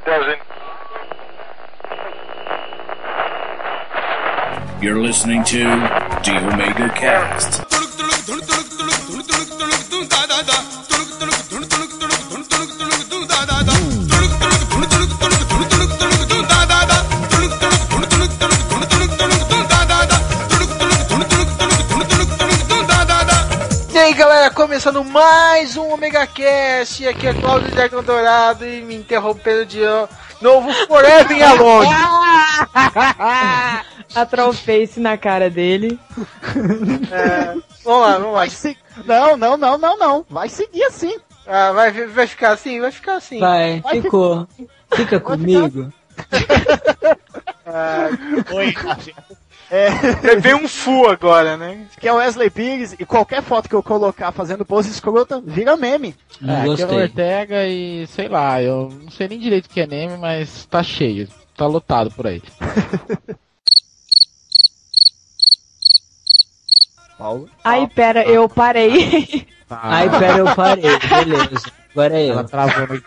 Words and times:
it 0.00 0.06
doesn't. 0.06 0.42
You're 4.82 5.00
listening 5.00 5.44
to 5.44 5.58
the 6.24 6.48
Omega 6.52 6.88
Cast. 6.94 7.70
E 23.92 23.98
aí 23.98 24.14
galera, 24.14 24.50
começando 24.50 25.04
mais 25.04 25.76
um 25.76 25.92
Omega 25.92 26.26
Cast, 26.26 27.06
aqui 27.06 27.26
é 27.26 27.34
Cláudio 27.34 27.70
Dragão 27.70 28.02
Dourado 28.02 28.64
e 28.64 28.80
interrompendo 29.10 29.66
de 29.66 29.80
novo 30.40 30.72
Forever 30.86 31.42
Alone. 31.42 31.88
a 34.14 34.26
trollface 34.26 35.00
na 35.00 35.18
cara 35.18 35.50
dele. 35.50 35.98
É, 37.10 37.56
vamos 37.84 38.00
lá, 38.00 38.18
vamos 38.18 38.34
lá. 38.34 38.48
Se... 38.48 38.76
Não, 39.04 39.36
não, 39.36 39.56
não, 39.56 39.76
não, 39.76 39.98
não. 39.98 40.26
Vai 40.30 40.48
seguir 40.48 40.84
assim. 40.84 41.18
Ah, 41.46 41.72
vai, 41.72 41.90
vai 42.06 42.26
ficar 42.28 42.52
assim? 42.52 42.80
Vai 42.80 42.92
ficar 42.92 43.16
assim. 43.16 43.40
Vai, 43.40 43.80
Vai 43.80 44.00
ficou. 44.00 44.46
Fica 44.94 45.18
comigo. 45.18 45.92
Ah, 47.66 48.08
Oi, 48.54 48.72
é, 49.70 50.36
vem 50.40 50.54
um 50.54 50.66
fu 50.66 51.06
agora, 51.06 51.56
né? 51.56 51.86
que 51.98 52.08
é 52.08 52.12
o 52.12 52.16
Wesley 52.16 52.50
Pires 52.50 52.94
e 52.98 53.04
qualquer 53.06 53.42
foto 53.42 53.68
que 53.68 53.74
eu 53.74 53.82
colocar 53.82 54.32
fazendo 54.32 54.64
pose 54.64 54.90
escrota 54.90 55.40
vira 55.44 55.76
meme. 55.76 56.14
Não 56.40 56.54
é, 56.54 56.60
aqui 56.60 56.68
é 56.68 56.72
o 56.72 56.76
gostei. 56.88 57.02
Ortega 57.02 57.66
e 57.66 58.06
sei 58.08 58.28
lá, 58.28 58.60
eu 58.62 58.88
não 59.02 59.10
sei 59.10 59.28
nem 59.28 59.38
direito 59.38 59.66
o 59.66 59.68
que 59.68 59.80
é 59.80 59.86
meme, 59.86 60.16
mas 60.16 60.66
tá 60.66 60.82
cheio, 60.82 61.28
tá 61.56 61.66
lotado 61.66 62.10
por 62.10 62.26
aí. 62.26 62.42
Paulo. 67.16 67.48
Ai, 67.62 67.86
pera, 67.86 68.24
eu 68.24 68.48
parei. 68.48 69.46
Tá, 69.68 69.78
Ai, 69.82 70.08
pera, 70.08 70.38
eu 70.38 70.54
parei. 70.56 70.82
Beleza. 70.98 71.70
Agora 71.92 72.18
é 72.18 72.26
ela 72.28 72.40
eu. 72.40 72.48
travou 72.48 72.86
no 72.86 73.02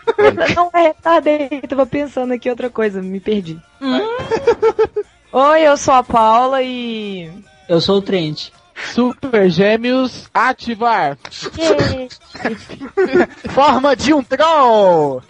Não 0.54 0.70
é 0.72 0.82
retardei, 0.82 1.48
tava 1.68 1.84
pensando 1.84 2.32
aqui 2.32 2.48
outra 2.48 2.70
coisa, 2.70 3.02
me 3.02 3.18
perdi. 3.18 3.58
Oi, 5.36 5.62
eu 5.62 5.76
sou 5.76 5.94
a 5.94 6.02
Paula 6.04 6.62
e. 6.62 7.28
Eu 7.68 7.80
sou 7.80 7.98
o 7.98 8.02
Trent. 8.02 8.50
Super 8.92 9.50
Gêmeos 9.50 10.30
ativar. 10.32 11.18
Forma 13.50 13.96
de 13.96 14.14
um 14.14 14.22
troll! 14.22 15.20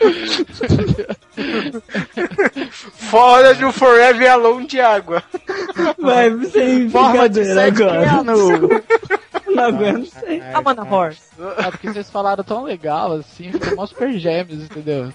Fora 2.92 3.54
de 3.54 3.64
um 3.64 3.72
Forever 3.72 4.30
Alone 4.30 4.66
de 4.66 4.78
água. 4.78 5.22
Vai, 5.98 6.30
sem 6.50 6.90
Forma 6.90 7.26
de 7.26 7.58
agora. 7.58 8.22
Não 9.54 9.64
aguento. 9.64 10.12
A 10.52 10.60
Mana 10.60 10.84
Horse. 10.84 11.22
É 11.58 11.70
porque 11.70 11.90
vocês 11.90 12.10
falaram 12.10 12.44
tão 12.44 12.64
legal 12.64 13.12
assim, 13.12 13.50
ficou 13.52 13.76
mó 13.76 13.86
Super 13.86 14.12
Gêmeos, 14.18 14.64
entendeu? 14.64 15.10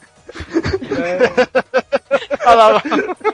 Olha 2.46 2.56
lá, 2.56 2.82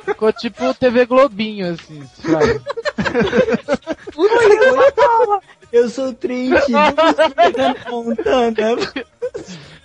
Ficou 0.05 0.31
tipo 0.33 0.73
TV 0.73 1.05
Globinho, 1.05 1.73
assim, 1.73 2.03
sabe? 2.21 2.61
Eu 5.71 5.89
sou 5.89 6.13
Trent. 6.13 6.51
Não 6.69 8.03
Montana. 8.03 8.55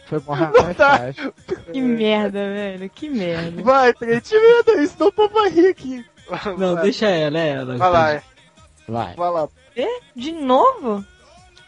Foi 0.06 0.20
mó 0.26 0.32
rapaz. 0.34 1.16
Que 1.72 1.80
merda, 1.80 2.38
velho, 2.52 2.90
que 2.90 3.08
merda. 3.08 3.62
Vai, 3.62 3.92
Trent, 3.94 4.30
merda, 4.32 4.82
isso 4.82 4.96
não 4.98 5.10
pra 5.12 5.48
rir 5.48 5.68
aqui. 5.68 6.04
Não, 6.58 6.76
deixa 6.76 7.08
ela, 7.08 7.38
é 7.38 7.48
ela. 7.50 7.76
vai 7.76 7.90
lá. 7.90 8.22
Vai. 8.88 9.14
Vai 9.14 9.30
lá. 9.30 9.48
É? 9.76 9.86
De 10.16 10.32
novo? 10.32 11.04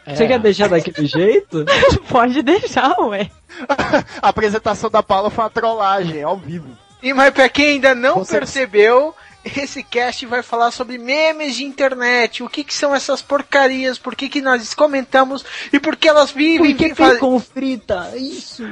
Você 0.05 0.23
É. 0.25 0.27
quer 0.27 0.39
deixar 0.39 0.67
daquele 0.69 1.07
jeito? 1.07 1.65
Pode 2.09 2.41
deixar, 2.41 2.97
ué. 2.99 3.29
A 4.21 4.29
apresentação 4.29 4.89
da 4.89 5.03
Paula 5.03 5.29
foi 5.29 5.43
uma 5.43 5.49
trollagem, 5.49 6.23
ao 6.23 6.37
vivo. 6.37 6.67
E 7.01 7.13
mas 7.13 7.31
pra 7.33 7.49
quem 7.49 7.67
ainda 7.73 7.93
não 7.93 8.23
percebeu, 8.25 9.13
esse 9.43 9.83
cast 9.83 10.25
vai 10.25 10.41
falar 10.41 10.71
sobre 10.71 10.97
memes 10.97 11.55
de 11.55 11.65
internet, 11.65 12.41
o 12.43 12.49
que, 12.49 12.63
que 12.63 12.73
são 12.73 12.95
essas 12.95 13.21
porcarias, 13.21 13.97
por 13.97 14.15
que, 14.15 14.29
que 14.29 14.41
nós 14.41 14.73
comentamos 14.73 15.43
e 15.71 15.79
por 15.79 15.95
que 15.97 16.07
elas 16.07 16.31
vivem 16.31 16.73
Por 16.75 16.77
que 16.87 16.95
faz- 16.95 17.13
bacon 17.15 17.39
frita? 17.39 18.11
Isso. 18.15 18.63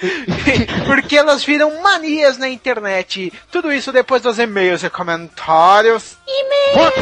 porque 0.86 1.16
elas 1.16 1.44
viram 1.44 1.80
manias 1.82 2.36
na 2.38 2.48
internet. 2.48 3.32
Tudo 3.52 3.72
isso 3.72 3.92
depois 3.92 4.22
dos 4.22 4.38
e-mails 4.38 4.82
e 4.82 4.90
comentários. 4.90 6.16
Por 6.72 6.92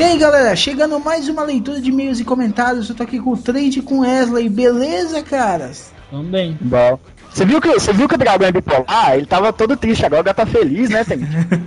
E 0.00 0.02
aí 0.02 0.16
galera, 0.16 0.56
chegando 0.56 0.98
mais 0.98 1.28
uma 1.28 1.42
leitura 1.42 1.78
de 1.78 1.90
e-mails 1.90 2.18
e 2.20 2.24
comentários, 2.24 2.88
eu 2.88 2.94
tô 2.94 3.02
aqui 3.02 3.20
com 3.20 3.32
o 3.32 3.36
Trent 3.36 3.76
e 3.76 3.82
com 3.82 3.96
o 3.96 4.00
Wesley, 4.00 4.48
beleza 4.48 5.22
caras? 5.22 5.92
Também. 6.10 6.56
Bom. 6.58 6.98
Você 7.30 7.44
viu, 7.44 7.60
que, 7.60 7.68
você 7.68 7.92
viu 7.92 8.08
que 8.08 8.14
o 8.14 8.18
dragão 8.18 8.48
é 8.48 8.50
bipolar? 8.50 9.12
Ele 9.14 9.26
tava 9.26 9.52
todo 9.52 9.76
triste, 9.76 10.06
agora 10.06 10.32
tá 10.32 10.46
feliz, 10.46 10.88
né, 10.88 11.04
Trent? 11.04 11.20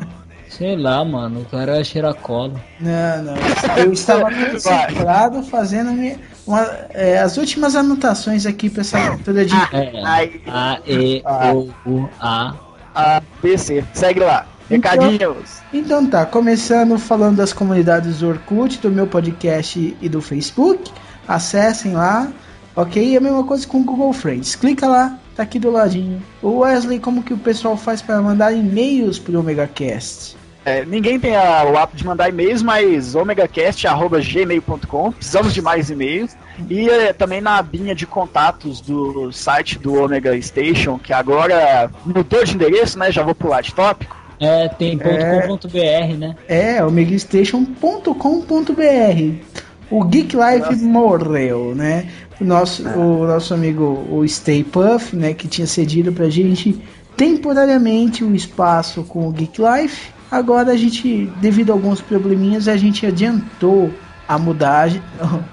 Sei 0.50 0.76
lá, 0.76 1.06
mano. 1.06 1.42
O 1.42 1.46
cara 1.46 1.84
cheira 1.84 2.12
cola. 2.12 2.60
Não, 2.80 3.22
não, 3.24 3.34
eu 3.78 3.94
estava 3.94 4.28
concentrado 4.52 5.44
fazendo 5.44 5.92
minha, 5.92 6.18
uma- 6.48 6.68
é, 6.90 7.20
as 7.20 7.38
últimas 7.38 7.76
anotações 7.76 8.48
aqui 8.48 8.68
pra 8.68 8.82
essa 8.82 8.98
leitura 8.98 9.46
de... 9.46 9.54
É. 9.54 10.02
A, 10.48 10.80
E, 10.88 11.22
O, 11.54 11.70
U, 11.86 12.10
A. 12.20 12.56
A, 12.96 13.22
B, 13.44 13.58
C. 13.60 13.84
Segue 13.94 14.22
lá. 14.22 14.48
Recadinhos. 14.78 15.62
Então 15.74 16.06
tá, 16.06 16.26
começando 16.26 16.98
falando 17.00 17.38
das 17.38 17.54
comunidades 17.54 18.20
do 18.20 18.30
Orkut, 18.30 18.80
do 18.80 18.90
meu 18.92 19.08
podcast 19.08 19.96
e 20.02 20.10
do 20.10 20.22
Facebook, 20.22 20.92
acessem 21.28 21.94
lá, 21.94 22.28
ok? 22.76 23.04
E 23.12 23.18
a 23.18 23.22
mesma 23.22 23.44
coisa 23.44 23.66
com 23.68 23.80
o 23.80 23.84
Google 23.84 24.14
Friends, 24.14 24.56
clica 24.56 24.88
lá, 24.88 25.18
tá 25.36 25.44
aqui 25.44 25.58
do 25.60 25.72
ladinho. 25.72 26.22
O 26.42 26.60
Wesley, 26.60 27.00
como 27.00 27.24
que 27.24 27.34
o 27.34 27.38
pessoal 27.38 27.76
faz 27.78 28.02
para 28.02 28.22
mandar 28.22 28.52
e-mails 28.54 29.18
pro 29.20 29.40
OmegaCast? 29.40 30.36
É, 30.66 30.86
ninguém 30.86 31.20
tem 31.20 31.36
a- 31.36 31.66
o 31.66 31.78
hábito 31.78 31.98
de 31.98 32.06
mandar 32.06 32.30
e-mails, 32.30 32.62
mas 32.64 33.16
omegacast.gmail.com. 33.16 35.12
Precisamos 35.12 35.54
de 35.54 35.62
mais 35.62 35.90
e-mails. 35.90 36.36
E 36.70 36.90
é, 36.90 37.12
também 37.12 37.42
na 37.42 37.58
abinha 37.58 37.94
de 37.96 38.06
contatos 38.06 38.80
do 38.80 39.32
site 39.32 39.78
do 39.80 39.96
Omega 40.02 40.40
Station, 40.42 40.98
que 41.00 41.12
agora 41.12 41.90
mudou 42.06 42.44
de 42.46 42.56
endereço, 42.56 42.98
né? 42.98 43.12
Já 43.12 43.24
vou 43.24 43.36
pular 43.36 43.62
de 43.62 43.74
tópico. 43.74 44.16
É, 44.46 44.68
tem 44.68 44.98
ponto 44.98 45.70
.com.br, 45.70 46.18
né? 46.18 46.36
É, 46.48 46.84
omegastation.com.br. 46.84 49.64
O 49.90 50.04
Geek 50.06 50.36
Life 50.36 50.84
morreu, 50.84 51.76
né? 51.76 52.10
O 52.42 52.44
nosso, 52.44 52.88
o 52.88 53.28
nosso 53.28 53.54
amigo, 53.54 54.06
o 54.10 54.28
Stay 54.28 54.64
Puff, 54.64 55.16
né, 55.16 55.34
que 55.34 55.48
tinha 55.48 55.68
cedido 55.68 56.12
pra 56.12 56.30
gente 56.30 56.82
temporariamente 57.16 58.24
o 58.24 58.36
espaço 58.36 59.04
com 59.04 59.28
o 59.28 59.32
Geek 59.32 59.62
Life. 59.62 60.12
Agora 60.32 60.72
a 60.72 60.78
gente, 60.78 61.32
devido 61.40 61.70
a 61.70 61.74
alguns 61.74 62.02
probleminhas, 62.02 62.68
a 62.68 62.76
gente 62.76 63.06
adiantou 63.06 63.92
a 64.28 64.38
mudagem, 64.38 65.02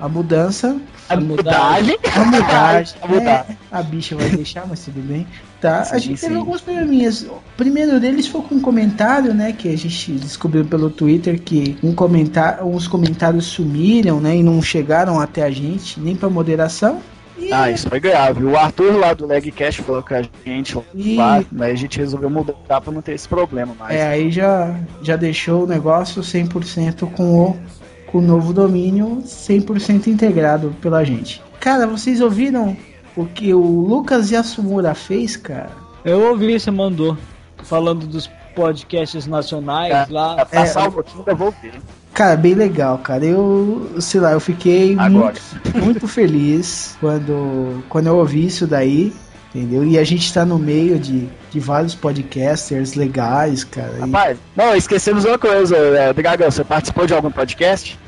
a 0.00 0.08
mudança 0.08 0.76
A 1.08 1.16
mudagem. 1.16 1.98
a 2.16 2.25
mudagem. 2.25 2.94
A 3.03 3.06
mudar. 3.08 3.47
É, 3.50 3.56
a 3.72 3.83
bicha 3.83 4.15
vai 4.16 4.28
deixar, 4.30 4.65
mas 4.68 4.80
tudo 4.84 5.00
bem. 5.00 5.27
Tá, 5.60 5.84
Sim, 5.84 5.94
a 5.94 5.98
gente 5.98 6.21
teve 6.21 6.33
sim. 6.34 6.39
alguns 6.41 6.60
probleminhas. 6.62 7.22
O 7.22 7.39
primeiro 7.56 8.00
deles 8.00 8.27
foi 8.27 8.41
com 8.42 8.54
um 8.54 8.60
comentário, 8.60 9.34
né? 9.34 9.53
Que 9.53 9.68
a 9.68 9.77
gente 9.77 10.12
descobriu 10.12 10.65
pelo 10.65 10.89
Twitter 10.89 11.41
que 11.42 11.77
um 11.83 11.92
comentário, 11.94 12.65
uns 12.66 12.89
comentários 12.89 13.44
sumiram, 13.47 14.21
né? 14.21 14.36
E 14.36 14.42
não 14.42 14.62
chegaram 14.62 15.21
até 15.21 15.42
a 15.42 15.50
gente, 15.50 16.00
nem 16.00 16.16
pra 16.16 16.30
moderação. 16.30 17.00
E, 17.39 17.53
Ah, 17.53 17.71
isso 17.71 17.89
foi 17.89 17.98
grave. 18.00 18.44
O 18.44 18.56
Arthur 18.56 18.97
lá 18.98 19.12
do 19.15 19.27
Legcast 19.27 19.83
falou 19.83 20.03
com 20.03 20.15
a 20.15 20.22
gente 20.47 20.78
E- 20.94 21.16
lá, 21.16 21.42
mas 21.50 21.72
a 21.72 21.74
gente 21.74 21.98
resolveu 21.98 22.30
mudar 22.30 22.80
pra 22.80 22.92
não 22.92 23.03
ter 23.03 23.12
esse 23.12 23.27
problema 23.28 23.74
mais. 23.78 23.94
é, 23.97 24.06
aí 24.09 24.30
já, 24.30 24.74
já 25.03 25.16
deixou 25.16 25.65
o 25.65 25.66
negócio 25.66 26.22
100% 26.22 27.06
com 27.12 27.41
o, 27.50 27.56
com 28.10 28.18
o 28.18 28.22
novo 28.22 28.53
domínio 28.53 29.22
100% 29.24 30.07
integrado 30.09 30.74
pela 30.80 31.04
gente. 31.04 31.42
Cara, 31.60 31.86
vocês 31.86 32.21
ouviram 32.21 32.77
o 33.16 33.27
que 33.27 33.53
o 33.54 33.60
Lucas 33.60 34.30
Yasumura 34.30 34.95
fez, 34.95 35.36
cara? 35.36 35.71
Eu 36.04 36.21
ouvi, 36.30 36.59
você 36.59 36.71
mandou. 36.71 37.16
Falando 37.62 38.07
dos 38.07 38.30
podcasts 38.54 39.27
nacionais 39.27 39.92
É, 39.92 40.07
lá. 40.10 40.45
Tá 40.45 40.62
É, 40.62 40.66
salvo 40.66 41.01
aqui, 41.01 41.12
ainda 41.18 41.34
vou 41.34 41.54
ver. 41.62 41.74
Cara, 42.15 42.36
bem 42.36 42.54
legal, 42.54 42.98
cara. 42.98 43.24
Eu, 43.24 43.92
sei 44.01 44.21
lá, 44.21 44.33
eu 44.33 44.41
fiquei 44.41 44.97
Agora. 44.98 45.34
muito, 45.65 45.84
muito 45.84 46.09
feliz 46.09 46.97
quando, 47.01 47.84
quando 47.89 48.06
eu 48.09 48.16
ouvi 48.16 48.47
isso 48.47 48.66
daí. 48.66 49.13
Entendeu? 49.54 49.84
E 49.84 49.98
a 49.98 50.04
gente 50.04 50.33
tá 50.33 50.45
no 50.45 50.59
meio 50.59 50.98
de, 50.98 51.28
de 51.50 51.60
vários 51.60 51.94
podcasters 51.94 52.94
legais, 52.94 53.64
cara. 53.64 53.94
E- 53.97 54.00
Rapaz, 54.00 54.38
não, 54.56 54.74
esquecemos 54.74 55.24
uma 55.24 55.38
coisa, 55.38 55.76
é, 55.76 56.12
Dragão, 56.12 56.50
você 56.50 56.64
participou 56.64 57.06
de 57.06 57.14
algum 57.14 57.30
podcast? 57.30 57.98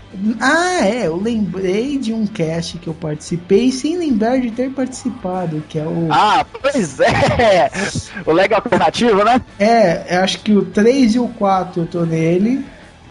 Ah, 0.41 0.87
é, 0.87 1.07
eu 1.07 1.17
lembrei 1.17 1.97
de 1.97 2.13
um 2.13 2.27
cast 2.27 2.77
que 2.77 2.87
eu 2.87 2.93
participei 2.93 3.73
sem 3.73 3.97
lembrar 3.97 4.39
de 4.39 4.51
ter 4.51 4.71
participado, 4.71 5.65
que 5.69 5.79
é 5.79 5.85
o. 5.85 6.09
Ah, 6.11 6.45
pois 6.61 7.01
é! 7.01 7.71
O 8.27 8.33
Leg 8.33 8.53
Alternativo, 8.53 9.25
né? 9.25 9.41
É, 9.59 10.17
acho 10.19 10.41
que 10.41 10.53
o 10.53 10.67
3 10.67 11.15
e 11.15 11.19
o 11.19 11.29
4 11.29 11.83
eu 11.83 11.87
tô 11.87 12.05
nele. 12.05 12.63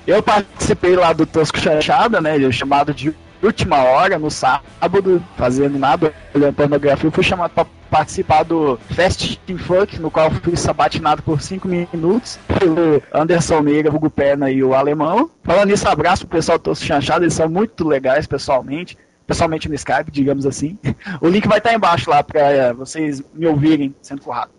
Eu 0.06 0.22
participei 0.22 0.95
lá 0.95 1.12
do 1.12 1.25
Tosco 1.25 1.60
Chanchada, 1.60 2.22
né? 2.22 2.38
Chamado 2.51 2.94
de 2.94 3.13
última 3.44 3.84
hora, 3.84 4.18
no 4.18 4.30
sábado, 4.30 5.24
fazendo 5.38 5.78
nada, 5.78 6.14
olhando 6.34 6.56
pornografia. 6.56 7.08
Eu 7.08 7.12
fui 7.12 7.24
chamado 7.24 7.52
pra 7.52 7.66
participar 7.90 8.44
do 8.44 8.80
Fast 8.96 9.38
Team 9.46 9.58
Funk, 9.58 10.00
no 10.00 10.10
qual 10.10 10.32
fui 10.32 10.56
sabatinado 10.56 11.22
por 11.22 11.42
5 11.42 11.68
minutos 11.68 12.40
pelo 12.60 13.02
Anderson 13.14 13.62
Meira, 13.62 13.94
Hugo 13.94 14.10
Perna 14.10 14.50
e 14.50 14.64
o 14.64 14.74
Alemão. 14.74 15.30
Falando 15.44 15.70
nisso, 15.70 15.88
abraço 15.88 16.26
pro 16.26 16.38
pessoal 16.38 16.58
do 16.58 16.64
Tosco 16.64 16.86
Chanchada, 16.86 17.26
eles 17.26 17.34
são 17.34 17.50
muito 17.50 17.88
legais 17.88 18.26
pessoalmente. 18.26 18.98
Pessoalmente 19.28 19.70
no 19.70 19.76
Skype, 19.76 20.12
digamos 20.12 20.46
assim. 20.46 20.78
O 21.22 21.28
link 21.28 21.48
vai 21.48 21.60
estar 21.60 21.74
embaixo 21.74 22.10
lá 22.10 22.24
pra 22.24 22.42
é, 22.42 22.74
vocês 22.74 23.22
me 23.34 23.46
ouvirem 23.46 23.94
sendo 24.02 24.22
currado. 24.22 24.52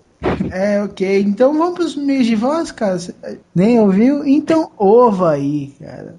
É, 0.50 0.82
ok. 0.82 1.20
Então 1.20 1.52
vamos 1.56 1.74
pros 1.74 1.96
meios 1.96 2.26
de 2.26 2.36
voz, 2.36 2.70
cara. 2.70 2.98
Nem 3.54 3.80
ouviu? 3.80 4.24
Então 4.24 4.70
ova 4.78 5.32
aí, 5.32 5.74
cara. 5.80 6.14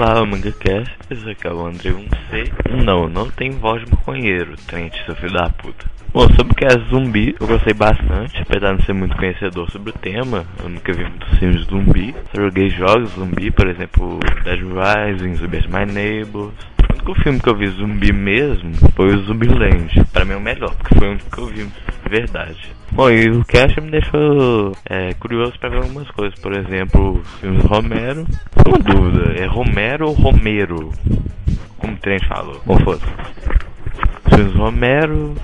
Olá, 0.00 0.24
MangaCast, 0.24 0.96
esse 1.10 1.28
aqui 1.28 1.44
é 1.44 1.52
o 1.52 1.66
André 1.66 1.90
1C. 1.90 2.84
Não, 2.84 3.08
não 3.08 3.28
tem 3.28 3.50
voz 3.50 3.82
maconheiro, 3.90 4.54
Trent, 4.68 4.94
seu 5.04 5.16
filho 5.16 5.32
da 5.32 5.50
puta. 5.50 5.90
Bom, 6.12 6.20
sobre 6.36 6.52
o 6.52 6.54
que 6.54 6.64
é 6.64 6.78
zumbi, 6.88 7.34
eu 7.40 7.48
gostei 7.48 7.74
bastante, 7.74 8.40
apesar 8.40 8.74
de 8.74 8.78
não 8.78 8.84
ser 8.84 8.92
muito 8.92 9.16
conhecedor 9.16 9.68
sobre 9.72 9.90
o 9.90 9.92
tema, 9.92 10.46
eu 10.62 10.68
nunca 10.68 10.92
vi 10.92 11.02
muitos 11.02 11.36
filmes 11.40 11.62
zumbi. 11.62 12.14
Eu 12.32 12.44
joguei 12.44 12.70
jogos 12.70 13.10
zumbi, 13.10 13.50
por 13.50 13.66
exemplo, 13.66 14.20
Dead 14.44 14.60
Rising, 14.60 15.34
Zumbi 15.34 15.66
My 15.66 15.92
Neighbors. 15.92 16.54
O 17.08 17.10
único 17.10 17.22
filme 17.22 17.40
que 17.40 17.48
eu 17.48 17.56
vi 17.56 17.66
zumbi 17.68 18.12
mesmo 18.12 18.70
foi 18.94 19.14
o 19.14 19.22
Zumbiland. 19.22 20.04
Pra 20.12 20.26
mim 20.26 20.34
é 20.34 20.36
o 20.36 20.40
melhor, 20.40 20.74
porque 20.74 20.94
foi 20.94 21.08
o 21.08 21.10
único 21.12 21.30
que 21.30 21.38
eu 21.38 21.46
vi 21.46 21.64
de 21.64 22.10
verdade. 22.10 22.70
Bom, 22.92 23.10
e 23.10 23.30
o 23.30 23.42
cast 23.46 23.80
me 23.80 23.90
deixou 23.90 24.72
é, 24.84 25.14
curioso 25.14 25.58
pra 25.58 25.70
ver 25.70 25.78
algumas 25.78 26.10
coisas. 26.10 26.38
Por 26.38 26.52
exemplo, 26.52 27.12
os 27.12 27.40
filmes 27.40 27.62
do 27.62 27.66
Romero. 27.66 28.26
Uma 28.66 28.78
dúvida, 28.78 29.42
é 29.42 29.46
Romero 29.46 30.08
ou 30.08 30.12
Romero? 30.12 30.92
Como 31.78 31.94
o 31.94 31.96
Trent 31.96 32.26
falou. 32.26 32.60
Bom, 32.66 32.78
foda 32.80 33.00
filmes 34.34 34.54
Romero, 34.54 35.34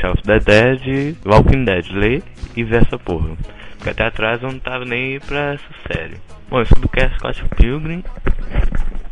Shaun 0.00 0.12
of 0.12 0.22
the 0.24 0.40
Dead, 0.40 1.16
Walking 1.24 1.64
Dead, 1.64 1.86
lê 1.92 2.20
e 2.56 2.64
vê 2.64 2.78
essa 2.78 2.98
porra. 2.98 3.30
Porque 3.76 3.90
até 3.90 4.06
atrás 4.06 4.42
eu 4.42 4.50
não 4.50 4.58
tava 4.58 4.84
nem 4.84 5.20
pra 5.20 5.54
essa 5.54 5.64
série. 5.86 6.16
Bom, 6.50 6.60
isso 6.60 6.74
do 6.74 6.88
cast 6.88 7.16
Scott 7.16 7.44
Pilgrim, 7.56 8.02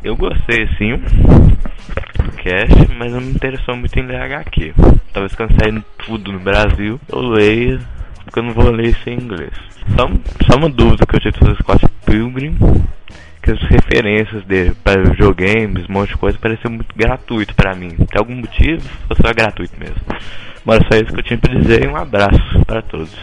eu 0.02 0.16
gostei 0.16 0.68
sim 0.78 0.96
do 0.96 2.32
cast, 2.36 2.92
mas 2.96 3.12
não 3.12 3.20
me 3.20 3.32
interessou 3.32 3.76
muito 3.76 3.98
em 3.98 4.06
ler 4.06 4.22
HQ. 4.22 4.74
Talvez 5.12 5.34
quando 5.34 5.58
sair 5.60 5.84
tudo 6.06 6.32
no 6.32 6.38
Brasil, 6.38 7.00
eu 7.08 7.20
leia, 7.20 7.80
porque 8.24 8.38
eu 8.38 8.44
não 8.44 8.52
vou 8.52 8.70
ler 8.70 8.88
isso 8.88 9.10
em 9.10 9.14
inglês. 9.14 9.52
Só, 9.96 10.08
só 10.46 10.58
uma 10.58 10.68
dúvida 10.68 11.06
que 11.06 11.16
eu 11.16 11.20
tive 11.20 11.38
sobre 11.38 11.62
Scott 11.62 11.84
Pilgrim, 12.04 12.56
que 13.42 13.50
as 13.50 13.60
referências 13.62 14.44
dele 14.44 14.74
para 14.84 15.02
videogames, 15.02 15.88
um 15.88 15.92
monte 15.92 16.10
de 16.10 16.16
coisa, 16.16 16.38
pareceu 16.38 16.70
muito 16.70 16.94
gratuito 16.94 17.54
pra 17.54 17.74
mim. 17.74 17.90
Tem 17.90 18.18
algum 18.18 18.36
motivo? 18.36 18.88
Ou 19.08 19.16
só 19.16 19.28
é 19.28 19.34
gratuito 19.34 19.78
mesmo? 19.78 19.96
Mas 20.64 20.80
só 20.86 20.98
isso 20.98 21.12
que 21.12 21.20
eu 21.20 21.24
tinha 21.24 21.38
pra 21.38 21.54
dizer 21.54 21.84
e 21.84 21.88
um 21.88 21.96
abraço 21.96 22.64
para 22.66 22.82
todos. 22.82 23.14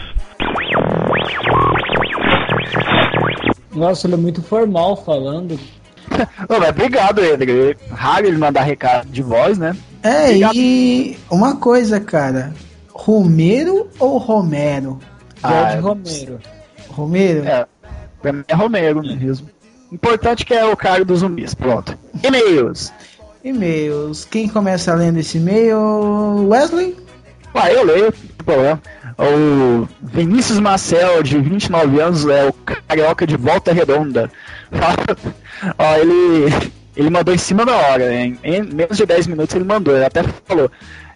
Nossa, 3.74 4.06
ele 4.06 4.14
é 4.14 4.18
muito 4.18 4.42
formal 4.42 4.96
falando. 4.96 5.58
Ô, 6.48 6.58
mas 6.58 6.68
obrigado, 6.70 7.24
Edgar. 7.24 7.76
Raro 7.90 8.26
ele 8.26 8.38
mandar 8.38 8.62
recado 8.62 9.08
de 9.08 9.22
voz, 9.22 9.58
né? 9.58 9.76
É, 10.02 10.26
Obrigado. 10.26 10.54
e 10.56 11.18
uma 11.30 11.56
coisa, 11.56 12.00
cara. 12.00 12.52
Romero 12.92 13.88
ou 13.98 14.18
Romero? 14.18 14.98
Ah, 15.42 15.78
Romero. 15.80 16.38
Romero? 16.88 17.46
É, 17.46 17.66
pra 18.22 18.32
mim 18.32 18.44
é 18.48 18.54
Romero 18.54 19.02
mesmo. 19.02 19.48
Importante 19.92 20.44
que 20.44 20.54
é 20.54 20.64
o 20.64 20.76
cara 20.76 21.04
dos 21.04 21.20
zumbis, 21.20 21.54
pronto. 21.54 21.96
E-mails. 22.22 22.92
E-mails. 23.44 24.24
Quem 24.24 24.48
começa 24.48 24.94
lendo 24.94 25.18
esse 25.18 25.38
e-mail? 25.38 26.48
Wesley? 26.48 26.96
Ué, 27.54 27.74
eu 27.74 27.84
leio, 27.84 28.04
não 28.04 28.10
tem 28.12 28.44
problema. 28.44 28.82
O 29.18 29.88
Vinícius 30.02 30.58
Marcel, 30.58 31.22
de 31.22 31.38
29 31.38 32.00
anos, 32.00 32.26
é 32.26 32.46
o 32.46 32.52
carioca 32.52 33.26
de 33.26 33.36
volta 33.36 33.72
redonda. 33.72 34.30
Ó, 35.78 35.94
ele, 35.96 36.72
ele 36.96 37.10
mandou 37.10 37.34
em 37.34 37.38
cima 37.38 37.64
da 37.64 37.74
hora, 37.74 38.12
em, 38.14 38.38
em 38.42 38.62
menos 38.62 38.96
de 38.96 39.06
10 39.06 39.26
minutos 39.26 39.54
ele 39.54 39.64
mandou, 39.64 39.94
ele 39.94 40.04
até 40.04 40.22
falou. 40.22 40.70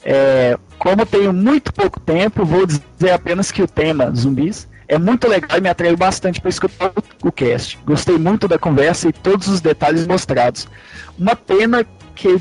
é, 0.05 0.59
como 0.79 1.05
tenho 1.05 1.33
muito 1.33 1.73
pouco 1.73 2.01
tempo, 2.01 2.45
vou 2.45 2.67
dizer 2.67 3.11
apenas 3.13 3.53
que 3.53 3.63
o 3.63 3.69
tema 3.69 4.11
zumbis 4.15 4.69
é 4.91 4.99
muito 4.99 5.29
legal 5.29 5.57
e 5.57 5.61
me 5.61 5.69
atraiu 5.69 5.97
bastante 5.97 6.41
para 6.41 6.51
escutar 6.51 6.91
o, 7.23 7.31
cast. 7.31 7.79
Gostei 7.85 8.19
muito 8.19 8.49
da 8.49 8.59
conversa 8.59 9.09
e 9.09 9.13
todos 9.13 9.47
os 9.47 9.61
detalhes 9.61 10.05
mostrados. 10.05 10.67
Uma 11.17 11.37
pena 11.37 11.87
que 12.17 12.27
a 12.27 12.33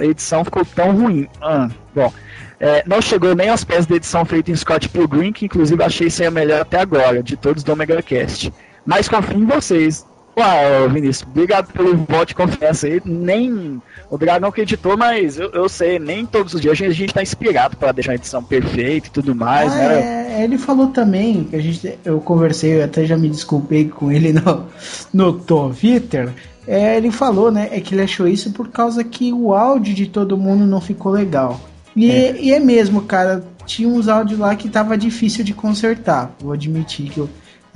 edição 0.00 0.42
ficou 0.42 0.64
tão 0.64 0.96
ruim. 0.96 1.28
Ah, 1.38 1.68
bom, 1.94 2.10
é, 2.58 2.82
não 2.86 3.02
chegou 3.02 3.34
nem 3.34 3.50
aos 3.50 3.62
pés 3.62 3.84
da 3.84 3.94
edição 3.94 4.24
feita 4.24 4.50
em 4.50 4.56
Scott 4.56 4.88
Pilgrim, 4.88 5.34
que 5.34 5.44
inclusive 5.44 5.82
achei 5.82 6.08
ser 6.08 6.24
a 6.24 6.30
melhor 6.30 6.62
até 6.62 6.80
agora, 6.80 7.22
de 7.22 7.36
todos 7.36 7.62
do 7.62 7.72
Omega 7.74 8.02
Cast. 8.02 8.50
Mas 8.86 9.06
confio 9.06 9.38
em 9.38 9.44
vocês. 9.44 10.06
Uau, 10.38 10.90
Vinícius, 10.90 11.26
obrigado 11.26 11.72
pelo 11.72 11.96
voto 11.96 12.26
de 12.26 12.34
confiança 12.34 12.86
aí. 12.86 13.00
Nem 13.04 13.80
o 14.10 14.18
Dragão 14.18 14.52
que 14.52 14.60
editou, 14.60 14.94
mas 14.94 15.38
eu, 15.38 15.50
eu 15.52 15.66
sei, 15.66 15.98
nem 15.98 16.26
todos 16.26 16.52
os 16.52 16.60
dias 16.60 16.72
a 16.72 16.74
gente, 16.74 16.90
a 16.90 16.94
gente 16.94 17.14
tá 17.14 17.22
inspirado 17.22 17.74
para 17.76 17.90
deixar 17.92 18.12
a 18.12 18.16
edição 18.16 18.42
perfeita 18.44 19.08
e 19.08 19.10
tudo 19.10 19.34
mais, 19.34 19.72
Ah, 19.72 19.76
né? 19.76 20.36
é, 20.40 20.44
ele 20.44 20.58
falou 20.58 20.88
também 20.88 21.44
que 21.44 21.56
a 21.56 21.60
gente, 21.62 21.98
eu 22.04 22.20
conversei, 22.20 22.78
eu 22.78 22.84
até 22.84 23.06
já 23.06 23.16
me 23.16 23.30
desculpei 23.30 23.88
com 23.88 24.12
ele 24.12 24.34
no, 24.34 24.66
no 25.12 25.32
Twitter. 25.32 26.30
É, 26.68 26.98
ele 26.98 27.10
falou, 27.10 27.50
né, 27.50 27.68
é 27.72 27.80
que 27.80 27.94
ele 27.94 28.02
achou 28.02 28.28
isso 28.28 28.52
por 28.52 28.68
causa 28.68 29.02
que 29.02 29.32
o 29.32 29.54
áudio 29.54 29.94
de 29.94 30.06
todo 30.06 30.36
mundo 30.36 30.66
não 30.66 30.82
ficou 30.82 31.12
legal. 31.12 31.58
E 31.94 32.10
é, 32.10 32.36
e 32.38 32.52
é 32.52 32.60
mesmo, 32.60 33.00
cara, 33.02 33.42
tinha 33.64 33.88
uns 33.88 34.06
áudios 34.06 34.38
lá 34.38 34.54
que 34.54 34.68
tava 34.68 34.98
difícil 34.98 35.42
de 35.42 35.54
consertar. 35.54 36.34
Vou 36.40 36.52
admitir 36.52 37.08
que 37.08 37.18
eu 37.18 37.28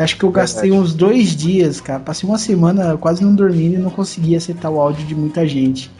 acho 0.02 0.16
que 0.16 0.24
eu 0.24 0.30
gastei 0.30 0.72
uns 0.72 0.94
dois 0.94 1.34
dias, 1.36 1.80
cara. 1.80 2.00
Passei 2.00 2.28
uma 2.28 2.38
semana 2.38 2.96
quase 2.96 3.24
não 3.24 3.34
dormindo 3.34 3.74
e 3.74 3.78
não 3.78 3.90
conseguia 3.90 4.38
acertar 4.38 4.70
o 4.70 4.80
áudio 4.80 5.06
de 5.06 5.14
muita 5.14 5.46
gente. 5.46 5.90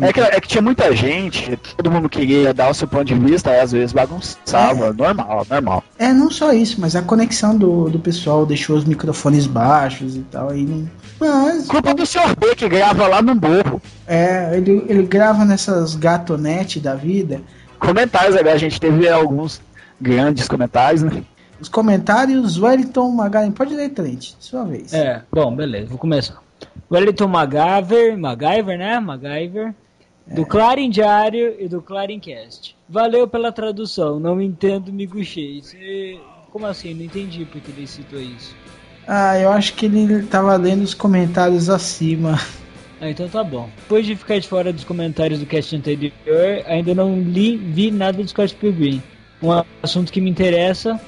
É 0.00 0.12
que, 0.12 0.20
é 0.20 0.40
que 0.40 0.46
tinha 0.46 0.62
muita 0.62 0.94
gente, 0.94 1.58
todo 1.76 1.90
mundo 1.90 2.08
queria 2.08 2.54
dar 2.54 2.70
o 2.70 2.74
seu 2.74 2.86
ponto 2.86 3.04
de 3.04 3.14
vista, 3.14 3.50
às 3.60 3.72
vezes 3.72 3.92
bagunçava, 3.92 4.92
normal, 4.92 5.44
normal. 5.50 5.84
É, 5.98 6.12
não 6.12 6.30
só 6.30 6.52
isso, 6.52 6.80
mas 6.80 6.94
a 6.94 7.02
conexão 7.02 7.56
do, 7.56 7.90
do 7.90 7.98
pessoal 7.98 8.46
deixou 8.46 8.76
os 8.76 8.84
microfones 8.84 9.46
baixos 9.48 10.14
e 10.14 10.20
tal. 10.20 10.50
Aí 10.50 10.64
não... 10.64 10.88
Mas, 11.18 11.66
Culpa 11.66 11.92
do 11.94 12.06
Sr. 12.06 12.36
B 12.38 12.54
que 12.54 12.68
grava 12.68 13.08
lá 13.08 13.20
no 13.20 13.34
morro. 13.34 13.82
é, 14.06 14.56
ele, 14.56 14.84
ele 14.88 15.02
grava 15.02 15.44
nessas 15.44 15.96
gatonetes 15.96 16.80
da 16.80 16.94
vida. 16.94 17.42
Comentários 17.80 18.36
a 18.36 18.56
gente 18.56 18.80
teve 18.80 19.08
alguns 19.08 19.60
grandes 20.00 20.46
comentários, 20.46 21.02
né? 21.02 21.24
Os 21.60 21.68
comentários, 21.68 22.58
Wellington 22.60 23.10
Magalhães. 23.10 23.54
Pode 23.54 23.74
ler, 23.74 23.88
Trent, 23.90 24.32
sua 24.38 24.64
vez. 24.64 24.92
É, 24.92 25.22
bom, 25.32 25.54
beleza, 25.54 25.86
vou 25.88 25.98
começar. 25.98 26.40
Wellington 26.90 27.26
MacGyver, 27.28 28.16
MacGyver, 28.18 28.78
né? 28.78 28.98
MacGyver. 29.00 29.74
Do 30.26 30.44
Clarin 30.44 30.90
Diário 30.90 31.54
e 31.58 31.66
do 31.68 31.80
Clarin 31.80 32.20
Cast. 32.20 32.76
Valeu 32.88 33.26
pela 33.26 33.50
tradução, 33.50 34.20
não 34.20 34.40
entendo 34.40 34.92
miguxês. 34.92 35.66
Você- 35.70 36.18
Como 36.52 36.66
assim? 36.66 36.94
Não 36.94 37.04
entendi 37.04 37.44
porque 37.46 37.70
ele 37.70 37.86
citou 37.86 38.20
isso. 38.20 38.54
Ah, 39.06 39.38
eu 39.38 39.50
acho 39.50 39.72
que 39.74 39.86
ele 39.86 40.22
tava 40.24 40.54
lendo 40.56 40.82
os 40.82 40.92
comentários 40.94 41.68
acima. 41.70 42.38
Ah, 43.00 43.08
então 43.10 43.28
tá 43.28 43.42
bom. 43.44 43.68
Depois 43.78 44.04
de 44.04 44.16
ficar 44.16 44.38
de 44.38 44.46
fora 44.48 44.72
dos 44.72 44.84
comentários 44.84 45.40
do 45.40 45.46
cast 45.46 45.74
anterior, 45.76 46.12
ainda 46.66 46.94
não 46.94 47.18
li, 47.20 47.56
vi 47.56 47.90
nada 47.90 48.22
do 48.22 48.28
Scott 48.28 48.54
Pilgrim. 48.54 49.02
Um 49.42 49.50
assunto 49.82 50.12
que 50.12 50.20
me 50.20 50.28
interessa 50.30 51.00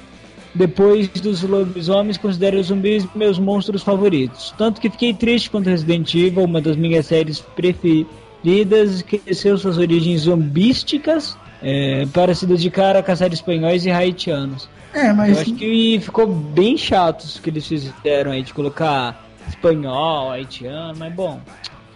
Depois 0.55 1.09
dos 1.09 1.43
lobisomens, 1.43 2.19
considero 2.19 2.59
os 2.59 2.67
zumbis 2.67 3.07
meus 3.15 3.39
monstros 3.39 3.83
favoritos. 3.83 4.53
Tanto 4.59 4.81
que 4.81 4.91
fiquei 4.91 5.15
triste 5.15 5.49
quando 5.51 5.67
Resident 5.67 6.13
Evil, 6.15 6.45
uma 6.45 6.61
das 6.61 6.77
minhas 6.77 7.07
séries 7.07 7.41
preferidas, 7.41 8.97
esqueceu 8.97 9.57
suas 9.57 9.79
origens 9.79 10.23
zombísticas 10.23 11.37
é, 11.63 12.07
para 12.13 12.35
se 12.35 12.47
dedicar 12.47 12.97
a 12.97 13.03
caçar 13.03 13.33
espanhóis 13.33 13.85
e 13.87 13.91
haitianos. 13.91 14.69
É, 14.93 15.11
Eu 15.11 15.15
mas 15.15 15.39
acho 15.39 15.55
que 15.55 16.01
ficou 16.01 16.27
bem 16.27 16.77
chato 16.77 17.25
isso 17.25 17.41
que 17.41 17.51
eles 17.51 17.67
fizeram 17.67 18.33
aí 18.33 18.43
de 18.43 18.53
colocar 18.53 19.25
espanhol, 19.49 20.31
haitiano, 20.31 20.99
mas 20.99 21.15
bom, 21.15 21.41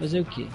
fazer 0.05 0.21
o 0.21 0.25
quê? 0.25 0.47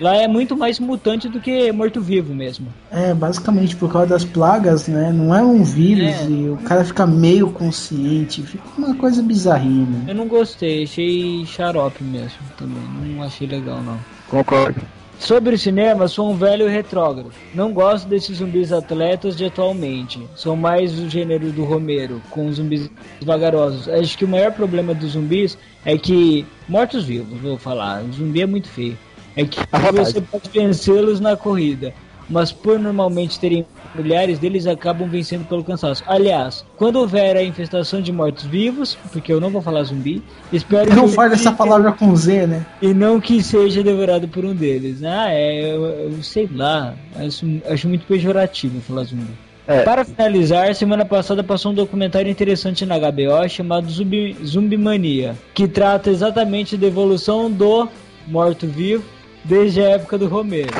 Lá 0.00 0.16
é 0.16 0.26
muito 0.28 0.56
mais 0.56 0.78
mutante 0.80 1.28
do 1.28 1.40
que 1.40 1.70
morto-vivo 1.72 2.34
mesmo. 2.34 2.66
é 2.90 3.14
basicamente 3.14 3.76
por 3.76 3.90
causa 3.92 4.08
das 4.08 4.24
plagas, 4.24 4.88
né? 4.88 5.12
Não 5.12 5.34
é 5.34 5.42
um 5.42 5.62
vírus 5.62 6.14
É. 6.22 6.26
e 6.28 6.48
o 6.50 6.56
cara 6.58 6.84
fica 6.84 7.06
meio 7.06 7.50
consciente, 7.50 8.42
fica 8.42 8.64
uma 8.76 8.94
coisa 8.94 9.22
bizarrinha. 9.22 9.86
né? 9.86 10.04
Eu 10.08 10.14
não 10.14 10.26
gostei, 10.26 10.84
achei 10.84 11.44
xarope 11.46 12.02
mesmo 12.02 12.38
também, 12.56 12.82
não 13.14 13.22
achei 13.22 13.46
legal 13.46 13.80
não. 13.82 13.98
Concordo. 14.28 14.80
Sobre 15.20 15.54
o 15.54 15.58
cinema, 15.58 16.08
sou 16.08 16.30
um 16.30 16.34
velho 16.34 16.66
retrógrado. 16.66 17.30
Não 17.54 17.74
gosto 17.74 18.08
desses 18.08 18.38
zumbis 18.38 18.72
atletas 18.72 19.36
de 19.36 19.44
atualmente. 19.44 20.18
Sou 20.34 20.56
mais 20.56 20.94
do 20.94 21.10
gênero 21.10 21.52
do 21.52 21.62
Romero, 21.62 22.22
com 22.30 22.50
zumbis 22.50 22.90
vagarosos. 23.20 23.86
Acho 23.86 24.16
que 24.16 24.24
o 24.24 24.28
maior 24.28 24.50
problema 24.50 24.94
dos 24.94 25.12
zumbis 25.12 25.58
é 25.84 25.96
que. 25.98 26.46
Mortos-vivos, 26.66 27.38
vou 27.38 27.58
falar. 27.58 28.02
O 28.02 28.12
zumbi 28.12 28.40
é 28.40 28.46
muito 28.46 28.68
feio. 28.68 28.96
É 29.36 29.44
que 29.44 29.60
você 29.92 30.22
pode 30.22 30.48
vencê-los 30.48 31.20
na 31.20 31.36
corrida. 31.36 31.92
Mas 32.30 32.52
por 32.52 32.78
normalmente 32.78 33.40
terem 33.40 33.66
milhares 33.94 34.38
deles 34.38 34.66
acabam 34.66 35.08
vencendo 35.08 35.44
pelo 35.48 35.64
cansaço. 35.64 36.04
Aliás, 36.06 36.64
quando 36.76 36.96
houver 36.96 37.36
a 37.36 37.42
infestação 37.42 38.00
de 38.00 38.12
mortos-vivos, 38.12 38.96
porque 39.12 39.32
eu 39.32 39.40
não 39.40 39.50
vou 39.50 39.60
falar 39.60 39.82
zumbi, 39.82 40.22
espero 40.52 40.94
Não 40.94 41.08
que- 41.08 41.14
fale 41.16 41.34
essa 41.34 41.50
palavra 41.50 41.90
com 41.90 42.14
Z, 42.14 42.46
né? 42.46 42.64
e 42.80 42.94
não 42.94 43.20
que 43.20 43.42
seja 43.42 43.82
devorado 43.82 44.28
por 44.28 44.44
um 44.44 44.54
deles. 44.54 45.02
Ah, 45.02 45.26
é, 45.32 45.72
eu, 45.74 45.84
eu 45.84 46.22
sei 46.22 46.48
lá, 46.54 46.94
acho, 47.16 47.44
acho 47.68 47.88
muito 47.88 48.06
pejorativo 48.06 48.80
falar 48.80 49.02
zumbi. 49.04 49.26
É. 49.66 49.82
Para 49.82 50.04
finalizar, 50.04 50.74
semana 50.74 51.04
passada 51.04 51.42
passou 51.44 51.70
um 51.72 51.74
documentário 51.74 52.30
interessante 52.30 52.84
na 52.86 52.96
HBO 52.98 53.48
chamado 53.48 53.88
Zumbi, 53.90 54.36
Zumbi 54.44 54.76
Mania, 54.76 55.36
que 55.54 55.68
trata 55.68 56.10
exatamente 56.10 56.76
da 56.76 56.86
evolução 56.88 57.50
do 57.50 57.88
morto-vivo 58.26 59.04
desde 59.44 59.80
a 59.80 59.90
época 59.90 60.16
do 60.18 60.26
Romero. 60.28 60.70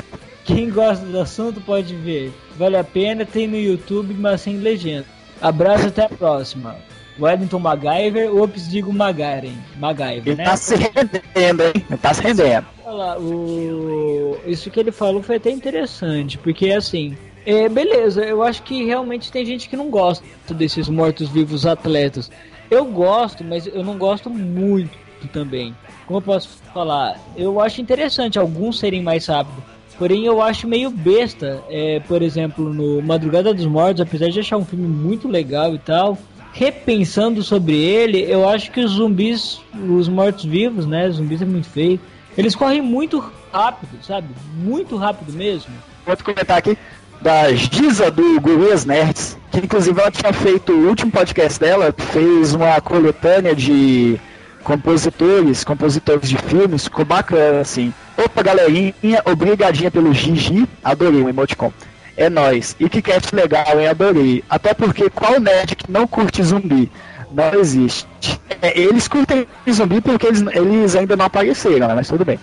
Quem 0.53 0.69
gosta 0.69 1.07
do 1.07 1.21
assunto 1.21 1.61
pode 1.61 1.95
ver. 1.95 2.33
Vale 2.57 2.77
a 2.77 2.83
pena, 2.83 3.25
tem 3.25 3.47
no 3.47 3.57
YouTube, 3.57 4.15
mas 4.15 4.41
sem 4.41 4.57
legenda. 4.57 5.07
Abraço 5.41 5.87
até 5.87 6.07
a 6.07 6.09
próxima. 6.09 6.77
Wellington 7.21 7.61
MacGyver, 7.61 8.35
ops, 8.35 8.69
digo 8.69 8.93
Magaren. 8.93 9.55
MacGyver, 9.79 10.27
Ele 10.27 10.35
né? 10.35 10.45
tá 10.45 10.57
se 10.57 10.75
rendendo, 10.75 11.63
hein? 11.63 11.73
Ele 11.89 11.99
tá 11.99 12.15
se 12.15 12.23
rendendo. 12.23 12.67
Olha 12.85 12.95
lá, 12.95 13.19
o... 13.19 14.39
isso 14.45 14.71
que 14.71 14.81
ele 14.81 14.91
falou 14.91 15.23
foi 15.23 15.37
até 15.37 15.51
interessante, 15.51 16.37
porque 16.39 16.71
assim, 16.73 17.17
é, 17.47 17.69
beleza, 17.69 18.25
eu 18.25 18.43
acho 18.43 18.63
que 18.63 18.85
realmente 18.85 19.31
tem 19.31 19.45
gente 19.47 19.69
que 19.69 19.77
não 19.77 19.89
gosta 19.89 20.25
desses 20.51 20.89
mortos-vivos 20.89 21.65
atletas. 21.65 22.31
Eu 22.69 22.85
gosto, 22.87 23.45
mas 23.45 23.67
eu 23.67 23.85
não 23.85 23.97
gosto 23.97 24.29
muito 24.29 24.91
também. 25.33 25.75
Como 26.07 26.19
eu 26.19 26.23
posso 26.23 26.49
falar? 26.75 27.21
Eu 27.37 27.61
acho 27.61 27.81
interessante 27.81 28.39
alguns 28.39 28.81
serem 28.81 29.03
mais 29.03 29.27
rápidos. 29.27 29.63
Porém, 30.01 30.25
eu 30.25 30.41
acho 30.41 30.67
meio 30.67 30.89
besta, 30.89 31.63
é, 31.69 32.01
por 32.01 32.23
exemplo, 32.23 32.73
no 32.73 33.03
Madrugada 33.03 33.53
dos 33.53 33.67
Mortos, 33.67 34.01
apesar 34.01 34.31
de 34.31 34.41
achar 34.41 34.57
um 34.57 34.65
filme 34.65 34.89
muito 34.89 35.29
legal 35.29 35.75
e 35.75 35.79
tal, 35.79 36.17
repensando 36.55 37.43
sobre 37.43 37.77
ele, 37.77 38.19
eu 38.23 38.49
acho 38.49 38.71
que 38.71 38.81
os 38.81 38.93
zumbis, 38.93 39.61
os 39.75 40.09
mortos-vivos, 40.09 40.87
né? 40.87 41.07
Os 41.07 41.17
zumbis 41.17 41.43
é 41.43 41.45
muito 41.45 41.69
feio. 41.69 42.01
Eles 42.35 42.55
correm 42.55 42.81
muito 42.81 43.23
rápido, 43.53 43.91
sabe? 44.03 44.29
Muito 44.65 44.97
rápido 44.97 45.35
mesmo. 45.35 45.71
Outro 46.07 46.25
comentário 46.25 46.73
aqui 46.73 46.79
da 47.21 47.53
Giza 47.53 48.11
do 48.11 48.41
Gurus 48.41 48.87
Nerds, 48.87 49.37
que 49.53 49.59
inclusive 49.59 50.01
ela 50.01 50.11
tinha 50.11 50.33
feito 50.33 50.73
o 50.73 50.89
último 50.89 51.13
podcast 51.13 51.61
dela, 51.61 51.95
fez 51.95 52.55
uma 52.55 52.81
coletânea 52.81 53.55
de 53.55 54.19
compositores, 54.65 55.63
compositores 55.63 56.31
de 56.31 56.39
filmes, 56.39 56.85
ficou 56.85 57.05
bacana 57.05 57.61
assim. 57.61 57.93
Opa, 58.25 58.43
galerinha, 58.43 59.23
obrigadinha 59.25 59.91
pelo 59.91 60.13
Gigi, 60.13 60.69
adorei 60.85 61.23
o 61.23 61.29
emoticon. 61.29 61.73
É 62.17 62.29
nóis. 62.29 62.77
E 62.79 62.87
que 62.87 63.01
cast 63.01 63.35
legal, 63.35 63.81
hein? 63.81 63.89
Adorei. 63.89 64.45
Até 64.49 64.75
porque 64.75 65.09
qual 65.09 65.41
nerd 65.41 65.75
que 65.75 65.91
não 65.91 66.07
curte 66.07 66.43
zumbi? 66.43 66.91
Não 67.33 67.55
existe. 67.55 68.39
É, 68.61 68.79
eles 68.79 69.09
curtem 69.09 69.47
zumbi 69.71 70.03
porque 70.03 70.27
eles, 70.27 70.45
eles 70.53 70.97
ainda 70.97 71.17
não 71.17 71.25
apareceram, 71.25 71.89
né? 71.89 71.95
Mas 71.95 72.09
tudo 72.09 72.25
bem. 72.25 72.39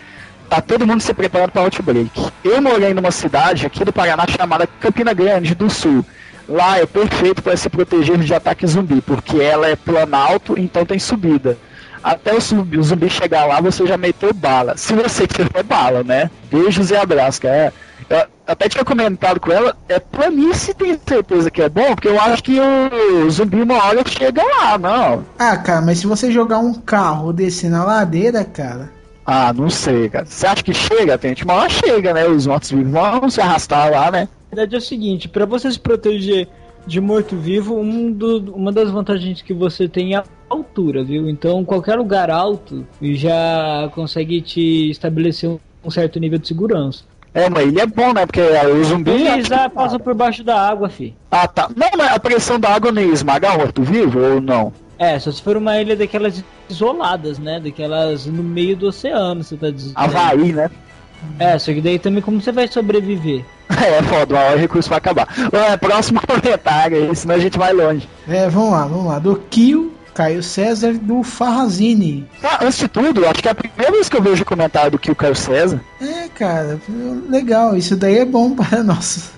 Tá 0.49 0.61
todo 0.61 0.87
mundo 0.87 1.01
se 1.01 1.13
preparando 1.13 1.51
para 1.51 1.61
Outbreak. 1.61 2.31
Eu 2.43 2.59
morei 2.59 2.93
numa 2.93 3.11
cidade 3.11 3.67
aqui 3.67 3.85
do 3.85 3.93
Paraná 3.93 4.25
chamada 4.25 4.65
Campina 4.79 5.13
Grande 5.13 5.53
do 5.53 5.69
Sul. 5.69 6.03
Lá 6.49 6.79
é 6.79 6.85
perfeito 6.87 7.43
para 7.43 7.55
se 7.55 7.69
proteger 7.69 8.17
de 8.17 8.33
ataque 8.33 8.65
zumbi, 8.65 9.01
porque 9.01 9.37
ela 9.37 9.67
é 9.67 9.75
planalto, 9.75 10.57
então 10.57 10.85
tem 10.85 10.97
subida. 10.97 11.57
Até 12.07 12.33
o 12.33 12.39
zumbi, 12.39 12.77
o 12.77 12.83
zumbi 12.83 13.09
chegar 13.09 13.45
lá, 13.45 13.59
você 13.59 13.85
já 13.85 13.97
meteu 13.97 14.33
bala. 14.33 14.77
Se 14.77 14.93
você 14.93 15.27
tiver 15.27 15.61
bala, 15.61 16.05
né? 16.05 16.31
Beijos 16.49 16.89
e 16.89 16.95
abraços, 16.95 17.39
cara. 17.39 17.73
Eu 18.09 18.25
até 18.47 18.69
tinha 18.69 18.85
comentado 18.85 19.41
com 19.41 19.51
ela, 19.51 19.75
é 19.89 19.99
pra 19.99 20.31
mim 20.31 20.53
se 20.53 20.73
tem 20.73 20.97
certeza 21.05 21.51
que 21.51 21.61
é 21.61 21.67
bom, 21.67 21.93
porque 21.93 22.07
eu 22.07 22.17
acho 22.21 22.41
que 22.41 22.57
o 22.57 23.29
zumbi 23.29 23.61
uma 23.61 23.83
hora 23.83 24.07
chega 24.07 24.41
lá, 24.41 24.77
não. 24.77 25.25
Ah, 25.37 25.57
cara, 25.57 25.81
mas 25.81 25.99
se 25.99 26.07
você 26.07 26.31
jogar 26.31 26.59
um 26.59 26.73
carro 26.75 27.33
descer 27.33 27.69
na 27.69 27.83
ladeira, 27.83 28.45
cara. 28.45 28.89
Ah, 29.25 29.51
não 29.51 29.69
sei, 29.69 30.07
cara. 30.07 30.25
Você 30.25 30.47
acha 30.47 30.63
que 30.63 30.73
chega, 30.73 31.19
gente? 31.21 31.43
Uma 31.43 31.55
hora 31.55 31.69
chega, 31.69 32.13
né? 32.13 32.25
Os 32.25 32.47
mortos 32.47 32.71
vivos 32.71 32.89
vão 32.89 33.29
se 33.29 33.41
arrastar 33.41 33.91
lá, 33.91 34.09
né? 34.09 34.29
A 34.49 34.55
verdade 34.55 34.75
é 34.75 34.77
o 34.77 34.81
seguinte, 34.81 35.27
para 35.27 35.45
você 35.45 35.69
se 35.69 35.77
proteger 35.77 36.47
de 36.87 37.01
morto-vivo, 37.01 37.77
um 37.79 38.11
do- 38.11 38.53
uma 38.55 38.71
das 38.71 38.89
vantagens 38.89 39.41
que 39.41 39.53
você 39.53 39.87
tem 39.87 40.15
é 40.15 40.17
a 40.19 40.23
altura, 40.49 41.03
viu? 41.03 41.29
Então, 41.29 41.63
qualquer 41.65 41.95
lugar 41.97 42.31
alto 42.31 42.87
já 43.01 43.91
consegue 43.93 44.41
te 44.41 44.89
estabelecer 44.89 45.49
um, 45.49 45.91
certo 45.91 46.19
nível 46.19 46.39
de 46.39 46.47
segurança. 46.47 47.03
É, 47.33 47.49
mas 47.49 47.67
ele 47.67 47.79
é 47.79 47.85
bom, 47.85 48.13
né? 48.13 48.25
Porque 48.25 48.41
o 48.41 48.83
zumbi. 48.83 49.11
Eles 49.11 49.47
já 49.47 49.69
passam 49.69 49.99
por 49.99 50.15
baixo 50.15 50.43
da 50.43 50.59
água, 50.59 50.89
fi. 50.89 51.13
Ah, 51.29 51.47
tá. 51.47 51.69
Não, 51.75 51.89
mas 51.97 52.11
a 52.13 52.19
pressão 52.19 52.59
da 52.59 52.69
água 52.73 52.91
esmagar 53.03 53.55
o 53.55 53.59
morto-vivo 53.59 54.19
ou 54.19 54.41
não? 54.41 54.73
É, 54.97 55.19
só 55.19 55.31
se 55.31 55.41
for 55.43 55.55
uma 55.57 55.79
ilha 55.79 55.95
daquelas 55.95 56.43
isoladas, 56.69 57.37
né? 57.37 57.59
Daquelas 57.59 58.25
no 58.25 58.41
meio 58.41 58.75
do 58.75 58.87
oceano, 58.87 59.43
você 59.43 59.55
tá 59.55 59.69
dizendo. 59.69 59.93
Havaí, 59.95 60.53
né? 60.53 60.71
É, 61.37 61.59
só 61.59 61.71
que 61.73 61.81
daí 61.81 61.99
também 61.99 62.21
como 62.21 62.41
você 62.41 62.51
vai 62.51 62.67
sobreviver? 62.67 63.43
É, 63.77 64.01
foda, 64.03 64.33
uma 64.33 64.43
hora 64.43 64.55
o 64.55 64.59
recurso 64.59 64.89
vai 64.89 64.97
acabar. 64.97 65.27
Ué, 65.53 65.77
próximo 65.77 66.19
comentário 66.25 66.97
aí, 67.09 67.15
senão 67.15 67.35
a 67.35 67.39
gente 67.39 67.57
vai 67.57 67.73
longe. 67.73 68.07
É, 68.27 68.47
vamos 68.49 68.71
lá, 68.71 68.85
vamos 68.85 69.05
lá. 69.07 69.19
Do 69.19 69.35
Kill, 69.49 69.93
Caio 70.13 70.41
César, 70.41 70.93
do 70.93 71.21
Farrazini. 71.21 72.27
Ah, 72.43 72.59
antes 72.63 72.79
de 72.79 72.87
tudo, 72.87 73.25
acho 73.27 73.41
que 73.41 73.47
é 73.47 73.51
a 73.51 73.55
primeira 73.55 73.91
vez 73.91 74.07
que 74.09 74.17
eu 74.17 74.21
vejo 74.21 74.43
comentário 74.45 74.91
do 74.91 74.97
que 74.99 75.11
o 75.11 75.15
Caio 75.15 75.35
César. 75.35 75.81
É, 76.01 76.27
cara, 76.29 76.79
legal. 77.29 77.75
Isso 77.77 77.95
daí 77.95 78.19
é 78.19 78.25
bom 78.25 78.51
para 78.55 78.81
nós. 78.83 79.31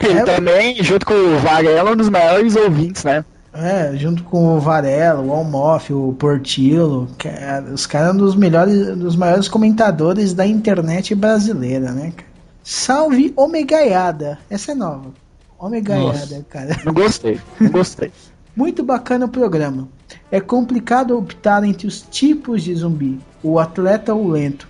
Ele 0.00 0.18
É. 0.18 0.22
também, 0.24 0.82
junto 0.82 1.06
com 1.06 1.14
o 1.14 1.38
Varela, 1.38 1.92
um 1.92 1.96
dos 1.96 2.08
maiores 2.10 2.54
ouvintes, 2.56 3.02
né? 3.04 3.24
É, 3.52 3.92
junto 3.96 4.24
com 4.24 4.56
o 4.56 4.60
Varela, 4.60 5.20
o 5.20 5.32
Almoff, 5.32 5.92
o 5.92 6.12
Portillo, 6.18 7.08
é- 7.24 7.62
os 7.72 7.86
caras 7.86 8.08
são 8.08 8.16
dos 8.16 8.34
melhores, 8.34 8.96
dos 8.96 9.14
maiores 9.16 9.46
comentadores 9.48 10.34
da 10.34 10.44
internet 10.44 11.14
brasileira, 11.14 11.92
né, 11.92 12.12
cara? 12.16 12.33
Salve 12.66 13.30
Omegaiada. 13.36 14.38
Essa 14.48 14.72
é 14.72 14.74
nova. 14.74 15.12
Omegaiada, 15.58 16.44
cara. 16.48 16.80
Não 16.82 16.94
gostei, 16.94 17.38
não 17.60 17.70
gostei. 17.70 18.10
Muito 18.56 18.82
bacana 18.82 19.26
o 19.26 19.28
programa. 19.28 19.86
É 20.30 20.40
complicado 20.40 21.16
optar 21.16 21.62
entre 21.62 21.86
os 21.86 22.00
tipos 22.00 22.62
de 22.62 22.74
zumbi, 22.74 23.20
o 23.42 23.58
atleta 23.58 24.14
ou 24.14 24.24
o 24.24 24.30
lento. 24.30 24.66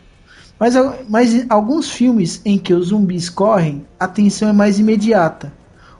Mas, 0.58 0.74
mas 1.08 1.34
em 1.34 1.46
alguns 1.48 1.88
filmes 1.88 2.40
em 2.44 2.58
que 2.58 2.74
os 2.74 2.88
zumbis 2.88 3.30
correm, 3.30 3.86
a 3.98 4.08
tensão 4.08 4.48
é 4.48 4.52
mais 4.52 4.80
imediata. 4.80 5.52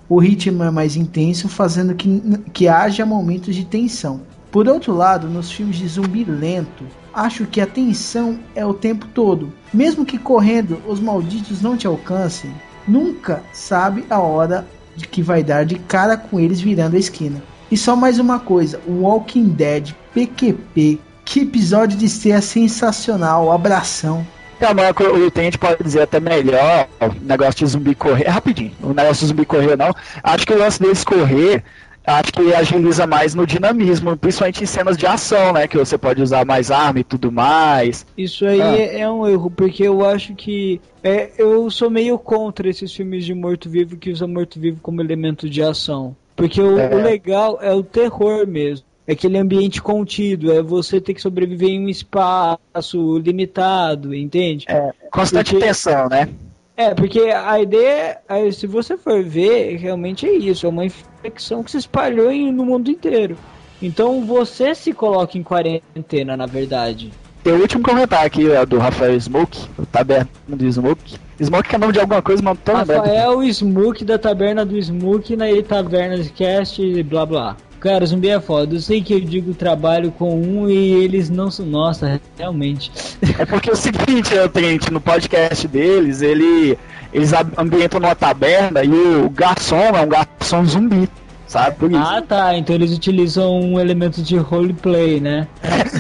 O 0.09 0.19
ritmo 0.19 0.65
é 0.65 0.71
mais 0.73 0.97
intenso, 0.97 1.49
fazendo 1.49 1.95
que, 1.95 2.21
que 2.53 2.67
haja 2.67 3.07
momentos 3.07 3.55
de 3.55 3.65
tensão. 3.65 4.23
Por 4.51 4.67
outro 4.69 4.93
lado, 4.93 5.29
nos 5.29 5.51
filmes 5.51 5.77
de 5.77 5.87
zumbi 5.87 6.25
lento, 6.25 6.85
acho 7.13 7.47
que 7.47 7.61
a 7.61 7.67
tensão 7.67 8.39
é 8.55 8.65
o 8.67 8.75
tempo 8.75 9.07
todo. 9.15 9.53
Mesmo 9.75 10.07
que 10.07 10.19
correndo 10.19 10.81
os 10.87 11.01
malditos 11.01 11.61
não 11.61 11.77
te 11.77 11.85
alcancem, 11.85 12.55
nunca 12.87 13.43
sabe 13.53 14.05
a 14.09 14.21
hora 14.21 14.65
de 14.95 15.05
que 15.09 15.21
vai 15.21 15.43
dar 15.43 15.65
de 15.65 15.81
cara 15.81 16.17
com 16.17 16.39
eles 16.39 16.61
virando 16.61 16.95
a 16.95 16.99
esquina. 16.99 17.43
E 17.69 17.77
só 17.77 17.97
mais 17.97 18.21
uma 18.21 18.39
coisa, 18.39 18.81
o 18.87 19.03
Walking 19.03 19.49
Dead 19.49 19.93
PQP, 20.15 21.01
que 21.25 21.41
episódio 21.41 21.99
de 21.99 22.09
ser 22.09 22.41
sensacional, 22.41 23.51
abração. 23.51 24.25
Mas 24.61 24.91
o 25.07 25.31
Tenente 25.33 25.59
pode 25.59 25.83
dizer 25.83 26.03
até 26.03 26.21
melhor 26.21 26.87
o 27.01 27.27
negócio 27.27 27.55
de 27.55 27.67
zumbi 27.67 27.97
correr. 27.97 28.25
É 28.25 28.31
rapidinho, 28.31 28.73
o 28.81 28.95
negócio 28.95 29.23
de 29.23 29.27
zumbi 29.27 29.45
correr 29.45 29.77
não. 29.77 29.93
Acho 30.23 30.47
que 30.47 30.53
o 30.53 30.59
lance 30.59 30.81
deles 30.81 31.03
correr 31.03 31.65
Acho 32.07 32.33
que 32.33 32.55
agiliza 32.55 33.07
mais 33.07 33.35
no 33.35 33.47
dinamismo, 33.47 34.15
principalmente 34.17 34.63
em 34.63 34.67
cenas 34.67 34.97
de 34.97 35.07
ação, 35.07 35.55
né? 35.55 35.67
Que 35.67 35.79
você 35.79 35.97
pode 35.97 36.21
usar 36.21 36.45
mais 36.45 36.71
arma 36.71 37.01
e 37.01 37.05
tudo 37.05 37.33
mais. 37.33 38.05
Isso 38.17 38.45
aí 38.47 38.61
Ah. 38.61 38.77
é, 38.77 39.01
é 39.01 39.11
um 39.11 39.27
erro, 39.27 39.51
porque 39.51 39.83
eu 39.85 40.05
acho 40.05 40.35
que. 40.35 40.81
É, 41.03 41.31
eu 41.39 41.71
sou 41.71 41.89
meio 41.91 42.19
contra 42.19 42.69
esses 42.69 42.93
filmes 42.93 43.25
de 43.25 43.33
morto-vivo 43.35 43.97
que 43.97 44.11
usam 44.11 44.29
morto-vivo 44.29 44.81
como 44.83 45.01
elemento 45.01 45.49
de 45.49 45.63
ação. 45.63 46.15
Porque 46.37 46.61
o, 46.61 46.79
É. 46.79 46.95
o 46.95 47.03
legal 47.03 47.59
é 47.63 47.73
o 47.73 47.83
terror 47.83 48.47
mesmo. 48.47 48.85
É 49.07 49.13
aquele 49.13 49.37
ambiente 49.39 49.81
contido, 49.83 50.51
é 50.53 50.63
você 50.63 50.99
ter 51.01 51.13
que 51.15 51.21
sobreviver 51.21 51.69
em 51.69 51.85
um 51.87 51.89
espaço 51.91 53.19
limitado, 53.19 54.15
entende? 54.15 54.65
É, 54.69 54.91
constante 55.11 55.53
Porque- 55.53 55.67
tensão, 55.67 56.09
né? 56.09 56.29
É, 56.77 56.93
porque 56.93 57.21
a 57.21 57.61
ideia, 57.61 58.21
se 58.53 58.67
você 58.67 58.97
for 58.97 59.23
ver, 59.23 59.77
realmente 59.77 60.27
é 60.27 60.33
isso, 60.33 60.67
é 60.67 60.69
uma 60.69 60.85
infecção 60.85 61.63
que 61.63 61.71
se 61.71 61.79
espalhou 61.79 62.33
no 62.33 62.65
mundo 62.65 62.91
inteiro. 62.91 63.37
Então 63.81 64.25
você 64.25 64.75
se 64.75 64.93
coloca 64.93 65.39
em 65.39 65.43
quarentena, 65.43 66.37
na 66.37 66.47
verdade. 66.47 67.13
Tem 67.45 67.53
o 67.53 67.61
último 67.61 67.83
comentário 67.83 68.27
aqui 68.27 68.49
ó, 68.49 68.65
do 68.65 68.79
Rafael 68.79 69.21
Smoke, 69.21 69.69
o 69.79 69.85
taberna 69.85 70.29
do 70.49 70.73
Smoke. 70.73 71.17
Smoke 71.41 71.75
é 71.75 71.79
nome 71.79 71.93
de 71.93 72.01
alguma 72.01 72.23
coisa, 72.23 72.43
mas 72.43 72.57
não 72.57 72.63
tô. 72.65 72.73
Rafael 72.73 73.43
Smook 73.43 74.05
da 74.05 74.19
taberna 74.19 74.65
do 74.65 74.77
Smook 74.79 75.37
na 75.37 75.45
Tavernas 75.63 76.31
Cast 76.31 76.81
e 76.83 77.03
blá 77.03 77.27
blá. 77.27 77.57
Cara, 77.85 78.07
zumbi 78.07 78.31
é 78.31 78.41
foda. 78.41 78.75
Eu 78.75 78.81
sei 78.81 79.03
que 79.03 79.13
eu 79.13 79.21
digo 79.21 79.53
trabalho 79.53 80.11
com 80.11 80.41
um 80.41 80.71
e 80.71 81.05
eles 81.05 81.29
não 81.29 81.51
são. 81.51 81.67
Nossa, 81.67 82.19
realmente. 82.39 82.91
É 83.39 83.45
porque 83.45 83.69
é 83.69 83.75
o 83.75 83.77
seguinte, 83.77 84.35
eu 84.35 84.49
Trent, 84.49 84.89
no 84.89 85.03
podcast 85.03 85.69
deles, 85.69 86.23
ele, 86.23 86.79
eles 87.13 87.33
ambientam 87.59 88.01
numa 88.01 88.15
taberna 88.15 88.83
e 88.83 88.89
o 88.89 89.29
garçom 89.29 89.77
é 89.95 90.01
um 90.01 90.09
garçom 90.09 90.65
zumbi, 90.65 91.07
sabe? 91.55 91.77
Por 91.77 91.91
isso. 91.91 92.01
Ah 92.01 92.21
tá, 92.21 92.57
então 92.59 92.75
eles 92.75 92.93
utilizam 92.93 93.61
um 93.61 93.79
elemento 93.79 94.21
de 94.23 94.37
roleplay, 94.37 95.21
né? 95.21 95.47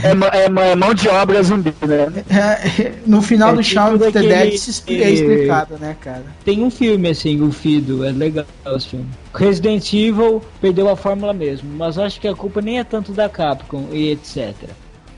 É, 0.02 0.44
é 0.44 0.48
ma- 0.48 0.74
mão 0.76 0.92
de 0.92 1.08
obra 1.08 1.40
zumbi, 1.42 1.72
né? 1.80 2.24
É, 2.28 2.92
no 3.06 3.22
final 3.22 3.50
É 3.50 3.52
do 3.54 3.62
tipo 3.62 3.74
Shaun 3.74 3.94
of 3.94 4.12
the 4.12 4.20
Dead 4.20 4.54
é 4.88 5.10
explicado, 5.10 5.78
né, 5.78 5.96
cara? 6.00 6.24
Tem 6.44 6.62
um 6.62 6.70
filme 6.70 7.08
assim, 7.08 7.40
o 7.40 7.52
Fido, 7.52 8.04
é 8.04 8.10
legal 8.10 8.44
esse 8.76 8.88
filme. 8.88 9.06
Resident 9.32 9.92
Evil 9.92 10.42
perdeu 10.60 10.88
a 10.88 10.96
fórmula 10.96 11.32
mesmo, 11.32 11.68
mas 11.76 11.98
acho 11.98 12.20
que 12.20 12.26
a 12.26 12.34
culpa 12.34 12.60
nem 12.60 12.80
é 12.80 12.84
tanto 12.84 13.12
da 13.12 13.28
Capcom 13.28 13.86
e 13.92 14.10
etc. 14.10 14.54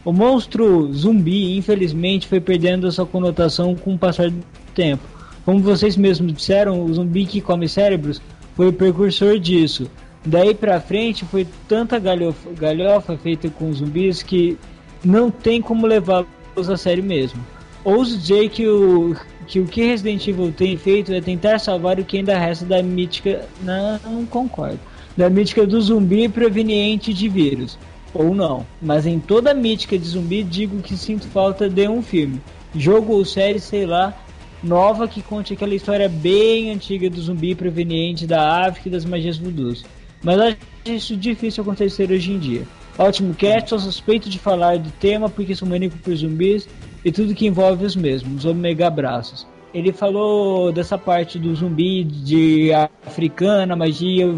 O 0.04 0.12
monstro 0.12 0.92
zumbi, 0.92 1.56
infelizmente, 1.56 2.28
foi 2.28 2.40
perdendo 2.40 2.86
a 2.86 2.92
sua 2.92 3.06
conotação 3.06 3.74
com 3.74 3.94
o 3.94 3.98
passar 3.98 4.30
do 4.30 4.42
tempo. 4.74 5.02
Como 5.44 5.60
vocês 5.60 5.96
mesmos 5.96 6.32
disseram, 6.34 6.84
o 6.84 6.92
zumbi 6.92 7.24
que 7.24 7.40
come 7.40 7.68
cérebros 7.68 8.20
foi 8.54 8.68
o 8.68 8.72
precursor 8.72 9.38
disso. 9.38 9.90
Daí 10.26 10.52
pra 10.56 10.80
frente 10.80 11.24
foi 11.24 11.46
tanta 11.68 12.00
galhofa, 12.00 12.50
galhofa 12.52 13.16
feita 13.16 13.48
com 13.48 13.72
zumbis 13.72 14.24
que 14.24 14.58
não 15.04 15.30
tem 15.30 15.62
como 15.62 15.86
levá-los 15.86 16.68
a 16.68 16.76
sério 16.76 17.04
mesmo. 17.04 17.40
Ouso 17.84 18.18
dizer 18.18 18.48
que 18.48 18.66
o, 18.66 19.14
que 19.46 19.60
o 19.60 19.66
que 19.66 19.86
Resident 19.86 20.26
Evil 20.26 20.50
tem 20.50 20.76
feito 20.76 21.12
é 21.12 21.20
tentar 21.20 21.60
salvar 21.60 22.00
o 22.00 22.04
que 22.04 22.16
ainda 22.16 22.36
resta 22.36 22.64
da 22.64 22.82
mítica. 22.82 23.46
Não, 23.62 24.00
não 24.04 24.26
concordo. 24.26 24.80
Da 25.16 25.30
mítica 25.30 25.64
do 25.64 25.80
zumbi 25.80 26.28
proveniente 26.28 27.14
de 27.14 27.28
vírus. 27.28 27.78
Ou 28.12 28.34
não. 28.34 28.66
Mas 28.82 29.06
em 29.06 29.20
toda 29.20 29.52
a 29.52 29.54
mítica 29.54 29.96
de 29.96 30.08
zumbi, 30.08 30.42
digo 30.42 30.82
que 30.82 30.96
sinto 30.96 31.28
falta 31.28 31.68
de 31.68 31.88
um 31.88 32.02
filme. 32.02 32.40
Jogo 32.74 33.12
ou 33.12 33.24
série, 33.24 33.60
sei 33.60 33.86
lá, 33.86 34.12
nova 34.60 35.06
que 35.06 35.22
conte 35.22 35.52
aquela 35.52 35.74
história 35.74 36.08
bem 36.08 36.72
antiga 36.72 37.08
do 37.08 37.20
zumbi 37.20 37.54
proveniente 37.54 38.26
da 38.26 38.66
África 38.66 38.88
e 38.88 38.92
das 38.92 39.04
magias 39.04 39.38
voodoos. 39.38 39.84
Mas 40.22 40.40
acho 40.40 40.56
isso 40.86 41.16
difícil 41.16 41.62
acontecer 41.62 42.10
hoje 42.10 42.32
em 42.32 42.38
dia. 42.38 42.62
Ótimo 42.98 43.34
cast, 43.34 43.70
sou 43.70 43.78
suspeito 43.78 44.30
de 44.30 44.38
falar 44.38 44.78
do 44.78 44.90
tema 44.92 45.28
porque 45.28 45.54
sou 45.54 45.68
maníaco 45.68 45.98
por 45.98 46.14
zumbis 46.16 46.66
e 47.04 47.12
tudo 47.12 47.34
que 47.34 47.46
envolve 47.46 47.84
os 47.84 47.94
mesmos, 47.94 48.44
omega 48.44 48.86
abraços. 48.86 49.46
Ele 49.74 49.92
falou 49.92 50.72
dessa 50.72 50.96
parte 50.96 51.38
do 51.38 51.54
zumbi, 51.54 52.02
de 52.02 52.70
africana, 53.04 53.76
magia, 53.76 54.34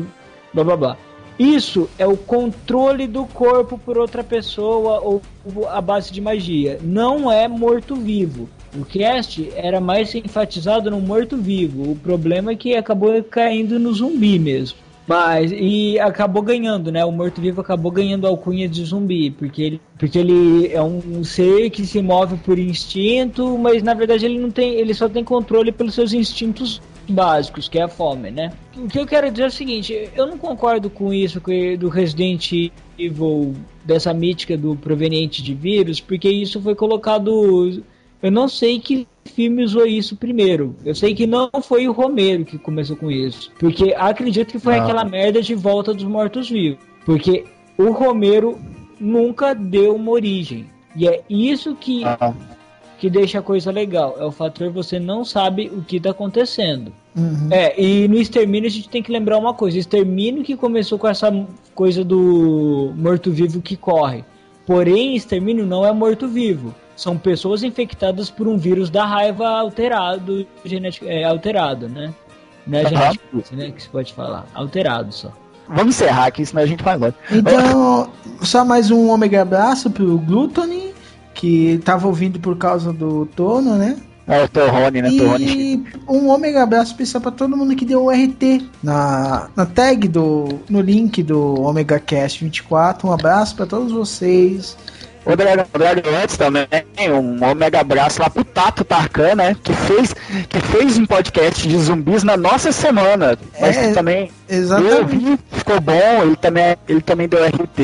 blá 0.53 0.65
blá 0.65 0.77
blá. 0.77 0.97
Isso 1.39 1.89
é 1.97 2.05
o 2.05 2.17
controle 2.17 3.07
do 3.07 3.25
corpo 3.25 3.79
por 3.79 3.97
outra 3.97 4.25
pessoa 4.25 5.01
ou 5.01 5.23
a 5.69 5.81
base 5.81 6.13
de 6.13 6.21
magia. 6.21 6.81
Não 6.83 7.31
é 7.31 7.47
morto-vivo. 7.47 8.49
O 8.77 8.85
cast 8.85 9.49
era 9.55 9.81
mais 9.81 10.13
enfatizado 10.17 10.91
no 10.91 11.01
morto-vivo. 11.01 11.93
O 11.93 11.97
problema 11.97 12.51
é 12.51 12.57
que 12.57 12.75
acabou 12.75 13.23
caindo 13.23 13.79
no 13.79 13.95
zumbi 13.95 14.37
mesmo. 14.37 14.79
Mas, 15.09 15.51
e 15.51 15.99
acabou 15.99 16.43
ganhando, 16.43 16.93
né? 16.93 17.03
O 17.03 17.11
morto-vivo 17.11 17.63
acabou 17.63 17.91
ganhando 17.91 18.27
a 18.27 18.31
alcunha 18.31 18.69
de 18.69 18.85
zumbi, 18.85 19.31
porque 19.31 19.63
ele, 19.63 19.81
porque 19.99 20.19
ele 20.19 20.71
é 20.71 20.83
um 20.83 21.25
ser 21.25 21.71
que 21.71 21.87
se 21.87 22.03
move 22.03 22.37
por 22.37 22.59
instinto, 22.59 23.57
mas 23.57 23.83
na 23.83 23.95
verdade 23.95 24.27
ele 24.27 24.39
não 24.39 24.51
tem, 24.51 24.75
ele 24.75 24.93
só 24.93 25.09
tem 25.09 25.25
controle 25.25 25.73
pelos 25.73 25.95
seus 25.95 26.13
instintos 26.13 26.83
básicos, 27.09 27.71
que 27.71 27.79
é 27.79 27.85
a 27.85 27.89
fome, 27.89 28.31
né? 28.31 28.53
O 28.77 28.87
que 28.87 28.99
eu 28.99 29.07
quero 29.07 29.31
dizer 29.31 29.45
é 29.45 29.47
o 29.47 29.51
seguinte, 29.51 30.11
eu 30.15 30.27
não 30.27 30.37
concordo 30.37 30.91
com 30.91 31.11
isso 31.11 31.41
do 31.79 31.89
Resident 31.89 32.71
Evil, 32.99 33.55
dessa 33.83 34.13
mítica 34.13 34.59
do 34.59 34.77
proveniente 34.77 35.43
de 35.43 35.55
vírus, 35.55 36.03
porque 36.03 36.29
isso 36.29 36.61
foi 36.61 36.75
colocado 36.75 37.83
eu 38.23 38.31
não 38.31 38.49
sei 38.49 38.81
que 38.81 39.07
filme 39.25 39.63
usou 39.63 39.87
isso 39.87 40.17
primeiro. 40.17 40.75
Eu 40.85 40.95
sei 40.95 41.15
que 41.15 41.27
não 41.27 41.51
foi 41.63 41.87
o 41.89 41.93
Romero 41.93 42.45
que 42.45 42.59
começou 42.59 42.97
com 42.97 43.11
isso. 43.11 43.53
Porque 43.59 43.95
acredito 43.97 44.51
que 44.51 44.59
foi 44.59 44.79
aquela 44.79 45.05
merda 45.05 45.41
de 45.41 45.55
volta 45.55 45.95
dos 45.95 46.05
mortos-vivos. 46.05 46.79
Porque 47.05 47.45
o 47.77 47.93
Romero 47.93 48.59
nunca 48.99 49.55
deu 49.55 49.95
uma 49.95 50.11
origem. 50.11 50.67
E 50.97 51.07
é 51.07 51.23
isso 51.29 51.77
que, 51.77 52.05
Ah, 52.05 52.35
que 52.99 53.09
deixa 53.09 53.39
a 53.39 53.43
coisa 53.43 53.71
legal. 53.71 54.17
É 54.19 54.25
o 54.25 54.33
fator 54.33 54.71
você 54.71 54.99
não 54.99 55.25
sabe 55.25 55.69
o 55.69 55.83
que 55.83 56.01
tá 56.01 56.11
acontecendo. 56.11 56.93
Uhum. 57.17 57.49
É, 57.51 57.81
e 57.81 58.09
no 58.09 58.17
Extermínio 58.17 58.69
a 58.69 58.73
gente 58.73 58.89
tem 58.89 59.03
que 59.03 59.13
lembrar 59.13 59.39
uma 59.39 59.55
coisa: 59.55 59.79
Extermínio 59.79 60.43
que 60.43 60.57
começou 60.57 60.99
com 60.99 61.07
essa 61.07 61.31
coisa 61.75 62.03
do 62.05 62.93
morto-vivo 62.97 63.61
que 63.61 63.77
corre. 63.77 64.25
Porém, 64.67 65.15
Extermínio 65.15 65.65
não 65.65 65.87
é 65.87 65.93
morto-vivo. 65.93 66.75
São 66.99 67.17
pessoas 67.17 67.63
infectadas 67.63 68.29
por 68.29 68.49
um 68.49 68.59
vírus 68.59 68.91
da 68.91 69.07
raiva 69.07 69.49
alterado, 69.49 70.45
genético, 70.65 71.07
é, 71.07 71.23
alterado, 71.23 71.89
né? 71.89 72.13
Não 72.67 72.77
é 72.77 72.83
Aham. 72.83 72.89
genético, 72.91 73.45
né? 73.53 73.71
Que 73.71 73.83
se 73.85 73.89
pode 73.89 74.13
falar. 74.13 74.47
Alterado 74.53 75.13
só. 75.13 75.31
Vamos 75.69 75.95
encerrar 75.95 76.27
aqui, 76.27 76.45
senão 76.45 76.61
a 76.61 76.67
gente 76.67 76.83
vai 76.83 76.97
logo. 76.97 77.15
Então, 77.31 78.11
só 78.43 78.65
mais 78.65 78.91
um 78.91 79.11
ômega 79.11 79.43
abraço 79.43 79.89
pro 79.91 80.19
Gluttony, 80.19 80.93
que 81.35 81.81
tava 81.85 82.09
ouvindo 82.09 82.41
por 82.41 82.59
causa 82.59 82.93
do 82.93 83.27
Tono, 83.27 83.77
né? 83.77 83.97
É 84.27 84.43
o 84.43 84.49
Torrone, 84.49 85.01
né? 85.01 85.11
Torrone. 85.17 85.45
E 85.47 85.85
um 86.09 86.29
ômega 86.31 86.65
abraço 86.65 86.91
especial 86.91 87.21
pra 87.21 87.31
todo 87.31 87.57
mundo 87.57 87.77
que 87.77 87.85
deu 87.85 88.07
o 88.07 88.11
RT 88.11 88.69
na, 88.83 89.51
na 89.55 89.65
tag 89.65 90.09
do. 90.09 90.59
no 90.69 90.81
link 90.81 91.23
do 91.23 91.63
Omega 91.63 92.01
Cast 92.01 92.43
24. 92.43 93.07
Um 93.07 93.13
abraço 93.13 93.55
pra 93.55 93.67
todos 93.67 93.93
vocês. 93.93 94.77
O 95.25 95.37
Dragon, 95.37 95.65
antes 96.23 96.37
também, 96.37 96.67
um 97.13 97.45
omega 97.51 97.81
abraço 97.81 98.21
lá 98.23 98.31
pro 98.31 98.43
Tato 98.45 98.83
Tarkan, 98.85 99.35
né? 99.35 99.57
Que 99.63 99.73
fez, 99.75 100.15
que 100.49 100.59
fez 100.59 100.97
um 100.97 101.05
podcast 101.05 101.69
de 101.69 101.77
zumbis 101.79 102.23
na 102.23 102.37
nossa 102.37 102.73
semana. 102.73 103.37
Mas 103.61 103.77
É, 103.77 103.93
também 103.93 104.31
eu 104.49 104.57
Exatamente. 104.59 105.05
vi, 105.17 105.39
ficou 105.53 105.81
bom, 105.81 106.23
ele 106.23 106.37
também, 106.37 106.77
ele 106.89 107.03
também 107.03 107.29
deu 107.29 107.45
RT 107.45 107.79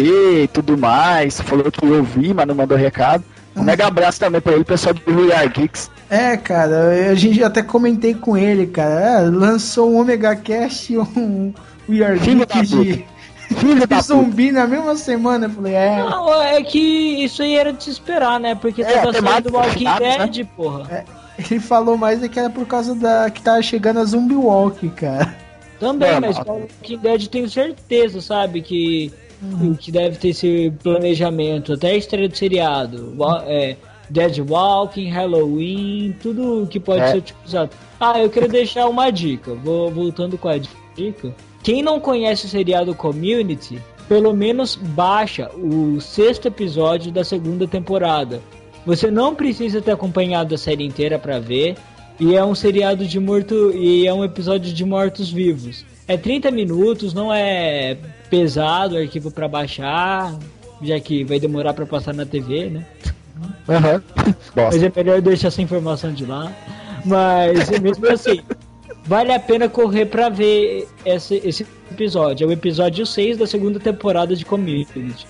e 0.44 0.48
tudo 0.52 0.78
mais. 0.78 1.40
Falou 1.40 1.70
que 1.70 1.84
eu 1.84 2.02
vi, 2.02 2.32
mas 2.32 2.46
não 2.46 2.54
mandou 2.54 2.78
recado. 2.78 3.22
Um 3.56 3.62
mega 3.62 3.86
abraço 3.86 4.18
também 4.18 4.40
pra 4.40 4.54
ele, 4.54 4.64
pessoal 4.64 4.94
do 4.94 5.02
We 5.26 5.32
Are 5.32 5.48
Geeks. 5.48 5.90
É, 6.10 6.36
cara, 6.36 7.10
a 7.10 7.14
gente 7.14 7.42
até 7.44 7.62
comentei 7.62 8.14
com 8.14 8.36
ele, 8.36 8.66
cara. 8.66 8.90
é, 8.90 9.30
lançou 9.30 9.92
um 9.92 10.00
Omega 10.00 10.34
Cast 10.34 10.92
e 10.92 10.98
um 10.98 11.52
We 11.88 12.02
Are 12.04 12.18
Filho 12.18 12.44
da 12.46 12.54
Geek 12.60 12.66
de, 12.66 13.04
Filho 13.54 13.80
de 13.80 13.86
da 13.86 14.00
zumbi 14.00 14.50
na 14.52 14.66
mesma 14.66 14.96
semana. 14.96 15.46
Eu 15.46 15.50
falei, 15.50 15.74
é. 15.74 15.98
Não, 15.98 16.42
é 16.42 16.62
que 16.62 16.78
isso 17.24 17.42
aí 17.42 17.56
era 17.56 17.72
de 17.72 17.84
se 17.84 17.90
esperar, 17.90 18.38
né? 18.40 18.54
Porque 18.54 18.82
É, 18.82 18.98
tava 18.98 19.12
saindo 19.12 19.52
Walking 19.54 19.70
fechada, 19.78 20.00
né? 20.04 20.18
Dead, 20.26 20.46
porra. 20.56 21.04
Ele 21.50 21.60
falou 21.60 21.96
mais 21.96 22.22
é 22.22 22.28
que 22.28 22.38
era 22.38 22.48
por 22.50 22.66
causa 22.66 22.94
da 22.94 23.28
que 23.30 23.42
tava 23.42 23.60
chegando 23.62 23.98
a 24.00 24.04
Zumbi 24.04 24.34
Walk, 24.34 24.88
cara. 24.90 25.34
Também, 25.80 26.08
É, 26.08 26.20
mas 26.20 26.36
mas- 26.38 26.46
Walking 26.46 26.98
Dead 26.98 27.26
tenho 27.28 27.48
certeza, 27.48 28.20
sabe? 28.20 28.62
Que, 28.62 29.12
que 29.80 29.90
deve 29.90 30.16
ter 30.16 30.28
esse 30.28 30.72
planejamento. 30.82 31.72
Até 31.72 31.90
a 31.90 31.96
estreia 31.96 32.28
do 32.28 32.36
seriado. 32.36 33.16
É, 33.46 33.76
Dead 34.08 34.38
Walking, 34.48 35.08
Halloween, 35.10 36.14
tudo 36.22 36.66
que 36.70 36.78
pode 36.78 37.00
É. 37.02 37.10
ser 37.12 37.18
utilizado. 37.18 37.70
Ah, 37.98 38.20
eu 38.20 38.30
queria 38.30 38.48
deixar 38.48 38.86
uma 38.86 39.10
dica. 39.10 39.54
Vou 39.54 39.90
voltando 39.90 40.38
com 40.38 40.48
a 40.48 40.58
dica. 40.94 41.34
Quem 41.64 41.82
não 41.82 41.98
conhece 41.98 42.44
o 42.44 42.48
seriado 42.48 42.94
Community, 42.94 43.80
pelo 44.06 44.34
menos 44.34 44.76
baixa 44.76 45.50
o 45.56 45.98
sexto 45.98 46.46
episódio 46.46 47.10
da 47.10 47.24
segunda 47.24 47.66
temporada. 47.66 48.42
Você 48.84 49.10
não 49.10 49.34
precisa 49.34 49.80
ter 49.80 49.92
acompanhado 49.92 50.54
a 50.54 50.58
série 50.58 50.84
inteira 50.84 51.18
pra 51.18 51.38
ver. 51.38 51.74
E 52.20 52.36
é 52.36 52.44
um 52.44 52.54
seriado 52.54 53.06
de 53.06 53.18
morto. 53.18 53.72
E 53.74 54.06
é 54.06 54.12
um 54.12 54.22
episódio 54.22 54.74
de 54.74 54.84
mortos-vivos. 54.84 55.86
É 56.06 56.18
30 56.18 56.50
minutos, 56.50 57.14
não 57.14 57.32
é 57.32 57.96
pesado 58.28 58.94
o 58.94 58.98
arquivo 58.98 59.30
pra 59.30 59.48
baixar, 59.48 60.38
já 60.82 61.00
que 61.00 61.24
vai 61.24 61.40
demorar 61.40 61.72
pra 61.72 61.86
passar 61.86 62.12
na 62.12 62.26
TV, 62.26 62.68
né? 62.68 62.86
Aham. 63.66 64.02
Mas 64.54 64.82
é 64.82 64.92
melhor 64.94 65.22
deixar 65.22 65.48
essa 65.48 65.62
informação 65.62 66.12
de 66.12 66.26
lá. 66.26 66.52
Mas 67.06 67.70
mesmo 67.80 68.06
assim, 68.06 68.42
vale 69.04 69.32
a 69.32 69.38
pena 69.40 69.68
correr 69.68 70.06
pra 70.06 70.28
ver 70.28 70.88
esse, 71.04 71.40
esse 71.44 71.66
episódio. 71.90 72.44
É 72.44 72.48
o 72.48 72.52
episódio 72.52 73.04
6 73.06 73.36
da 73.38 73.46
segunda 73.46 73.78
temporada 73.78 74.34
de 74.34 74.44
Community. 74.44 75.26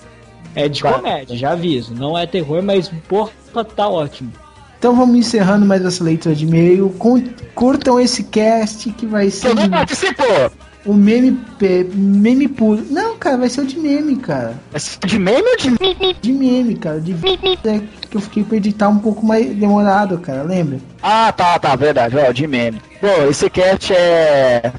É 0.55 0.67
de 0.69 0.81
Tá. 0.81 0.93
comédia, 0.93 1.35
já 1.37 1.51
aviso. 1.51 1.93
Não 1.93 2.17
é 2.17 2.25
terror, 2.25 2.61
mas 2.63 2.89
porra, 3.07 3.31
tá 3.75 3.87
ótimo. 3.89 4.31
Então 4.79 4.95
vamos 4.95 5.15
encerrando 5.17 5.65
mais 5.65 5.83
essa 5.83 6.03
leitura 6.03 6.35
de 6.35 6.45
e-mail. 6.45 6.93
Curtam 7.55 7.99
esse 7.99 8.23
cast 8.25 8.89
que 8.91 9.05
vai 9.05 9.29
ser 9.29 9.55
Quem 9.55 9.65
de- 9.65 9.69
participou? 9.69 10.51
O 10.85 10.93
meme, 10.93 11.39
meme 11.93 12.47
puro. 12.47 12.85
Não, 12.89 13.17
cara, 13.17 13.37
vai 13.37 13.49
ser 13.49 13.61
o 13.61 13.65
de 13.65 13.77
meme, 13.77 14.15
cara. 14.17 14.53
De 15.05 15.17
meme 15.17 15.47
ou 15.49 15.57
de 15.57 16.15
De 16.21 16.31
meme, 16.31 16.75
cara. 16.75 17.01
De 17.01 17.13
é 17.13 17.81
que 18.09 18.15
eu 18.15 18.21
fiquei 18.21 18.43
pra 18.43 18.57
editar 18.57 18.89
um 18.89 18.99
pouco 18.99 19.25
mais 19.25 19.55
demorado, 19.55 20.17
cara. 20.19 20.43
Lembra? 20.43 20.79
Ah, 21.01 21.31
tá, 21.31 21.57
tá, 21.57 21.75
verdade, 21.75 22.15
ó, 22.17 22.31
de 22.31 22.45
meme. 22.47 22.81
Bom, 23.01 23.29
esse 23.29 23.49
cast 23.49 23.93
é. 23.93 24.71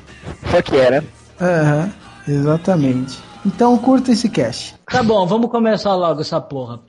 Fuck 0.44 0.74
yeah, 0.74 1.00
né? 1.00 1.06
Aham, 1.40 1.90
exatamente. 2.28 3.18
Então 3.44 3.76
curta 3.78 4.12
esse 4.12 4.28
cast. 4.28 4.74
Tá 4.86 5.02
bom, 5.02 5.26
vamos 5.26 5.50
começar 5.50 5.94
logo 5.94 6.20
essa 6.20 6.40
porra. 6.40 6.80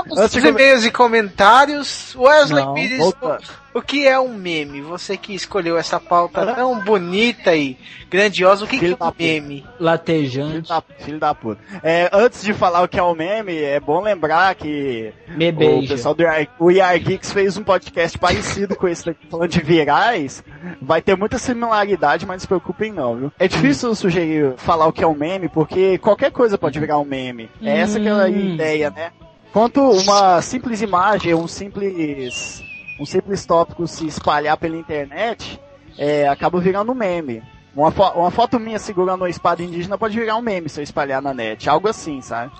Antes 0.00 0.18
aos 0.18 0.44
e-mails 0.44 0.84
e 0.84 0.90
comentários. 0.90 2.14
Wesley 2.16 2.64
Não, 2.64 2.74
Pires, 2.74 2.98
volta. 2.98 3.38
o, 3.74 3.82
que 3.82 4.06
é 4.06 4.18
um 4.18 4.32
meme? 4.34 4.80
Você 4.82 5.16
que 5.16 5.34
escolheu 5.34 5.76
essa 5.76 5.98
pauta 6.00 6.54
tão 6.54 6.78
bonita 6.80 7.54
e 7.54 7.76
grandiosa, 8.10 8.64
o 8.64 8.68
que, 8.68 8.78
que 8.78 8.80
Filho 8.86 8.96
é 9.00 9.04
um 9.04 9.08
puta. 9.08 9.22
meme? 9.22 9.56
Filho 9.62 9.66
Latejante, 9.78 10.68
da, 10.68 10.82
filho 10.98 11.18
da 11.18 11.34
puta. 11.34 11.60
É, 11.82 12.08
antes 12.12 12.42
de 12.42 12.52
falar 12.54 12.82
o 12.82 12.88
que 12.88 12.98
é 12.98 13.02
o 13.02 13.14
meme, 13.14 13.56
é 13.56 13.78
bom 13.80 14.00
lembrar 14.00 14.54
que 14.54 15.12
me 15.28 15.50
o 15.50 15.88
pessoal 15.88 16.14
do 16.14 16.22
o 16.58 16.68
Geeks 16.70 17.32
fez 17.32 17.56
um 17.56 17.64
podcast 17.64 18.18
parecido 18.18 18.76
com 18.76 18.88
esse 18.88 19.04
daqui, 19.04 19.26
falando 19.30 19.50
de 19.50 19.60
virais. 19.60 20.42
Vai 20.80 21.02
ter 21.02 21.16
muita 21.16 21.38
similaridade, 21.38 22.24
mas 22.26 22.36
não 22.36 22.40
se 22.40 22.46
preocupem 22.46 22.92
não, 22.92 23.16
viu? 23.16 23.32
É 23.38 23.48
difícil 23.48 23.94
sugerir 23.94 24.54
falar 24.56 24.86
o 24.86 24.92
que 24.92 25.02
é 25.02 25.06
um 25.06 25.14
meme, 25.14 25.48
porque 25.48 25.98
qualquer 25.98 26.30
coisa 26.30 26.56
pode 26.56 26.78
virar 26.78 26.98
um 26.98 27.04
meme. 27.04 27.50
É 27.62 27.78
essa 27.78 28.00
que 28.00 28.08
é 28.08 28.10
a 28.12 28.26
Hum. 28.26 28.54
ideia, 28.54 28.90
né? 28.90 29.10
Quanto 29.56 29.80
uma 29.80 30.42
simples 30.42 30.82
imagem, 30.82 31.32
um 31.34 31.48
simples, 31.48 32.62
um 33.00 33.06
simples 33.06 33.46
tópico 33.46 33.86
se 33.88 34.06
espalhar 34.06 34.54
pela 34.58 34.76
internet, 34.76 35.58
é, 35.96 36.28
acaba 36.28 36.60
virando 36.60 36.92
um 36.92 36.94
meme. 36.94 37.42
Uma, 37.74 37.90
fo- 37.90 38.12
uma 38.20 38.30
foto 38.30 38.60
minha 38.60 38.78
segurando 38.78 39.22
uma 39.22 39.30
espada 39.30 39.62
indígena 39.62 39.96
pode 39.96 40.14
virar 40.20 40.36
um 40.36 40.42
meme 40.42 40.68
se 40.68 40.78
eu 40.78 40.84
espalhar 40.84 41.22
na 41.22 41.32
net. 41.32 41.70
Algo 41.70 41.88
assim, 41.88 42.20
sabe? 42.20 42.52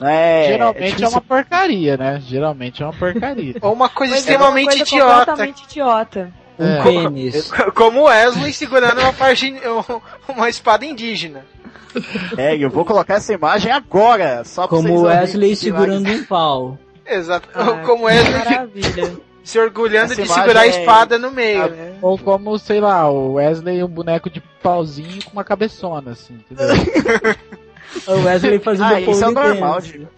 É, 0.00 0.46
Geralmente 0.48 0.82
é, 0.82 0.86
difícil- 0.88 1.08
uma 1.10 1.20
porcaria, 1.20 1.96
né? 1.96 2.20
Geralmente 2.26 2.82
é 2.82 2.86
uma 2.86 2.94
porcaria. 2.94 3.54
Ou 3.62 3.70
uma 3.72 3.88
coisa 3.88 4.14
Pois 4.14 4.26
é, 4.26 4.30
uma 4.30 4.32
extremamente 4.58 4.66
coisa 4.78 4.82
idiota, 4.82 5.14
completamente 5.26 5.62
idiota. 5.70 6.32
Um 6.58 6.66
É. 6.66 6.82
pênis. 6.82 7.52
como 7.76 8.02
Wesley 8.06 8.52
segurando 8.52 9.00
uma, 9.00 9.12
parte, 9.12 9.54
uma 10.28 10.48
espada 10.48 10.84
indígena. 10.84 11.46
É, 12.36 12.56
eu 12.56 12.70
vou 12.70 12.84
colocar 12.84 13.14
essa 13.14 13.32
imagem 13.32 13.72
agora, 13.72 14.44
só 14.44 14.66
pra 14.66 14.76
Como 14.76 14.88
vocês 14.88 15.34
Wesley 15.34 15.56
segurando 15.56 16.08
um 16.10 16.24
pau. 16.24 16.78
Exato. 17.06 17.48
Ah, 17.54 17.82
como 17.84 18.04
Wesley 18.04 18.44
Maravilha. 18.44 19.16
se 19.42 19.58
orgulhando 19.58 20.12
Essa 20.12 20.22
de 20.22 20.28
segurar 20.28 20.60
a 20.60 20.66
é- 20.66 20.70
espada 20.70 21.18
no 21.18 21.30
meio, 21.30 21.68
né? 21.70 21.98
Ou 22.00 22.16
como, 22.18 22.56
sei 22.58 22.80
lá, 22.80 23.10
o 23.10 23.34
Wesley 23.34 23.82
um 23.82 23.88
boneco 23.88 24.30
de 24.30 24.40
pauzinho 24.62 25.24
com 25.24 25.32
uma 25.32 25.44
cabeçona, 25.44 26.12
assim, 26.12 26.34
entendeu? 26.34 26.68
O 28.06 28.12
Wesley 28.24 28.58
fazendo 28.58 28.94
Ah, 28.94 29.00
isso 29.00 29.24
é 29.24 29.30
normal. 29.30 29.80
Diego. 29.80 30.08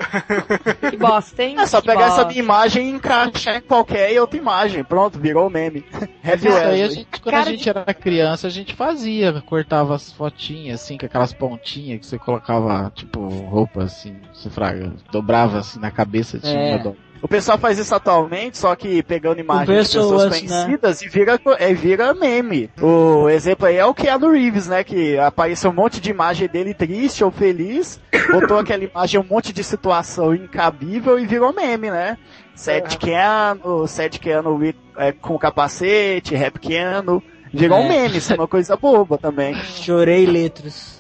Que 0.91 0.97
bosta, 0.97 1.43
hein? 1.43 1.57
É 1.59 1.67
só 1.67 1.81
Que 1.81 1.87
pegar 1.89 2.07
essa 2.07 2.17
bosta. 2.17 2.29
minha 2.29 2.41
imagem 2.43 2.87
e 2.89 2.91
encaixar 2.93 3.57
em 3.57 3.61
qualquer 3.63 4.21
outra 4.21 4.37
imagem. 4.39 4.85
Pronto, 4.85 5.19
virou 5.19 5.49
meme. 5.51 5.85
Heavy 6.25 6.49
Isso 6.49 6.57
aí 6.57 6.83
a 6.83 6.89
gente, 6.89 7.07
quando 7.21 7.35
a 7.35 7.39
Cara 7.39 7.51
gente 7.51 7.69
era 7.69 7.95
criança, 7.95 8.47
a 8.47 8.51
gente 8.51 8.75
fazia, 8.75 9.43
cortava 9.47 9.95
as 9.95 10.13
fotinhas, 10.13 10.81
assim, 10.83 10.99
com 10.99 11.07
aquelas 11.07 11.33
pontinhas 11.33 12.01
que 12.01 12.07
você 12.07 12.19
colocava, 12.19 12.91
tipo, 12.95 13.21
roupa, 13.27 13.85
assim, 13.85 14.17
você 14.33 14.51
fraga, 14.51 14.93
dobrava, 15.11 15.59
assim, 15.59 15.79
na 15.81 15.91
cabeça, 15.91 16.39
tinha 16.39 16.53
É. 16.55 16.77
uma 16.77 16.97
O 17.23 17.29
pessoal 17.29 17.57
faz 17.57 17.79
isso 17.79 17.95
atualmente, 17.95 18.59
só 18.59 18.75
que 18.75 19.01
pegando 19.03 19.39
imagens 19.39 19.89
de 19.91 19.97
pessoas, 19.99 20.25
né? 20.25 20.39
conhecidas 20.65 21.03
e 21.03 21.09
vira, 21.09 21.41
é, 21.59 21.73
vira 21.73 22.13
meme. 22.13 22.69
O 22.81 23.29
exemplo 23.29 23.67
aí 23.67 23.77
é 23.77 23.87
o 23.87 23.95
Keanu 23.95 24.33
Reeves, 24.33 24.67
né? 24.67 24.83
Que 24.83 25.17
apareceu 25.17 25.71
um 25.71 25.75
monte 25.75 26.01
de 26.01 26.11
imagem 26.11 26.49
dele 26.49 26.75
triste 26.75 27.23
ou 27.23 27.31
feliz, 27.31 28.01
botou 28.33 28.59
aquela 28.59 28.83
imagem, 28.83 29.21
um 29.21 29.25
monte 29.25 29.53
de 29.53 29.63
situação 29.63 30.35
incabível 30.35 31.17
e 31.19 31.25
virou 31.25 31.53
meme, 31.55 31.91
né? 31.93 32.19
Sad 32.57 32.99
Keanu, 32.99 33.87
Sad 33.87 34.19
Keanu 34.19 34.57
with- 34.57 34.75
é, 34.97 35.13
com 35.13 35.39
capacete, 35.39 36.35
Rap 36.35 36.59
Keanu. 36.59 37.23
Virou 37.55 37.79
É. 37.79 37.81
um 37.83 37.89
meme, 37.89 38.19
isso 38.19 38.33
é 38.33 38.37
uma 38.37 38.49
coisa 38.49 38.77
boba 38.77 39.17
também. 39.17 39.55
Chorei 39.55 40.27
letras. 40.27 40.92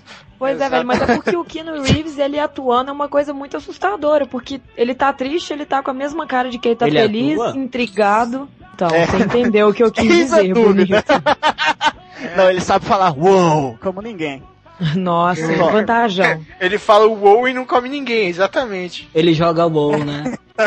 Pois 0.43 0.61
é, 0.61 0.69
velho, 0.69 0.85
mas 0.85 1.01
é 1.01 1.07
porque 1.15 1.37
o 1.37 1.45
Keanu 1.45 1.81
Reeves, 1.83 2.19
ele 2.19 2.37
atuando 2.37 2.91
é 2.91 2.93
uma 2.93 3.09
coisa 3.09 3.33
muito 3.33 3.57
assustadora, 3.57 4.27
porque 4.27 4.61
ele 4.77 4.93
tá 4.93 5.13
triste, 5.13 5.53
ele 5.53 5.65
tá 5.65 5.81
com 5.81 5.93
a 5.93 5.95
mesma 5.95 6.27
cara 6.27 6.51
de 6.51 6.59
quem 6.59 6.75
tá 6.75 6.89
Ele 6.89 6.99
feliz, 6.99 7.39
atua? 7.41 7.57
intrigado. 7.57 8.49
Então, 8.75 8.89
É. 8.89 9.07
você 9.07 9.19
entendeu 9.19 9.69
o 9.69 9.73
que 9.73 9.85
eu 9.85 9.91
quis 9.93 10.33
a 10.33 10.41
dizer, 10.43 10.53
bonito. 10.55 10.91
Não, 12.37 12.51
ele 12.51 12.61
sabe 12.61 12.85
falar 12.85 13.17
uou, 13.17 13.79
como 13.81 14.03
ninguém. 14.03 14.43
Nossa, 14.97 15.43
Ó. 15.61 15.71
vantajão. 15.71 16.45
Ele 16.61 16.79
fala 16.79 17.07
o 17.07 17.15
wow 17.15 17.47
e 17.49 17.53
não 17.55 17.65
come 17.65 17.89
ninguém, 17.89 18.29
exatamente. 18.29 19.09
Ele 19.15 19.33
joga 19.33 19.69
bom, 19.69 19.97
né? 19.97 20.37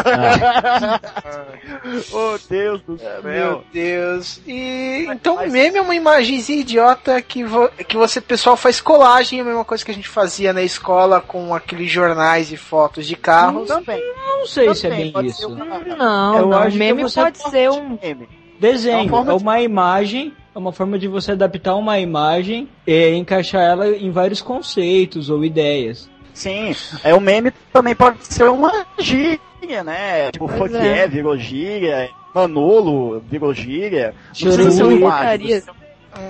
oh, 2.11 2.37
Deus 2.49 2.81
do 2.81 2.97
céu. 2.97 3.21
Meu 3.23 3.63
Deus. 3.71 4.41
E 4.47 5.05
então 5.09 5.35
o 5.35 5.49
meme 5.51 5.77
é 5.77 5.81
uma 5.81 5.95
imagenzinha 5.95 6.59
idiota 6.61 7.21
que, 7.21 7.43
vo- 7.43 7.69
que 7.87 7.95
você, 7.97 8.19
pessoal, 8.19 8.57
faz 8.57 8.81
colagem, 8.81 9.39
é 9.39 9.41
a 9.41 9.45
mesma 9.45 9.65
coisa 9.65 9.83
que 9.85 9.91
a 9.91 9.93
gente 9.93 10.07
fazia 10.09 10.51
na 10.53 10.63
escola 10.63 11.21
com 11.21 11.53
aqueles 11.53 11.89
jornais 11.91 12.51
e 12.51 12.57
fotos 12.57 13.05
de 13.05 13.15
carros. 13.15 13.67
Também. 13.67 14.01
Não 14.39 14.45
sei 14.47 14.73
se 14.75 14.87
é 14.87 14.89
bem 14.89 15.11
pode 15.11 15.27
isso. 15.27 15.47
uma- 15.47 15.65
Não, 15.65 16.37
Eu 16.37 16.47
não, 16.47 16.67
o 16.67 16.71
que 16.71 16.77
meme 16.77 17.03
pode 17.11 17.37
ser 17.37 17.69
um... 17.69 17.97
meme. 18.01 18.27
Desenho 18.71 18.97
É 18.99 19.03
uma 19.21 19.31
é 19.33 19.35
de- 19.37 19.43
uma 19.43 19.61
imagem, 19.61 20.33
é 20.55 20.57
uma 20.59 20.71
forma 20.71 20.97
de 20.97 21.07
você 21.07 21.33
adaptar 21.33 21.75
uma 21.75 21.99
imagem 21.99 22.67
e 22.87 23.09
encaixar 23.15 23.61
ela 23.61 23.89
em 23.89 24.09
vários 24.11 24.41
conceitos 24.41 25.29
ou 25.29 25.43
ideias. 25.45 26.09
Sim, 26.33 26.75
é 27.03 27.13
o 27.13 27.21
meme 27.21 27.51
também 27.71 27.95
pode 27.95 28.17
ser 28.25 28.49
uma 28.49 28.85
gíria, 28.99 29.83
né? 29.83 30.31
Tipo, 30.31 30.47
Pois 30.49 30.71
fuck 30.71 30.75
é. 30.75 30.85
yeah, 30.87 31.07
virou 31.11 31.37
gíria, 31.37 32.09
Manolo 32.33 33.23
virou 33.29 33.53
gíria. 33.53 34.13
Chorei 34.33 34.65
litros. 34.65 34.91
imagem. 34.91 35.63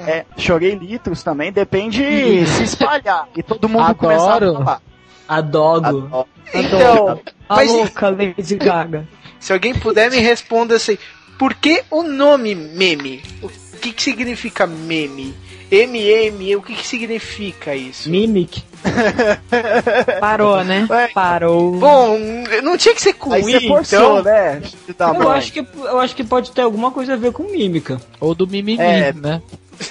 É, 0.08 0.26
chorei 0.38 0.74
litros 0.76 1.22
também, 1.24 1.52
depende 1.52 2.46
se 2.48 2.64
espalhar 2.64 3.28
e 3.38 3.42
todo 3.44 3.70
mundo 3.70 3.82
Adoro. 3.84 3.96
começar 3.98 4.44
a 4.44 4.54
falar. 4.54 4.82
Adogo. 5.28 5.86
Adoro. 5.88 6.28
Então, 6.54 7.20
A 7.48 7.56
Mas- 7.58 7.72
louca 7.72 8.10
Lady 8.10 8.56
Gaga. 8.58 9.08
se 9.40 9.54
alguém 9.54 9.74
puder 9.76 10.10
me 10.10 10.18
responder 10.20 10.76
assim, 10.76 10.98
por 11.38 11.54
que 11.54 11.84
o 11.92 12.04
nome 12.04 12.56
meme? 12.56 13.22
O 13.42 13.50
que, 13.80 13.92
que 13.92 14.02
significa 14.02 14.66
meme? 14.66 15.36
M-M, 15.72 16.56
o 16.56 16.62
que, 16.62 16.76
que 16.76 16.88
significa 16.88 17.76
isso? 17.76 18.10
Mimic. 18.10 18.64
Parou, 20.20 20.64
né? 20.64 20.86
Ué. 20.90 21.08
Parou. 21.08 21.72
Bom, 21.78 22.18
não 22.64 22.78
tinha 22.78 22.94
que 22.94 23.02
ser 23.02 23.14
com 23.14 23.34
Aí 23.34 23.42
I, 23.42 23.44
você 23.44 23.68
forçou, 23.68 24.20
então. 24.20 24.24
né? 24.24 24.62
da 24.96 25.08
Eu 25.10 25.32
acho, 25.32 25.52
que, 25.52 25.60
eu 25.76 26.00
acho 26.00 26.16
que 26.16 26.24
pode 26.24 26.52
ter 26.52 26.62
alguma 26.62 26.92
coisa 26.92 27.14
a 27.14 27.18
ver 27.18 27.32
com 27.32 27.44
mímica. 27.44 28.00
Ou 28.20 28.36
do 28.36 28.46
mimimi, 28.46 28.82
É. 28.82 29.12
né? 29.12 29.42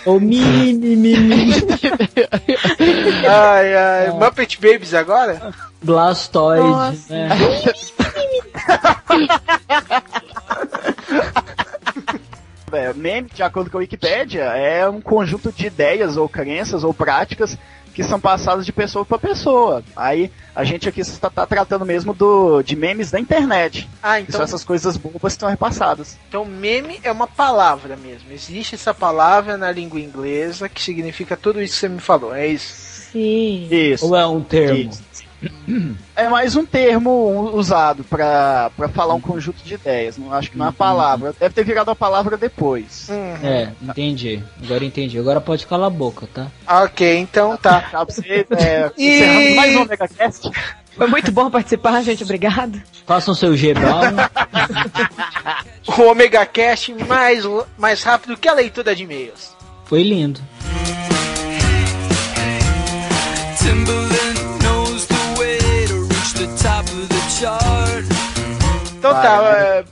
Ou 0.07 0.21
mimimi. 0.21 1.13
Ai, 3.29 3.75
ai, 3.75 4.11
Muppet 4.13 4.59
Babies 4.61 4.95
agora? 4.95 5.53
Blastoise. 5.83 6.63
Nossa. 6.63 7.13
Né? 7.15 7.29
É, 12.73 12.93
meme, 12.93 13.31
de 13.33 13.43
acordo 13.43 13.71
com 13.71 13.77
a 13.77 13.81
Wikipédia, 13.81 14.43
é 14.43 14.89
um 14.89 15.01
conjunto 15.01 15.53
de 15.53 15.67
ideias 15.67 16.17
ou 16.17 16.29
crenças 16.29 16.83
ou 16.83 16.93
práticas 16.93 17.57
que 17.95 18.03
são 18.03 18.19
passadas 18.19 18.67
de 18.67 18.73
pessoa 18.73 19.05
para 19.05 19.17
pessoa. 19.17 19.85
Aí 19.95 20.31
a 20.55 20.65
gente 20.65 20.89
aqui 20.89 21.01
está 21.01 21.31
tá 21.31 21.47
tratando 21.47 21.87
mesmo 21.87 22.13
do, 22.13 22.61
de 22.63 22.75
memes 22.75 23.13
da 23.13 23.21
internet. 23.21 23.89
Ah, 24.03 24.21
então, 24.21 24.33
são 24.33 24.43
essas 24.43 24.65
coisas 24.65 24.97
bobas 24.97 25.21
que 25.21 25.29
estão 25.29 25.49
repassadas. 25.49 26.19
então 26.29 26.45
meme 26.45 26.99
é 27.05 27.13
uma 27.13 27.29
palavra 27.29 27.97
mesmo. 27.97 28.33
Existe 28.33 28.75
essa 28.75 28.93
palavra 28.93 29.57
na 29.57 29.71
língua 29.71 30.01
inglesa 30.01 30.69
que 30.69 30.83
significa 30.83 31.37
tudo 31.37 31.63
isso 31.63 31.75
que 31.75 31.81
você 31.81 31.89
me 31.89 32.01
falou. 32.01 32.35
É 32.35 32.49
isso. 32.49 32.75
Sim. 33.13 33.69
Isso. 33.71 34.05
Ou 34.07 34.17
é 34.17 34.27
um 34.27 34.43
termo? 34.43 34.91
Isso. 34.91 35.14
É 36.17 36.29
mais 36.29 36.57
um 36.57 36.65
termo 36.65 37.51
usado 37.55 38.05
para 38.05 38.71
falar 38.95 39.15
um 39.15 39.21
conjunto 39.21 39.63
de 39.65 39.75
ideias. 39.75 40.17
Não 40.19 40.33
acho 40.33 40.51
que 40.51 40.59
não 40.59 40.67
é 40.67 40.69
uma 40.69 40.73
palavra. 40.73 41.35
Deve 41.39 41.55
ter 41.55 41.65
virado 41.65 41.91
a 41.91 41.97
palavra 41.97 42.37
depois. 42.37 43.09
Uhum. 43.09 43.47
É, 43.47 43.73
entendi. 43.83 44.43
Agora 44.63 44.85
entendi. 44.85 45.19
Agora 45.19 45.41
pode 45.41 45.67
calar 45.67 45.87
a 45.89 45.91
boca, 45.91 46.29
tá? 46.33 46.47
Ok, 46.85 47.19
então 47.19 47.57
tá. 47.57 47.85
Tá, 47.95 48.05
pra 48.07 48.15
é, 48.59 48.91
E- 48.97 49.17
encerrando 49.17 49.57
mais 49.57 49.77
um 49.77 49.83
Omega 49.83 50.09
Cast. 50.09 50.51
Foi 50.97 51.07
muito 51.09 51.33
bom 51.33 51.51
participar, 51.51 52.03
gente. 52.03 52.23
Obrigado. 52.23 52.81
Façam 53.07 53.35
seu 53.35 53.57
G-Bal. 53.57 54.03
O 55.87 56.03
Omega 56.11 56.45
Cast 56.47 56.95
mais, 57.07 57.45
mais 57.79 58.03
rápido 58.03 58.37
que 58.37 58.49
a 58.49 58.55
leitura 58.55 58.95
de 58.95 59.03
e-mails. 59.03 59.55
Foi 59.85 60.03
lindo. 60.03 60.41
Então 68.99 69.13
tá, 69.13 69.85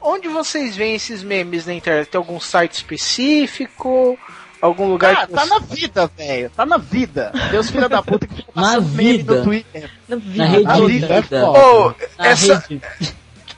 o- 0.00 0.10
onde 0.12 0.28
vocês 0.28 0.76
veem 0.76 0.94
esses 0.94 1.22
memes 1.22 1.66
na 1.66 1.74
internet? 1.74 2.08
Tem 2.08 2.18
algum 2.18 2.38
site 2.38 2.74
específico? 2.74 4.16
Algum 4.60 4.86
lugar 4.88 5.12
Ah, 5.12 5.26
que 5.26 5.32
tá 5.32 5.42
você- 5.44 5.50
na 5.50 5.58
vida, 5.58 6.10
velho. 6.16 6.50
Tá 6.50 6.64
na 6.64 6.76
vida. 6.78 7.32
Deus 7.50 7.68
filha 7.68 7.88
da 7.88 8.00
puta 8.00 8.28
que 8.28 8.36
fica 8.36 8.52
Na 8.54 8.78
vida. 8.78 9.34
no 9.38 9.42
Twitter. 9.44 9.90
Na 10.08 10.14
Na 10.16 10.22
vida. 10.22 10.44
rede 10.44 10.64
Na 10.64 10.74
vida, 10.86 11.20
vida. 11.20 11.36
é. 11.36 11.44
Ô, 11.44 11.94
Na 12.16 12.26
essa, 12.28 12.54
rede. 12.68 12.80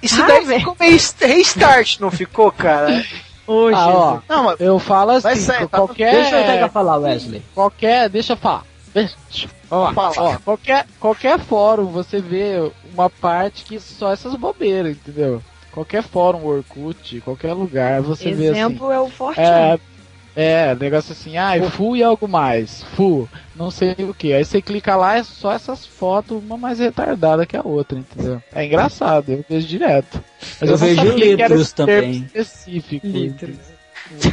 isso 0.00 0.22
Ah, 0.22 0.26
daí 0.26 0.44
velho. 0.46 0.60
ficou 0.60 0.76
meio 0.80 0.96
est- 0.96 1.20
restart, 1.22 2.00
não 2.00 2.10
ficou, 2.10 2.50
cara? 2.50 3.04
Ô, 3.46 3.68
Ah, 3.74 3.86
ó, 3.88 4.06
Jesus. 4.12 4.22
Não, 4.30 4.44
mas 4.44 4.60
eu 4.60 4.78
falo 4.78 5.10
assim, 5.10 5.36
sair, 5.36 5.68
tá- 5.68 5.76
qualquer... 5.76 6.10
Deixa 6.14 6.40
eu 6.40 6.46
pegar 6.46 6.68
falar, 6.70 6.96
Wesley. 6.96 7.42
qualquer, 7.54 8.08
deixa 8.08 8.32
eu 8.32 8.36
falar. 8.38 8.62
Deixa, 8.94 9.14
ó, 9.70 9.92
Fala. 9.92 10.12
ó, 10.16 10.36
qualquer, 10.38 10.86
qualquer 10.98 11.38
fórum 11.38 11.86
você 11.88 12.18
vê 12.20 12.70
uma 12.94 13.10
parte 13.10 13.64
que 13.64 13.78
só 13.78 14.12
essas 14.12 14.34
bobeiras, 14.34 14.96
entendeu? 14.96 15.42
Qualquer 15.72 16.02
fórum, 16.02 16.44
Orkut, 16.46 17.20
qualquer 17.22 17.52
lugar, 17.52 18.00
você 18.00 18.32
vê 18.32 18.48
assim. 18.48 18.60
Exemplo 18.60 18.92
é 18.92 19.00
o 19.00 19.08
Forte. 19.08 19.40
É, 19.40 19.78
é, 20.36 20.74
negócio 20.74 21.12
assim, 21.12 21.36
ah, 21.36 21.52
full 21.70 21.96
e 21.96 22.02
algo 22.02 22.28
mais, 22.28 22.82
full, 22.94 23.28
não 23.54 23.70
sei 23.70 23.94
o 23.98 24.14
que. 24.14 24.32
Aí 24.32 24.44
você 24.44 24.62
clica 24.62 24.96
lá, 24.96 25.16
é 25.16 25.22
só 25.22 25.52
essas 25.52 25.84
fotos, 25.84 26.42
uma 26.42 26.56
mais 26.56 26.78
retardada 26.78 27.44
que 27.44 27.56
a 27.56 27.62
outra, 27.62 27.98
entendeu? 27.98 28.42
É 28.52 28.64
engraçado, 28.64 29.30
eu 29.30 29.44
vejo 29.48 29.66
direto. 29.66 30.22
Mas 30.60 30.62
Eu 30.62 30.68
não 30.68 30.76
vejo 30.76 31.08
litros 31.16 31.72
também. 31.72 32.24
específico. 32.24 33.06
Litros. 33.06 33.73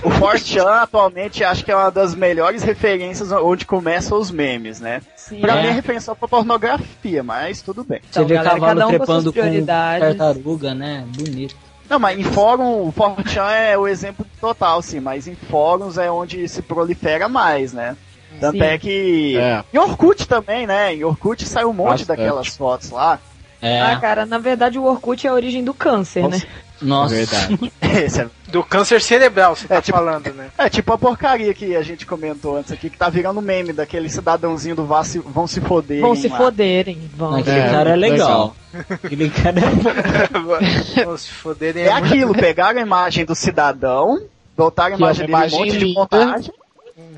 O 0.03 0.09
Fortean 0.11 0.81
atualmente 0.81 1.43
acho 1.43 1.63
que 1.63 1.71
é 1.71 1.75
uma 1.75 1.89
das 1.91 2.13
melhores 2.13 2.63
referências 2.63 3.31
onde 3.31 3.65
começam 3.65 4.17
os 4.17 4.29
memes, 4.31 4.79
né? 4.79 5.01
Sim. 5.15 5.39
Pra 5.39 5.57
É. 5.57 5.61
mim 5.63 5.67
é 5.69 5.71
referência 5.71 6.13
pra 6.15 6.27
pornografia, 6.27 7.23
mas 7.23 7.61
tudo 7.61 7.83
bem. 7.83 7.99
Então, 8.09 8.23
Você 8.23 8.27
vê 8.29 8.35
galera, 8.35 8.53
cavalo 8.59 8.75
cada 8.79 8.87
um 8.87 8.91
com 8.91 8.97
trepando 8.97 9.33
com 9.33 9.39
prioridades. 9.39 10.17
tartaruga, 10.17 10.73
né? 10.73 11.05
Bonito. 11.15 11.55
Não, 11.89 11.99
mas 11.99 12.17
em 12.17 12.23
fórum, 12.23 12.87
o 12.87 12.91
Fortean 12.91 13.49
é 13.51 13.77
o 13.77 13.87
exemplo 13.87 14.25
total, 14.39 14.81
sim, 14.81 14.99
mas 15.01 15.27
em 15.27 15.35
fóruns 15.35 15.97
é 15.97 16.09
onde 16.09 16.47
se 16.47 16.61
prolifera 16.61 17.27
mais, 17.27 17.73
né? 17.73 17.97
Tanto 18.39 18.57
Sim. 18.57 18.63
é 18.63 18.77
que. 18.77 19.37
É. 19.37 19.61
Em 19.73 19.77
Orkut 19.77 20.25
também, 20.25 20.65
né? 20.65 20.95
Em 20.95 21.03
Orkut 21.03 21.45
saiu 21.45 21.69
um 21.69 21.73
monte 21.73 21.89
Bastante. 21.99 22.07
daquelas 22.07 22.47
fotos 22.55 22.89
lá. 22.89 23.19
É, 23.61 23.79
Ah, 23.81 23.95
cara, 23.99 24.25
na 24.25 24.37
verdade 24.39 24.79
o 24.79 24.83
Orkut 24.85 25.25
é 25.25 25.29
a 25.29 25.33
origem 25.33 25.63
do 25.63 25.73
câncer, 25.73 26.27
né? 26.27 26.41
nossa. 26.81 27.13
Verdade. 27.13 27.71
Esse 28.03 28.21
é, 28.21 28.27
Do 28.47 28.63
câncer 28.63 28.99
cerebral, 29.01 29.55
você 29.55 29.67
tá 29.67 29.75
É, 29.75 29.81
tipo- 29.81 29.97
falando, 29.97 30.33
né? 30.33 30.49
é 30.57 30.67
tipo 30.69 30.91
a 30.91 30.97
porcaria 30.97 31.53
que 31.53 31.75
a 31.75 31.83
gente 31.83 32.05
comentou 32.05 32.57
antes 32.57 32.71
aqui, 32.71 32.89
que 32.89 32.97
tá 32.97 33.07
virando 33.09 33.39
meme 33.41 33.71
daquele 33.71 34.09
cidadãozinho 34.09 34.75
do 34.75 34.85
vá 34.85 35.03
se, 35.03 35.19
vão 35.19 35.45
se 35.45 35.61
foder. 35.61 36.01
Vão 36.01 36.15
se 36.15 36.27
foderem, 36.29 36.97
vão. 37.15 37.35
Aquele 37.35 37.59
É, 37.59 37.69
cara 37.69 37.89
é 37.91 37.95
legal. 37.95 38.55
Aquele 38.89 39.29
cara 39.31 39.59
é 39.59 41.03
Vamos 41.05 41.21
se 41.21 41.31
foderem. 41.31 41.83
É 41.83 41.91
muito- 41.91 42.05
aquilo, 42.05 42.33
pegaram 42.33 42.79
a 42.79 42.81
imagem 42.83 43.25
do 43.25 43.35
cidadão, 43.35 44.19
botaram 44.57 44.95
a 44.95 44.97
é 44.97 44.97
imagem 44.97 45.21
dele, 45.27 45.33
um 45.35 45.37
imagem 45.37 45.59
monte 45.59 45.77
de 45.77 45.93
montagem. 45.93 46.53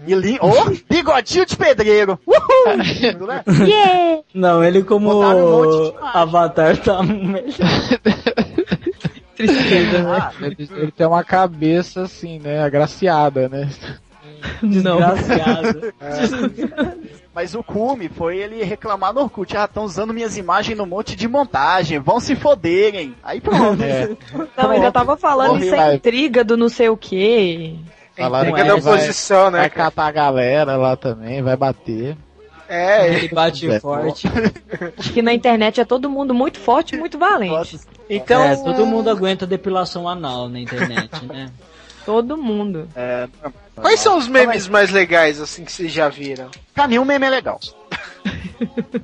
Li... 0.08 0.38
oh, 0.42 0.70
bigodinho 0.90 1.46
de 1.46 1.56
pedreiro! 1.56 2.20
Uhul! 2.26 2.82
Lindo, 2.82 3.28
né? 3.28 3.44
Yeah! 3.68 4.24
Não, 4.34 4.64
ele 4.64 4.84
como 4.84 5.20
um 5.20 5.94
avatar 6.02 6.78
tá 6.78 7.02
melhor. 7.04 7.44
Tristeza, 9.36 10.04
né? 10.04 10.18
Ah, 10.20 10.32
Ele, 10.42 10.70
ele 10.76 10.92
tem 10.92 11.08
uma 11.08 11.24
cabeça 11.24 12.04
assim, 12.04 12.40
né? 12.40 12.62
Agraciada, 12.64 13.50
né? 13.50 13.70
Não. 14.62 14.98
Desgraciado. 14.98 15.94
Mas 17.34 17.56
o 17.56 17.64
cume 17.64 18.10
foi 18.10 18.38
ele 18.38 18.64
reclamar 18.64 19.12
no 19.12 19.22
Orkut, 19.22 19.58
ah, 19.58 19.66
estão 19.66 19.84
usando 19.86 20.14
minhas 20.14 20.38
imagens 20.38 20.78
no 20.78 20.86
monte 20.86 21.16
de 21.16 21.28
montagem, 21.28 21.98
vão 21.98 22.20
se 22.20 22.36
foderem. 22.36 23.16
Aí 23.24 23.42
pronto. 23.42 23.82
É. 23.82 24.16
Não, 24.56 24.70
ainda 24.70 24.92
tava 24.92 25.18
falando 25.18 25.54
Morreu. 25.54 25.66
isso 25.66 25.76
é 25.76 25.96
intriga 25.96 26.44
do 26.44 26.56
não 26.56 26.70
sei 26.70 26.90
o 26.90 26.98
quê. 26.98 27.76
Falaram 28.16 28.52
que 28.54 28.64
da 28.64 28.70
ele 28.72 28.82
vai, 28.82 28.94
oposição, 28.96 29.50
né? 29.52 29.60
vai 29.60 29.70
cara? 29.70 29.92
catar 29.92 30.06
a 30.08 30.12
galera 30.12 30.76
lá 30.78 30.96
também, 30.96 31.42
vai 31.42 31.56
bater. 31.56 32.16
É, 32.70 33.08
Ele 33.08 33.28
bate 33.28 33.70
É. 33.70 33.80
forte. 33.80 34.28
Acho 34.98 35.14
que 35.14 35.22
na 35.22 35.34
internet 35.34 35.80
é 35.82 35.86
todo 35.86 36.10
mundo 36.10 36.34
muito 36.34 36.60
forte 36.60 36.96
e 36.96 36.98
muito 36.98 37.20
valente. 37.20 37.80
então. 38.10 38.44
É, 38.44 38.56
todo 38.56 38.86
mundo 38.86 39.10
aguenta 39.10 39.46
depilação 39.46 40.08
anal 40.08 40.48
na 40.50 40.60
internet, 40.60 41.24
né? 41.26 41.50
Todo 42.06 42.36
mundo. 42.36 42.90
É, 42.98 43.30
Quais 43.76 43.98
são 44.02 44.18
os 44.18 44.28
memes 44.28 44.68
mais 44.68 44.92
legais, 44.92 45.40
assim, 45.40 45.64
que 45.64 45.72
vocês 45.72 45.90
já 45.90 46.10
viram? 46.10 46.50
pra 46.74 46.86
mim 46.86 46.98
o 46.98 47.06
meme 47.06 47.26
é 47.26 47.30
legal. 47.30 47.60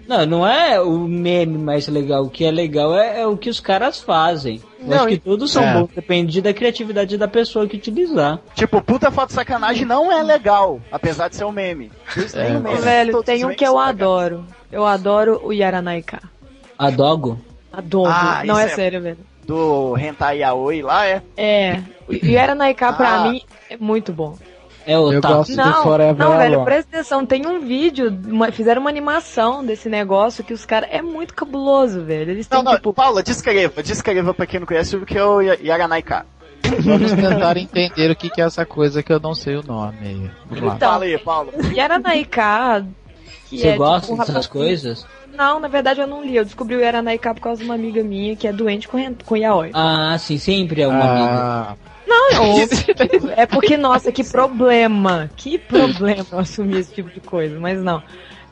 Não, 0.07 0.25
não 0.25 0.47
é 0.47 0.79
o 0.81 0.99
meme 0.99 1.57
mais 1.57 1.87
legal. 1.87 2.23
O 2.23 2.29
que 2.29 2.45
é 2.45 2.51
legal 2.51 2.95
é, 2.97 3.21
é 3.21 3.27
o 3.27 3.35
que 3.37 3.49
os 3.49 3.59
caras 3.59 3.99
fazem. 4.01 4.61
Eu 4.79 4.87
Não, 4.87 4.97
acho 4.97 5.07
que 5.07 5.13
e- 5.15 5.19
todos 5.19 5.51
são 5.51 5.63
É. 5.63 5.73
bons, 5.73 5.89
depende 5.93 6.41
da 6.41 6.53
criatividade 6.53 7.17
da 7.17 7.27
pessoa 7.27 7.67
que 7.67 7.75
utilizar. 7.77 8.39
Tipo, 8.55 8.81
puta 8.81 9.11
foto 9.11 9.33
sacanagem 9.33 9.85
não 9.85 10.11
é 10.11 10.23
legal, 10.23 10.79
apesar 10.91 11.27
de 11.29 11.35
ser 11.35 11.43
um 11.45 11.51
meme. 11.51 11.91
É. 12.17 12.21
tem 12.45 12.57
um 12.57 12.59
meme. 12.61 12.77
velho, 12.79 13.11
Todos 13.11 13.25
tem 13.25 13.45
um 13.45 13.53
que 13.53 13.65
eu 13.65 13.77
adoro. 13.77 14.45
Eu 14.71 14.85
adoro 14.85 15.41
o 15.43 15.51
Yaranaika. 15.51 16.21
A 16.77 16.89
Dogo? 16.89 17.39
Adoro. 17.71 18.09
Ah, 18.11 18.41
não 18.45 18.57
é, 18.57 18.65
é- 18.65 18.69
sério, 18.69 19.01
velho. 19.01 19.17
Do 19.45 19.97
Hentai 19.97 20.39
Yaoi 20.39 20.81
lá, 20.81 21.05
é. 21.07 21.21
É. 21.35 21.81
O 22.07 22.13
Yaranaika 22.13 22.93
pra 22.93 23.15
Ah. 23.15 23.29
mim 23.29 23.41
é 23.69 23.75
muito 23.77 24.13
bom. 24.13 24.37
É 24.85 24.97
o 24.97 25.11
Eu 25.13 25.21
gosto 25.21 25.51
do 25.51 25.57
Não, 25.57 25.83
Forever 25.83 26.15
não, 26.17 26.37
velho, 26.37 26.53
Alone. 26.55 26.65
presta 26.65 26.89
atenção. 26.97 27.25
Tem 27.25 27.45
um 27.45 27.59
vídeo, 27.59 28.09
uma- 28.27 28.51
fizeram 28.51 28.81
uma 28.81 28.89
animação 28.89 29.63
desse 29.65 29.87
negócio 29.89 30.43
que 30.43 30.53
os 30.53 30.65
caras. 30.65 30.89
É 30.91 31.01
muito 31.01 31.33
cabuloso, 31.33 32.03
velho. 32.03 32.31
Eles 32.31 32.47
têm 32.47 32.57
Não, 32.57 32.63
não, 32.63 32.75
tipo. 32.75 32.93
Paula, 32.93 33.21
descreva, 33.21 33.83
descreva 33.83 34.33
pra 34.33 34.45
quem 34.47 34.59
não 34.59 34.67
conhece 34.67 34.95
o 34.95 35.05
que 35.05 35.17
é 35.17 35.23
o 35.23 35.41
Yaranaika. 35.41 36.25
Vamos 36.79 37.11
tentar 37.13 37.57
entender 37.57 38.11
o 38.11 38.15
que, 38.15 38.29
que 38.29 38.41
é 38.41 38.45
essa 38.45 38.65
coisa 38.65 39.01
que 39.03 39.11
eu 39.11 39.19
não 39.19 39.33
sei 39.33 39.55
o 39.55 39.63
nome 39.63 39.97
aí. 40.01 40.31
Vamos 40.49 40.63
lá. 40.65 40.75
Então, 40.75 40.91
Fala 40.91 41.03
aí, 41.05 41.17
Paula. 41.17 41.51
Yaranaika. 41.73 42.85
que 43.49 43.57
Você 43.59 43.67
é, 43.69 43.77
gosta 43.77 44.01
tipo, 44.01 44.13
um 44.13 44.17
dessas 44.25 44.47
coisas? 44.47 45.05
Não, 45.35 45.59
na 45.59 45.67
verdade 45.67 46.01
eu 46.01 46.07
não 46.07 46.23
li. 46.23 46.35
Eu 46.35 46.43
descobri 46.45 46.75
o 46.75 46.79
Yaranaika 46.81 47.33
por 47.33 47.41
causa 47.41 47.59
de 47.61 47.65
uma 47.65 47.75
amiga 47.75 48.03
minha 48.03 48.35
que 48.35 48.47
é 48.47 48.51
doente 48.53 48.87
com, 48.87 48.97
com 49.25 49.37
yaoi. 49.37 49.71
Ah, 49.73 50.15
sim, 50.19 50.37
sempre 50.37 50.81
é 50.81 50.87
uma 50.87 51.03
amiga. 51.03 51.77
Não, 52.09 53.31
é 53.37 53.45
porque, 53.45 53.77
nossa, 53.77 54.11
que 54.11 54.23
problema. 54.23 55.29
Que 55.35 55.57
problema 55.59 56.25
eu 56.31 56.39
assumir 56.39 56.77
esse 56.79 56.93
tipo 56.93 57.09
de 57.09 57.19
coisa, 57.19 57.59
mas 57.59 57.79
não. 57.81 58.01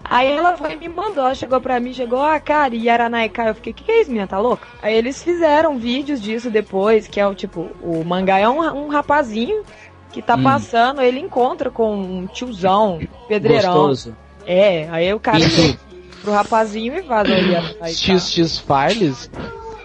Aí 0.03 0.31
ela 0.31 0.55
foi 0.55 0.73
e 0.73 0.77
me 0.77 0.87
mandou, 0.87 1.25
ela 1.25 1.35
chegou 1.35 1.59
pra 1.59 1.79
mim, 1.79 1.91
chegou, 1.93 2.21
ah, 2.21 2.39
cara, 2.39 2.73
e 2.73 2.85
Yaranaika, 2.85 3.43
eu 3.43 3.55
fiquei, 3.55 3.73
que 3.73 3.83
que 3.83 3.91
é 3.91 4.01
isso, 4.01 4.11
minha, 4.11 4.25
tá 4.27 4.39
louca? 4.39 4.65
Aí 4.81 4.95
eles 4.95 5.21
fizeram 5.21 5.77
vídeos 5.77 6.21
disso 6.21 6.49
depois, 6.49 7.07
que 7.07 7.19
é 7.19 7.27
o 7.27 7.35
tipo, 7.35 7.69
o 7.81 8.03
mangá 8.05 8.39
é 8.39 8.47
um, 8.47 8.61
um 8.61 8.87
rapazinho 8.87 9.63
que 10.13 10.21
tá 10.21 10.37
Hum. 10.37 10.43
passando, 10.43 11.01
ele 11.01 11.19
encontra 11.19 11.69
com 11.69 11.93
um 11.93 12.25
tiozão, 12.27 12.99
pedreirão. 13.27 13.73
Gostoso. 13.73 14.15
É, 14.45 14.87
aí 14.89 15.13
o 15.13 15.19
cara 15.19 15.43
pro 16.21 16.31
rapazinho 16.31 16.95
e 16.95 17.03
faz 17.03 17.27
o 17.27 17.33
Yaranaika. 17.33 17.89
XX 18.19 18.59
Files? 18.59 19.29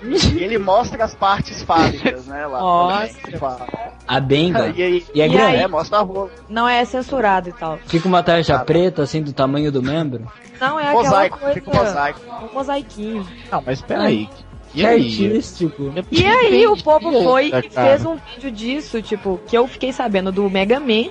E 0.04 0.42
ele 0.42 0.58
mostra 0.58 1.04
as 1.04 1.14
partes 1.14 1.62
fálicas, 1.62 2.26
né, 2.26 2.46
lá. 2.46 2.58
Nossa. 2.60 3.66
A 4.06 4.18
benga. 4.20 4.68
E 4.76 4.82
aí, 4.82 5.06
E 5.14 5.20
é 5.22 5.26
E 5.26 5.28
grande. 5.28 5.56
é, 5.56 5.68
mostra 5.68 5.98
a 5.98 6.02
rola. 6.02 6.30
Não 6.48 6.68
é 6.68 6.84
censurado 6.84 7.48
e 7.48 7.52
tal. 7.52 7.78
Fica 7.86 8.08
uma 8.08 8.22
tarja 8.22 8.54
Cara. 8.54 8.64
preta, 8.64 9.02
assim, 9.02 9.22
do 9.22 9.32
tamanho 9.32 9.70
do 9.70 9.82
membro. 9.82 10.26
Não, 10.60 10.78
é 10.78 10.84
aquela 10.88 11.02
Mosaico, 11.04 11.38
coisa... 11.38 11.54
fica 11.54 11.70
um 11.70 11.74
mosaico. 11.74 12.20
Um 12.50 12.54
mosaiquinho. 12.54 13.26
Não, 13.50 13.62
mas 13.64 13.80
peraí. 13.82 14.28
E 14.74 14.84
É 14.84 14.88
aí? 14.88 15.26
artístico. 15.26 15.92
E 16.10 16.26
aí 16.26 16.66
o 16.66 16.76
povo 16.82 17.12
foi 17.22 17.48
e 17.48 17.68
fez 17.70 18.04
um 18.06 18.16
vídeo 18.16 18.50
disso, 18.50 19.02
tipo, 19.02 19.38
que 19.46 19.56
eu 19.56 19.66
fiquei 19.68 19.92
sabendo 19.92 20.32
do 20.32 20.48
Mega 20.50 20.80
Man. 20.80 21.10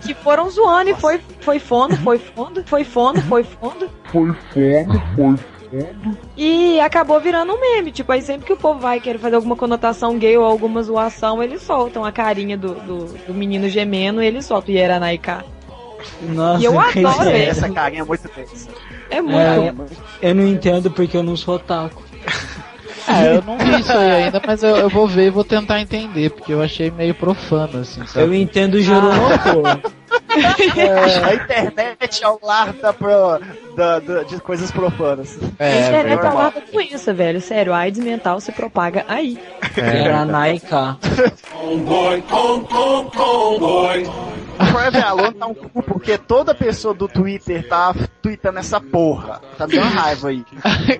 que 0.00 0.14
foram 0.14 0.48
zoando 0.48 0.90
e 0.90 0.94
foi, 0.94 1.20
foi 1.40 1.58
fundo, 1.58 1.96
foi 1.96 2.18
fundo, 2.18 2.62
foi 2.66 2.84
fundo, 2.84 3.20
foi 3.22 3.42
fundo. 3.42 3.90
Foi 4.12 4.32
fundo, 4.32 4.36
foi 4.52 4.84
fundo. 5.16 5.40
E 6.36 6.80
acabou 6.80 7.20
virando 7.20 7.52
um 7.52 7.60
meme. 7.60 7.90
Tipo, 7.92 8.12
aí 8.12 8.22
sempre 8.22 8.46
que 8.46 8.52
o 8.52 8.56
povo 8.56 8.80
vai 8.80 9.00
querer 9.00 9.18
fazer 9.18 9.36
alguma 9.36 9.56
conotação 9.56 10.18
gay 10.18 10.36
ou 10.36 10.44
alguma 10.44 10.82
zoação, 10.82 11.42
eles 11.42 11.62
soltam 11.62 12.04
a 12.04 12.12
carinha 12.12 12.56
do, 12.56 12.74
do, 12.74 13.04
do 13.26 13.34
menino 13.34 13.68
gemendo 13.68 14.22
e 14.22 14.26
eles 14.26 14.44
soltam 14.46 14.74
o 14.74 14.78
Yeranaika. 14.78 15.44
Nossa, 16.22 16.60
E 16.62 16.64
eu 16.64 16.78
adoro. 16.78 17.30
Essa 17.30 17.68
carinha 17.70 18.02
é 18.02 18.04
muito 18.04 18.28
tensa. 18.28 18.70
É 19.10 19.20
muito. 19.20 19.36
É, 19.38 19.74
eu 20.22 20.34
não 20.34 20.46
entendo 20.46 20.90
porque 20.90 21.16
eu 21.16 21.22
não 21.22 21.36
sou 21.36 21.56
otaku. 21.56 22.02
É, 23.08 23.36
eu 23.36 23.42
não 23.42 23.56
vi 23.56 23.78
isso 23.80 23.92
aí 23.92 24.24
ainda, 24.24 24.42
mas 24.44 24.64
eu, 24.64 24.76
eu 24.76 24.88
vou 24.88 25.06
ver 25.06 25.26
e 25.26 25.30
vou 25.30 25.44
tentar 25.44 25.80
entender, 25.80 26.30
porque 26.30 26.52
eu 26.52 26.60
achei 26.60 26.90
meio 26.90 27.14
profano, 27.14 27.78
assim, 27.78 28.00
Eu 28.00 28.06
sabe? 28.06 28.36
entendo 28.36 28.78
Joronopo. 30.74 31.26
A 31.26 31.34
internet 31.34 32.24
é 32.24 32.28
o 32.28 32.38
lar 32.42 32.72
da 32.74 32.92
pro, 32.92 33.40
da- 33.76 33.98
da- 33.98 34.22
de 34.24 34.38
coisas 34.40 34.70
profanas. 34.70 35.38
a 35.58 35.64
É, 35.64 35.86
internet 35.88 36.12
é 36.12 36.14
normal. 36.22 36.32
uma 36.36 36.52
doença, 36.72 37.12
velho. 37.14 37.40
Sério, 37.40 37.72
a 37.72 37.78
AIDS 37.78 38.02
mental 38.02 38.40
se 38.40 38.52
propaga 38.52 39.04
aí. 39.08 39.38
Era 39.76 40.24
Naika. 40.24 40.96
Forever 44.72 45.04
Alone 45.06 45.34
tá 45.34 45.46
um 45.46 45.54
cu, 45.54 45.82
porque 45.82 46.16
toda 46.16 46.54
pessoa 46.54 46.94
do 46.94 47.06
Twitter 47.06 47.66
tá 47.68 47.94
tweetando 48.22 48.58
essa 48.58 48.80
porra. 48.80 49.40
Tá 49.58 49.66
dando 49.66 49.80
raiva 49.88 50.28
aí. 50.28 50.42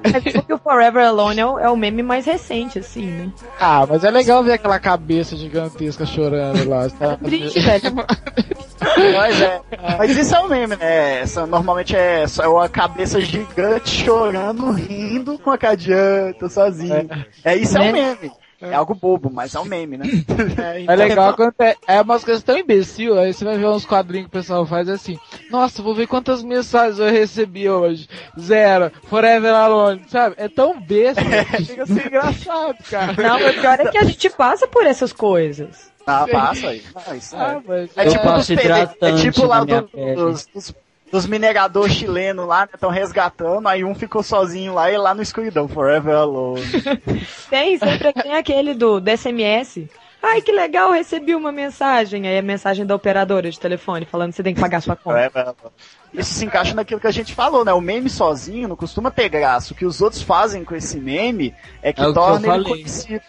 É 0.04 0.20
porque 0.32 0.52
o 0.52 0.58
Forever 0.58 1.06
Alone 1.06 1.40
é 1.40 1.46
o, 1.46 1.58
é 1.58 1.70
o 1.70 1.76
meme 1.76 2.02
mais 2.02 2.26
recente, 2.26 2.78
assim, 2.78 3.06
né? 3.06 3.32
Ah, 3.58 3.86
mas 3.88 4.04
é 4.04 4.10
legal 4.10 4.42
ver 4.44 4.52
aquela 4.54 4.78
cabeça 4.78 5.36
gigantesca 5.36 6.04
chorando 6.04 6.68
lá. 6.68 6.88
Tá? 6.90 7.16
Triste, 7.16 7.60
velho. 7.60 7.94
Mas, 9.14 9.40
é, 9.40 9.60
mas 9.98 10.16
isso 10.16 10.34
é 10.34 10.40
um 10.40 10.48
meme, 10.48 10.76
né? 10.76 11.20
Essa, 11.20 11.46
normalmente 11.46 11.96
é 11.96 12.26
só 12.26 12.50
uma 12.50 12.68
cabeça 12.68 13.20
gigante 13.20 14.04
chorando, 14.04 14.70
rindo 14.72 15.38
com 15.38 15.50
a 15.50 15.58
que 15.58 15.66
adianta, 15.66 16.48
sozinho. 16.48 17.08
É, 17.44 17.56
isso 17.56 17.76
é 17.78 17.80
um 17.80 17.92
meme. 17.92 18.32
É 18.60 18.74
algo 18.74 18.94
bobo, 18.94 19.30
mas 19.30 19.54
é 19.54 19.60
um 19.60 19.66
meme, 19.66 19.98
né? 19.98 20.06
É 20.88 20.96
legal 20.96 21.34
quando 21.34 21.54
é, 21.58 21.76
é 21.86 22.00
umas 22.00 22.24
coisas 22.24 22.42
tão 22.42 22.56
imbecil, 22.56 23.18
aí 23.18 23.32
você 23.32 23.44
vai 23.44 23.58
ver 23.58 23.66
uns 23.66 23.84
quadrinhos 23.84 24.28
que 24.28 24.36
o 24.36 24.40
pessoal 24.40 24.64
faz 24.64 24.88
assim, 24.88 25.18
nossa, 25.50 25.82
vou 25.82 25.94
ver 25.94 26.06
quantas 26.06 26.42
mensagens 26.42 26.98
eu 26.98 27.10
recebi 27.10 27.68
hoje. 27.68 28.08
Zero, 28.38 28.90
Forever 29.04 29.54
Alone, 29.54 30.02
sabe? 30.08 30.36
É 30.38 30.48
tão 30.48 30.80
besta 30.80 31.22
que 31.22 31.64
chega 31.64 31.82
a 31.82 31.86
ser 31.86 32.06
engraçado, 32.06 32.78
cara. 32.90 33.22
Não, 33.22 33.36
o 33.36 33.52
pior 33.52 33.80
é 33.80 33.90
que 33.90 33.98
a 33.98 34.04
gente 34.04 34.30
passa 34.30 34.66
por 34.66 34.86
essas 34.86 35.12
coisas. 35.12 35.92
Ah, 36.06 36.26
passa 36.30 36.68
aí. 36.68 36.82
Ah, 36.94 37.16
isso 37.16 37.36
Ah, 37.36 37.52
é. 37.52 37.60
mas 37.66 37.90
É 37.96 38.06
Eu 38.06 38.10
tipo, 38.12 38.32
dos 38.32 38.50
é 38.50 39.12
tipo 39.16 39.44
lá 39.46 39.64
do- 39.64 39.90
dos, 40.14 40.46
dos, 40.46 40.74
dos 41.10 41.26
mineradores 41.26 41.92
chilenos 41.94 42.46
lá, 42.46 42.60
né? 42.62 42.68
Estão 42.74 42.90
resgatando, 42.90 43.66
aí 43.66 43.82
um 43.84 43.94
ficou 43.94 44.22
sozinho 44.22 44.72
lá 44.74 44.90
e 44.90 44.96
lá 44.96 45.14
no 45.14 45.22
escuridão, 45.22 45.66
Forever 45.66 46.14
Alone. 46.14 46.62
Tem, 47.50 47.76
sempre 47.78 48.12
tem 48.12 48.34
aquele 48.34 48.72
do, 48.74 49.00
do 49.00 49.10
SMS. 49.10 49.88
Ai, 50.22 50.40
que 50.42 50.50
legal, 50.50 50.90
recebi 50.90 51.34
uma 51.34 51.52
mensagem. 51.52 52.26
Aí 52.26 52.38
a 52.38 52.42
mensagem 52.42 52.84
da 52.86 52.94
operadora 52.94 53.50
de 53.50 53.58
telefone 53.60 54.04
falando 54.04 54.30
que 54.30 54.36
você 54.36 54.42
tem 54.42 54.54
que 54.54 54.60
pagar 54.60 54.80
sua 54.80 54.96
conta. 54.96 55.10
Forever 55.30 55.42
Alone. 55.42 55.74
Isso 56.14 56.34
se 56.34 56.44
encaixa 56.44 56.74
naquilo 56.74 57.00
que 57.00 57.06
a 57.06 57.12
gente 57.12 57.34
falou, 57.34 57.64
né? 57.64 57.72
O 57.72 57.80
meme 57.80 58.08
sozinho 58.08 58.66
não 58.68 58.74
costuma 58.76 59.10
ter 59.10 59.28
graça. 59.28 59.72
O 59.72 59.76
que 59.76 59.84
os 59.84 60.00
outros 60.00 60.22
fazem 60.22 60.64
com 60.64 60.74
esse 60.74 60.98
meme 60.98 61.54
é 61.82 61.92
que 61.92 62.00
É 62.00 62.04
o 62.04 62.08
que 62.08 62.14
torna 62.14 62.54
ele 62.54 62.64
conhecido. 62.64 63.20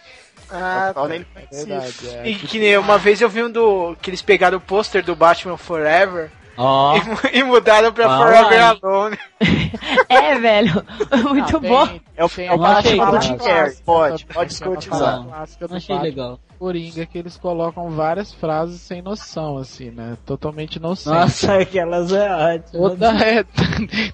Ah, 0.50 0.88
É 0.90 0.92
conhecido. 0.94 1.24
verdade, 1.68 2.08
é. 2.16 2.28
E 2.28 2.34
que 2.36 2.58
nem 2.58 2.76
uma 2.78 2.98
vez 2.98 3.20
eu 3.20 3.28
vi 3.28 3.42
um 3.42 3.50
do. 3.50 3.96
que 4.00 4.10
eles 4.10 4.22
pegaram 4.22 4.58
o 4.58 4.60
pôster 4.60 5.04
do 5.04 5.14
Batman 5.14 5.56
Forever 5.56 6.30
Ó, 6.56 6.96
e, 6.96 7.04
mu- 7.04 7.18
e 7.32 7.42
mudaram 7.44 7.92
pra 7.92 8.06
Ah, 8.06 8.18
Forever 8.18 8.52
hein. 8.60 8.78
Alone. 8.82 9.18
É, 10.08 10.38
velho. 10.38 10.72
Muito 11.28 11.56
Ah, 11.56 11.60
tem- 11.60 11.70
bom. 11.70 11.88
É 12.16 12.24
o, 12.24 12.30
é 12.38 12.52
o 12.54 12.58
Batman 12.58 13.10
graça. 13.10 13.20
Jim 13.28 13.36
Carrey. 13.36 13.76
Pode, 13.84 14.26
pode 14.26 14.58
clássica 14.58 15.68
do 15.68 15.76
achei 15.76 15.94
Batman 15.94 16.02
legal. 16.02 16.40
Coringa 16.58 17.06
que 17.06 17.18
eles 17.18 17.36
colocam 17.36 17.90
várias 17.90 18.32
frases 18.32 18.80
sem 18.80 19.00
noção, 19.02 19.58
assim, 19.58 19.90
né? 19.90 20.16
Totalmente 20.26 20.76
inocente. 20.76 21.14
Nossa, 21.14 21.58
aquelas 21.58 22.10
é 22.12 22.28
ótimas. 22.30 22.70
Toda 22.72 23.12
é, 23.24 23.44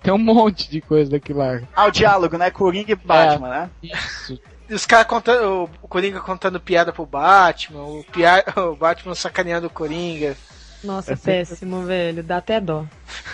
tem 0.02 0.12
um 0.12 0.18
monte 0.18 0.68
de 0.70 0.80
coisa 0.82 1.12
daquilo 1.12 1.38
lá. 1.38 1.60
Ah, 1.74 1.86
o 1.86 1.90
diálogo, 1.90 2.36
né? 2.36 2.50
Coringa 2.50 2.92
e 2.92 2.96
Batman, 2.96 3.48
né? 3.48 3.70
Isso. 3.82 4.38
E 4.74 4.76
os 4.76 4.84
caras 4.84 5.06
contando. 5.06 5.70
O 5.80 5.87
Coringa 5.87 6.18
contando 6.18 6.58
piada 6.58 6.92
pro 6.92 7.06
Batman, 7.06 7.84
o, 7.84 8.04
pia, 8.10 8.44
o 8.58 8.74
Batman 8.74 9.14
sacaneando 9.14 9.68
o 9.68 9.70
Coringa. 9.70 10.37
Nossa, 10.82 11.16
péssimo, 11.16 11.84
velho. 11.84 12.24
Dá 12.24 12.38
até 12.38 12.60
dó. 12.60 12.84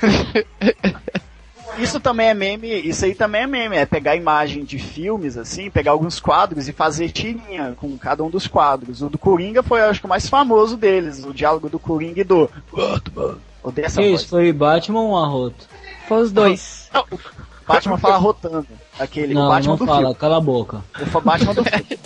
Isso 1.79 1.98
também 1.98 2.29
é 2.29 2.35
meme, 2.35 2.68
isso 2.68 3.05
aí 3.05 3.14
também 3.14 3.42
é 3.42 3.46
meme, 3.46 3.76
é 3.76 3.87
pegar 3.87 4.16
imagem 4.16 4.64
de 4.64 4.76
filmes, 4.76 5.37
assim, 5.37 5.70
pegar 5.70 5.92
alguns 5.92 6.18
quadros 6.18 6.66
e 6.66 6.72
fazer 6.72 7.11
tirinha 7.11 7.74
com 7.76 7.96
cada 7.96 8.24
um 8.24 8.29
dos 8.29 8.48
quadros. 8.48 9.00
O 9.03 9.09
do 9.09 9.16
Coringa 9.16 9.62
foi, 9.62 9.81
acho 9.81 10.00
que, 10.00 10.07
o 10.07 10.09
mais 10.09 10.29
famoso 10.29 10.76
deles, 10.76 11.24
o 11.24 11.33
diálogo 11.33 11.70
do 11.70 11.79
Coringa 11.79 12.20
e 12.20 12.24
do 12.24 12.50
Batman. 12.72 13.38
Odeio 13.62 13.87
essa 13.87 14.03
Que 14.03 14.11
voz. 14.11 14.20
isso, 14.20 14.31
foi 14.31 14.53
Batman 14.53 15.00
ou 15.00 15.11
um 15.12 15.16
arroto? 15.16 15.68
Foi 16.09 16.20
os 16.20 16.33
dois. 16.33 16.90
Não, 16.92 17.07
o 17.12 17.18
Batman 17.66 17.96
fala 17.96 18.16
rotando. 18.16 18.66
Aquele, 19.00 19.32
o 19.32 19.38
Não, 19.38 19.48
Batman 19.48 19.70
não 19.70 19.76
do 19.78 19.86
fala, 19.86 19.98
filme. 20.00 20.14
cala 20.14 20.36
a 20.36 20.40
boca. 20.40 20.84
O 21.14 21.20
Batman 21.22 21.54
do 21.54 21.64
filme. 21.64 21.98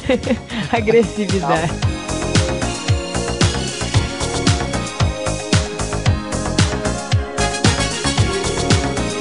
Agressividade. 0.72 1.70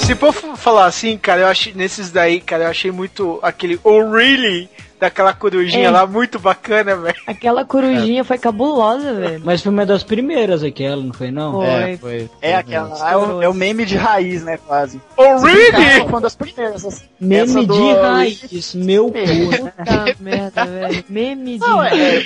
Se 0.01 0.15
for 0.15 0.33
falar 0.33 0.85
assim, 0.85 1.17
cara, 1.17 1.41
eu 1.41 1.47
achei 1.47 1.73
nesses 1.73 2.09
daí, 2.11 2.39
cara, 2.41 2.63
eu 2.63 2.69
achei 2.69 2.89
muito 2.91 3.37
aquele 3.43 3.79
Oh 3.83 4.09
Really 4.11 4.67
daquela 4.99 5.33
corujinha 5.33 5.87
É. 5.87 5.89
lá, 5.91 6.05
muito 6.05 6.37
bacana, 6.39 6.95
velho. 6.95 7.15
Aquela 7.25 7.63
corujinha 7.65 8.23
foi 8.23 8.37
cabulosa, 8.37 9.13
velho. 9.13 9.41
Mas 9.43 9.61
foi 9.61 9.71
uma 9.71 9.85
das 9.85 10.03
primeiras 10.03 10.63
aquela, 10.63 11.01
não 11.01 11.13
foi 11.13 11.31
não? 11.31 11.53
Foi. 11.53 11.65
É, 11.67 11.97
foi. 11.97 12.29
É 12.41 12.55
aquela, 12.55 13.11
é 13.11 13.15
o, 13.17 13.41
é 13.43 13.49
o 13.49 13.53
meme 13.53 13.85
de 13.85 13.95
raiz, 13.95 14.43
né, 14.43 14.57
quase. 14.67 14.99
Oh 15.15 15.37
Really? 15.37 15.71
Foi 15.99 16.01
uma 16.07 16.21
das 16.21 16.35
primeiras. 16.35 16.85
assim. 16.85 17.05
Meme 17.19 17.65
do- 17.65 17.73
de 17.73 17.93
raiz, 17.93 18.75
meu 18.75 19.05
cu. 19.05 19.13
Puta 19.13 20.15
merda, 20.19 20.65
velho. 20.65 21.03
Meme 21.09 21.53
de. 21.53 21.59
Não, 21.59 21.83
é, 21.83 22.23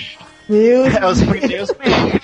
Meu 0.50 0.86
é 0.88 1.06
os 1.10 1.22
primeiros 1.24 1.72
memes. 1.80 2.22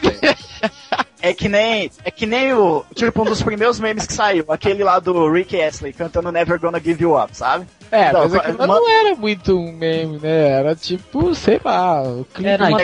É 1.21 1.33
que 1.33 1.49
nem, 1.49 1.91
é 2.05 2.09
que 2.11 2.25
nem 2.25 2.53
o, 2.53 2.85
tipo, 2.95 3.21
um 3.21 3.25
dos 3.25 3.41
primeiros 3.43 3.79
memes 3.79 4.05
que 4.07 4.13
saiu, 4.13 4.45
aquele 4.47 4.83
lá 4.83 4.99
do 4.99 5.29
Rick 5.29 5.59
Astley 5.61 5.91
cantando 5.91 6.31
Never 6.31 6.57
Gonna 6.59 6.79
Give 6.79 7.03
You 7.03 7.21
Up, 7.21 7.35
sabe? 7.35 7.65
É, 7.91 8.13
Não, 8.13 8.21
mas 8.21 8.35
aquilo 8.35 8.57
uma- 8.57 8.67
não 8.67 8.89
era 8.89 9.15
muito 9.15 9.57
um 9.57 9.71
meme, 9.71 10.19
né? 10.19 10.47
Era 10.49 10.75
tipo, 10.75 11.33
sei 11.35 11.59
lá, 11.63 12.03
o 12.03 12.25
clipe. 12.33 12.49
Era 12.49 12.67
uma 12.69 12.79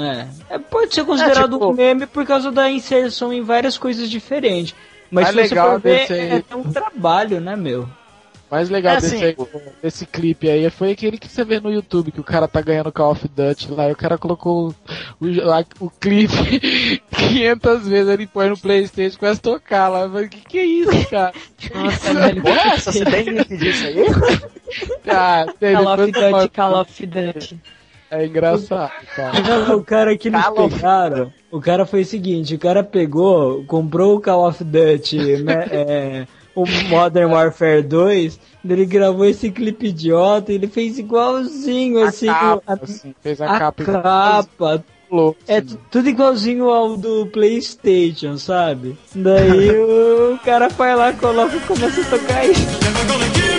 é. 0.00 0.26
É, 0.48 0.58
Pode 0.58 0.94
ser 0.94 1.04
considerado 1.04 1.52
tipo- 1.52 1.68
um 1.70 1.72
meme 1.74 2.06
por 2.06 2.26
causa 2.26 2.50
da 2.50 2.70
inserção 2.70 3.32
em 3.32 3.42
várias 3.42 3.76
coisas 3.78 4.10
diferentes. 4.10 4.74
Mas 5.10 5.24
É 5.24 5.28
se 5.28 5.34
você 5.34 5.40
legal 5.42 5.70
for 5.72 5.80
ver, 5.80 6.10
é, 6.12 6.42
é 6.50 6.56
um 6.56 6.62
trabalho, 6.72 7.40
né, 7.40 7.54
meu? 7.56 7.88
O 8.50 8.54
mais 8.54 8.68
legal 8.68 8.94
É, 8.94 9.00
desse, 9.00 9.14
assim, 9.14 9.24
aí- 9.26 9.36
desse 9.80 10.06
clipe 10.06 10.50
aí 10.50 10.68
foi 10.70 10.90
aquele 10.90 11.16
que 11.18 11.28
você 11.28 11.44
vê 11.44 11.60
no 11.60 11.70
YouTube, 11.72 12.10
que 12.10 12.20
o 12.20 12.24
cara 12.24 12.48
tá 12.48 12.60
ganhando 12.60 12.90
Call 12.90 13.12
of 13.12 13.28
Duty 13.28 13.70
lá, 13.70 13.88
e 13.88 13.92
o 13.92 13.96
cara 13.96 14.18
colocou 14.18 14.74
o, 15.20 15.24
o, 15.24 15.86
o 15.86 15.90
clipe 15.90 17.00
500 17.16 17.86
vezes, 17.86 18.12
ele 18.12 18.26
põe 18.26 18.48
no 18.48 18.58
Playstation 18.58 19.14
e 19.16 19.18
começa 19.18 19.38
a 19.38 19.42
tocar 19.42 19.88
lá. 19.88 20.00
Eu 20.00 20.10
falei, 20.10 20.28
que 20.28 20.40
que 20.40 20.58
é 20.58 20.64
isso, 20.64 20.90
cara? 21.10 21.32
Nossa, 21.74 22.14
velho. 22.14 22.42
Nossa, 22.42 22.92
você 22.92 23.04
tem 23.04 23.22
link 23.24 23.56
disso 23.56 23.86
aí? 23.86 24.04
Ah, 25.08 25.46
tem, 25.58 25.74
Call 25.74 25.94
of 25.94 26.06
Duty. 26.12 26.48
Call 26.54 26.80
of 26.80 27.06
Duty. 27.06 27.60
É 28.08 28.26
engraçado, 28.26 28.92
cara. 29.16 29.40
Não, 29.40 29.76
o 29.78 29.84
cara 29.84 30.16
que 30.16 30.28
eles 30.28 30.44
Call 30.44 30.68
pegaram, 30.68 31.32
o 31.50 31.60
cara 31.60 31.86
foi 31.86 32.02
o 32.02 32.04
seguinte, 32.06 32.54
o 32.54 32.58
cara 32.58 32.82
pegou, 32.84 33.64
comprou 33.64 34.16
o 34.16 34.20
Call 34.20 34.48
of 34.48 34.62
Duty, 34.62 35.42
né, 35.42 35.66
é, 35.70 36.26
o 36.54 36.64
Modern 36.88 37.32
Warfare 37.32 37.82
2, 37.82 38.38
ele 38.68 38.84
gravou 38.86 39.24
esse 39.24 39.50
clipe 39.50 39.86
idiota, 39.88 40.52
ele 40.52 40.66
fez 40.66 40.98
igualzinho, 40.98 42.02
assim, 42.04 42.28
a 42.28 42.34
capa, 42.34 42.62
a, 42.66 42.72
assim, 42.84 43.14
fez 43.22 43.40
a, 43.40 43.46
a 43.54 43.58
capa 43.58 43.84
capa, 43.84 44.84
igual, 45.08 45.36
é 45.48 45.56
assim. 45.58 45.66
tu- 45.66 45.78
tudo 45.90 46.08
igualzinho 46.08 46.68
ao 46.68 46.96
do 46.96 47.26
Playstation, 47.26 48.36
sabe? 48.36 48.96
Daí 49.14 49.70
o 49.70 50.38
cara 50.44 50.68
vai 50.68 50.94
lá, 50.94 51.12
coloca 51.12 51.56
e 51.56 51.60
começa 51.60 52.00
a 52.00 52.04
tocar 52.18 52.44
isso. 52.46 53.49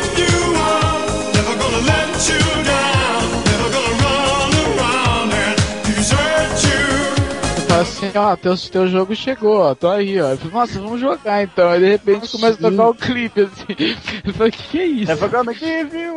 Assim, 7.81 8.11
ó, 8.15 8.35
teu, 8.35 8.55
teu 8.57 8.87
jogo 8.87 9.15
chegou, 9.15 9.59
ó, 9.61 9.75
tô 9.75 9.89
aí, 9.89 10.19
ó. 10.21 10.29
Eu 10.29 10.37
falei, 10.37 10.53
nossa, 10.53 10.79
vamos 10.79 10.99
jogar 10.99 11.43
então. 11.43 11.69
Aí 11.69 11.79
de 11.79 11.89
repente 11.89 12.29
começa 12.31 12.57
a 12.67 12.69
tocar 12.71 12.87
o 12.89 12.95
clipe, 12.95 13.41
assim. 13.41 13.65
Eu 14.25 14.33
falei, 14.33 14.51
que 14.51 14.63
que 14.63 14.79
é 14.79 14.85
isso? 14.85 15.11
É 15.11 15.15
jogando 15.17 15.49
aqui, 15.49 15.83
viu? 15.83 16.15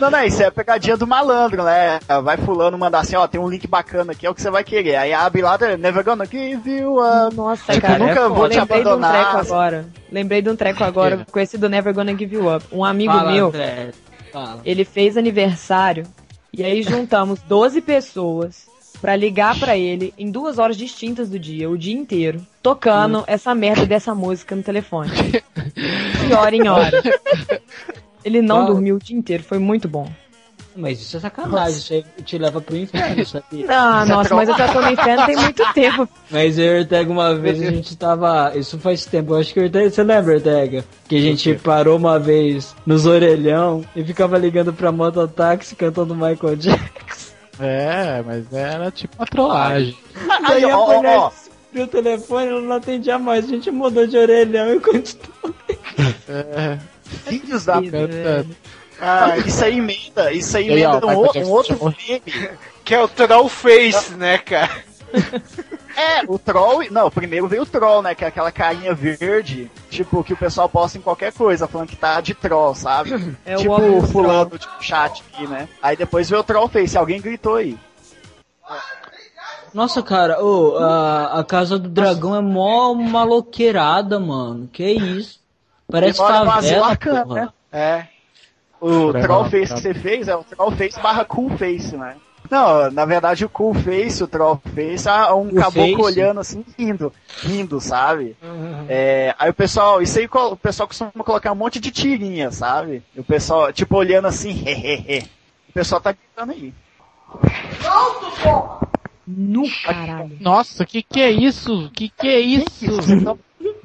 Não, 0.00 0.10
não, 0.10 0.24
isso 0.24 0.42
é 0.42 0.46
a 0.46 0.50
pegadinha 0.50 0.96
do 0.96 1.06
malandro, 1.06 1.62
né? 1.62 2.00
Vai 2.22 2.36
fulano 2.36 2.76
mandar 2.78 3.00
assim, 3.00 3.16
ó, 3.16 3.26
tem 3.26 3.40
um 3.40 3.48
link 3.48 3.66
bacana 3.66 4.12
aqui, 4.12 4.26
é 4.26 4.30
o 4.30 4.34
que 4.34 4.42
você 4.42 4.50
vai 4.50 4.64
querer. 4.64 4.96
Aí 4.96 5.12
abre 5.12 5.42
lá, 5.42 5.58
never 5.78 6.02
gonna 6.04 6.24
give 6.26 6.68
you 6.70 6.96
up. 6.98 7.34
Nossa, 7.34 7.72
Tipo, 7.72 7.86
cara, 7.86 7.98
nunca 7.98 8.20
eu 8.20 8.34
vou 8.34 8.48
te 8.48 8.58
lembrei 8.58 8.82
de 8.82 8.88
um 8.88 8.92
abandonar. 8.92 9.12
treco 9.12 9.36
agora. 9.38 9.86
Lembrei 10.10 10.42
de 10.42 10.48
um 10.50 10.56
treco 10.56 10.84
agora, 10.84 11.26
conhecido 11.30 11.68
Never 11.68 11.92
Gonna 11.94 12.16
Give 12.16 12.34
You 12.34 12.54
Up. 12.56 12.64
Um 12.72 12.84
amigo 12.84 13.12
Fala, 13.12 13.30
meu, 13.32 13.48
André, 13.48 13.90
fala. 14.32 14.60
ele 14.64 14.84
fez 14.84 15.16
aniversário 15.16 16.04
e 16.52 16.64
aí 16.64 16.82
juntamos 16.82 17.40
12 17.42 17.80
pessoas 17.82 18.67
pra 19.00 19.16
ligar 19.16 19.58
pra 19.58 19.76
ele 19.76 20.12
em 20.18 20.30
duas 20.30 20.58
horas 20.58 20.76
distintas 20.76 21.28
do 21.28 21.38
dia, 21.38 21.68
o 21.70 21.78
dia 21.78 21.94
inteiro, 21.94 22.40
tocando 22.62 23.24
essa 23.26 23.54
merda 23.54 23.86
dessa 23.86 24.14
música 24.14 24.54
no 24.56 24.62
telefone. 24.62 25.10
De 26.26 26.32
hora 26.34 26.54
em 26.54 26.68
hora. 26.68 27.02
Ele 28.24 28.42
não 28.42 28.56
Qual? 28.56 28.66
dormiu 28.66 28.96
o 28.96 28.98
dia 28.98 29.16
inteiro, 29.16 29.42
foi 29.42 29.58
muito 29.58 29.88
bom. 29.88 30.10
Mas 30.76 31.00
isso 31.00 31.16
é 31.16 31.20
sacanagem, 31.20 31.78
isso 31.78 31.92
aí 31.92 32.04
te 32.24 32.38
leva 32.38 32.60
pro 32.60 32.76
inferno, 32.76 33.24
sabia? 33.26 33.66
Ah, 33.68 34.04
nossa, 34.06 34.34
mas 34.34 34.48
eu 34.48 34.56
já 34.56 34.72
tô 34.72 34.80
no 34.80 34.90
inferno 34.90 35.26
tem 35.26 35.36
muito 35.36 35.62
tempo. 35.74 36.08
Mas 36.30 36.56
eu 36.58 36.64
e 36.66 36.76
o 36.76 36.78
Ortega 36.80 37.10
uma 37.10 37.34
vez 37.34 37.60
a 37.60 37.70
gente 37.70 37.96
tava. 37.96 38.52
Isso 38.54 38.78
faz 38.78 39.04
tempo, 39.04 39.32
eu 39.34 39.38
acho 39.38 39.52
que 39.52 39.58
o 39.58 39.64
Ortega. 39.64 39.90
Você 39.90 40.02
lembra, 40.04 40.34
Ortega? 40.34 40.84
Que 41.08 41.16
a 41.16 41.20
gente 41.20 41.54
parou 41.54 41.96
uma 41.96 42.18
vez 42.18 42.76
nos 42.86 43.06
orelhão 43.06 43.84
e 43.96 44.04
ficava 44.04 44.38
ligando 44.38 44.72
pra 44.72 44.92
mototáxi 44.92 45.74
cantando 45.74 46.14
Michael 46.14 46.56
Jackson. 46.56 47.27
É, 47.60 48.22
mas 48.24 48.52
era 48.52 48.90
tipo 48.90 49.16
uma 49.16 49.26
trollagem. 49.26 49.96
Aí 50.44 50.64
a 50.64 50.78
ó, 50.78 50.82
ó, 50.82 50.96
mulher 50.96 51.18
ó. 51.18 51.32
viu 51.72 51.84
o 51.84 51.88
telefone, 51.88 52.48
ela 52.48 52.60
não 52.60 52.76
atendia 52.76 53.18
mais. 53.18 53.44
A 53.44 53.48
gente 53.48 53.70
mudou 53.70 54.06
de 54.06 54.16
orelhão 54.16 54.74
e 54.74 54.80
continuou. 54.80 55.54
É, 56.28 56.78
Filhos 57.26 57.64
da 57.64 57.74
cantando. 57.82 58.54
Ah, 59.00 59.36
isso 59.38 59.64
aí 59.64 59.78
emenda, 59.78 60.30
isso 60.32 60.56
aí 60.56 60.68
E 60.68 60.72
aí, 60.72 60.84
ó, 60.84 60.90
emenda 60.90 61.06
um, 61.06 61.46
um 61.46 61.50
outro 61.50 61.76
filme. 61.76 62.22
Que 62.84 62.94
é 62.94 63.02
o 63.02 63.08
Troll 63.08 63.48
Face, 63.48 64.14
né, 64.14 64.38
cara? 64.38 64.84
É, 65.98 66.22
o 66.28 66.38
Troll. 66.38 66.88
Não, 66.92 67.10
primeiro 67.10 67.48
veio 67.48 67.62
o 67.62 67.66
Troll, 67.66 68.02
né? 68.02 68.14
Que 68.14 68.24
é 68.24 68.28
aquela 68.28 68.52
carinha 68.52 68.94
verde, 68.94 69.68
tipo, 69.90 70.22
que 70.22 70.32
o 70.32 70.36
pessoal 70.36 70.68
posta 70.68 70.96
em 70.96 71.00
qualquer 71.00 71.32
coisa, 71.32 71.66
falando 71.66 71.88
que 71.88 71.96
tá 71.96 72.20
de 72.20 72.34
Troll, 72.34 72.72
sabe? 72.74 73.10
É 73.44 73.56
o 73.56 73.58
tipo, 73.58 73.72
óculos 73.72 74.12
fulano, 74.12 74.56
tipo, 74.56 74.84
chat 74.84 75.24
aqui, 75.32 75.46
né? 75.48 75.68
Aí 75.82 75.96
depois 75.96 76.30
veio 76.30 76.40
o 76.40 76.44
Troll 76.44 76.68
Face, 76.68 76.96
alguém 76.96 77.20
gritou 77.20 77.56
aí. 77.56 77.76
Nossa, 79.74 80.02
cara, 80.02 80.42
ô, 80.42 80.78
a, 80.78 81.40
a 81.40 81.44
Casa 81.44 81.78
do 81.78 81.88
Dragão 81.88 82.34
é 82.34 82.40
mó 82.40 82.94
maloqueirada, 82.94 84.20
mano. 84.20 84.68
Que 84.72 84.84
isso? 84.92 85.40
Parece 85.90 86.18
Demora 86.18 86.44
favela, 86.44 86.96
porra. 86.96 87.34
né? 87.34 87.48
É. 87.72 88.06
O 88.80 89.12
Troll 89.12 89.50
Face 89.50 89.74
que 89.74 89.80
você 89.80 89.94
fez 89.94 90.28
é 90.28 90.36
o 90.36 90.44
Troll 90.44 90.70
Face 90.72 91.00
barra 91.00 91.24
Cool 91.24 91.50
Face, 91.58 91.96
né? 91.96 92.16
Não, 92.50 92.90
na 92.90 93.04
verdade 93.04 93.44
o 93.44 93.48
Cool 93.48 93.74
Face, 93.74 94.22
o 94.22 94.26
Troll 94.26 94.60
Face, 94.74 95.08
é 95.08 95.32
um 95.32 95.50
Cool 95.50 95.58
caboclo 95.60 96.04
Face? 96.04 96.18
olhando 96.18 96.40
assim, 96.40 96.64
rindo, 96.78 97.12
rindo, 97.42 97.80
sabe? 97.80 98.36
É, 98.88 99.34
aí 99.38 99.50
o 99.50 99.54
pessoal, 99.54 100.00
isso 100.00 100.18
aí 100.18 100.28
o 100.32 100.56
pessoal 100.56 100.88
costuma 100.88 101.10
colocar 101.24 101.52
um 101.52 101.56
monte 101.56 101.78
de 101.78 101.90
tirinha, 101.90 102.50
sabe? 102.50 103.02
E 103.14 103.20
o 103.20 103.24
pessoal, 103.24 103.72
tipo, 103.72 103.96
olhando 103.96 104.28
assim, 104.28 104.50
hehehe. 104.66 105.28
O 105.68 105.72
pessoal 105.72 106.00
tá 106.00 106.12
gritando 106.12 106.52
aí. 106.52 106.72
No 109.26 109.64
caralho. 109.84 110.36
Nossa, 110.40 110.86
que 110.86 111.02
que 111.02 111.20
é 111.20 111.30
isso? 111.30 111.90
Que 111.94 112.08
que 112.08 112.26
é 112.28 112.40
isso? 112.40 112.86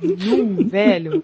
No, 0.01 0.66
velho. 0.70 1.24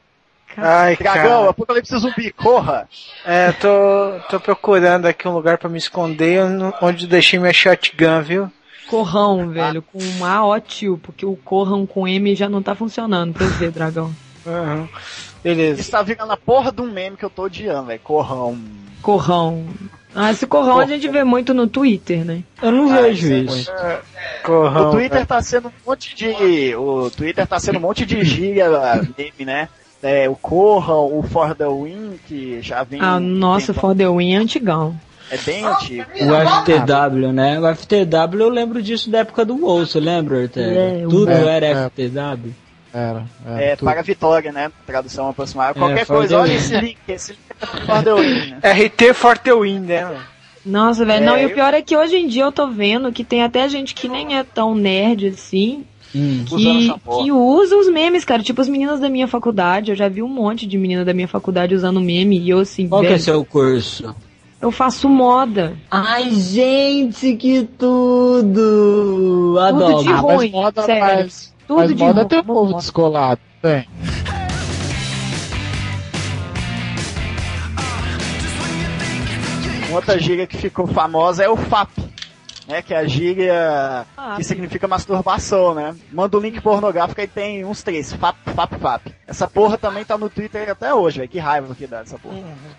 Ai, 0.57 0.95
Dragão, 0.97 1.23
cara. 1.39 1.49
apocalipse 1.49 1.97
zumbi, 1.97 2.31
corra! 2.31 2.87
É, 3.25 3.51
tô, 3.53 4.19
tô 4.29 4.39
procurando 4.39 5.05
aqui 5.05 5.27
um 5.27 5.33
lugar 5.33 5.57
pra 5.57 5.69
me 5.69 5.77
esconder 5.77 6.41
onde 6.81 7.05
eu 7.05 7.09
deixei 7.09 7.39
minha 7.39 7.53
shotgun, 7.53 8.21
viu? 8.21 8.51
Corrão, 8.87 9.49
velho, 9.49 9.81
com 9.83 9.99
um 10.01 10.25
A 10.25 10.43
ó 10.45 10.59
tio, 10.59 10.97
porque 10.97 11.25
o 11.25 11.35
corrão 11.35 11.85
com 11.85 12.07
M 12.07 12.35
já 12.35 12.49
não 12.49 12.61
tá 12.61 12.73
funcionando 12.73 13.33
pra 13.33 13.45
ver, 13.45 13.71
dragão. 13.71 14.13
Uhum. 14.45 14.87
Beleza. 15.43 15.79
Isso 15.81 15.91
tá 15.91 16.01
virando 16.01 16.31
a 16.33 16.37
porra 16.37 16.71
de 16.71 16.81
um 16.81 16.91
meme 16.91 17.15
que 17.15 17.23
eu 17.23 17.29
tô 17.29 17.43
odiando, 17.43 17.87
velho. 17.87 17.99
Corrão. 17.99 18.59
Corrão. 19.01 19.65
Ah, 20.15 20.31
esse 20.31 20.47
corrão 20.47 20.79
a 20.79 20.85
gente 20.87 21.07
vê 21.07 21.23
muito 21.23 21.53
no 21.53 21.67
Twitter, 21.67 22.25
né? 22.25 22.43
Eu 22.61 22.71
não 22.71 22.91
Ah, 22.91 23.01
vejo 23.03 23.27
isso 23.31 23.33
é 23.33 23.37
isso. 23.59 23.71
Corrão. 24.43 24.89
O 24.89 24.91
Twitter 24.91 25.25
tá 25.25 25.39
sendo 25.41 25.67
um 25.67 25.71
monte 25.85 26.15
de. 26.15 26.75
O 26.75 27.11
Twitter 27.11 27.45
tá 27.45 27.59
sendo 27.59 27.77
um 27.77 27.81
monte 27.81 28.05
de 28.05 28.23
gíria 28.25 28.67
meme, 29.17 29.45
né? 29.45 29.69
É, 30.01 30.29
o 30.29 30.35
Corram, 30.35 31.17
o 31.17 31.23
For 31.23 31.53
the 31.55 31.67
Win, 31.67 32.19
que 32.27 32.61
já 32.61 32.83
vem. 32.83 32.99
Ah, 33.01 33.19
nossa, 33.19 33.73
For 33.73 33.93
the 33.95 34.07
Win 34.07 34.33
é 34.33 34.37
antigão. 34.37 34.95
É 35.31 35.37
bem 35.37 35.63
antigo. 35.63 36.05
O 36.11 36.61
FTW, 36.63 37.31
né? 37.33 37.59
O 37.59 37.75
FTW 37.75 38.39
eu 38.41 38.49
lembro 38.49 38.81
disso 38.81 39.09
da 39.11 39.19
época 39.19 39.45
do 39.45 39.55
WoW, 39.63 39.85
você 39.85 39.99
lembra, 39.99 40.37
Ortega? 40.39 40.71
É, 40.79 41.01
Tudo 41.01 41.29
WoW. 41.29 41.47
era 41.49 41.65
É, 41.65 41.71
é. 41.71 41.85
FTW. 41.89 42.53
Era, 42.91 43.23
era 43.45 43.61
É, 43.61 43.75
tudo. 43.75 43.85
para 43.87 43.99
a 43.99 44.03
vitória, 44.03 44.51
né? 44.51 44.71
Tradução 44.87 45.29
aproximada. 45.29 45.75
Qualquer 45.75 46.05
For 46.05 46.17
coisa, 46.17 46.35
the 46.35 46.41
olha 46.41 46.53
esse 46.53 46.75
link. 46.79 46.97
Esse 47.07 47.31
link 47.33 47.39
é 47.61 47.65
For 47.85 48.03
the 48.03 48.13
Win, 48.15 48.49
né? 48.51 48.59
RT 48.87 49.13
Forte 49.13 49.53
Win, 49.53 49.79
né? 49.81 50.17
Nossa, 50.65 51.05
velho, 51.05 51.23
É, 51.23 51.25
não, 51.25 51.37
e 51.37 51.45
o 51.45 51.49
eu- 51.49 51.53
pior 51.53 51.73
é 51.75 51.81
que 51.83 51.95
hoje 51.95 52.15
em 52.15 52.27
dia 52.27 52.43
eu 52.43 52.51
tô 52.51 52.67
vendo 52.67 53.11
que 53.11 53.23
tem 53.23 53.43
até 53.43 53.67
gente 53.69 53.93
que 53.93 54.07
nem 54.09 54.37
é 54.37 54.43
tão 54.43 54.73
nerd 54.73 55.27
assim, 55.27 55.85
Hum. 56.16 56.43
Que, 56.47 56.93
que 57.24 57.32
usa 57.32 57.76
os 57.78 57.88
memes, 57.91 58.26
cara. 58.26 58.41
Tipo, 58.41 58.62
as 58.62 58.68
meninas 58.70 58.99
da 58.99 59.10
minha 59.10 59.28
faculdade, 59.28 59.91
eu 59.91 59.95
já 59.95 60.10
vi 60.10 60.24
um 60.24 60.28
monte 60.28 60.66
de 60.66 60.78
menina 60.78 61.05
da 61.05 61.14
minha 61.14 61.28
faculdade 61.28 61.76
usando 61.76 61.99
meme 62.01 62.39
e 62.39 62.49
eu 62.49 62.60
assim, 62.60 62.88
Qual 62.88 63.01
que 63.01 63.07
é 63.07 63.12
velho, 63.12 63.22
seu 63.22 63.45
curso? 63.45 64.16
eu 64.62 64.72
faço 64.72 65.07
moda. 65.07 65.78
Ai, 65.89 66.32
gente, 66.32 67.36
que 67.36 67.64
tudo! 67.78 69.55
Adoro. 69.60 70.03
de 70.03 70.10
Ah, 70.10 70.14
mas 70.14 70.22
ruim, 70.22 70.49
moda 70.51 70.82
sério. 70.82 71.01
mais. 71.05 71.53
Tudo 71.68 71.78
mas 71.78 71.89
de 71.89 71.95
moda 71.95 72.20
ruim, 72.22 72.28
tem 72.28 72.39
um 72.39 72.43
povo 72.43 72.74
descolado, 72.74 73.39
tem. 73.62 73.86
Outra 79.91 80.20
gíria 80.20 80.45
que 80.45 80.55
ficou 80.57 80.86
famosa 80.88 81.43
é 81.43 81.49
o 81.49 81.55
FAP. 81.57 81.89
Né, 82.70 82.84
que 82.84 82.93
é 82.93 82.97
a 82.97 83.07
gíria 83.07 84.05
Ah, 84.15 84.36
que 84.38 84.43
significa 84.43 84.88
masturbação, 84.88 85.74
né? 85.74 85.95
Manda 86.11 86.38
um 86.38 86.39
link 86.39 86.61
pornográfico 86.61 87.20
e 87.20 87.28
tem 87.28 87.65
uns 87.65 87.82
três. 87.82 88.13
FAP, 88.13 88.38
FAP, 88.55 88.74
FAP. 88.80 89.07
Essa 89.28 89.47
porra 89.47 89.76
também 89.76 90.05
tá 90.05 90.20
no 90.20 90.30
Twitter 90.30 90.70
até 90.70 90.93
hoje, 90.93 91.17
velho. 91.17 91.30
Que 91.30 91.39
raiva 91.39 91.74
que 91.74 91.88
dá 91.88 92.01
essa 92.01 92.20
porra. 92.20 92.38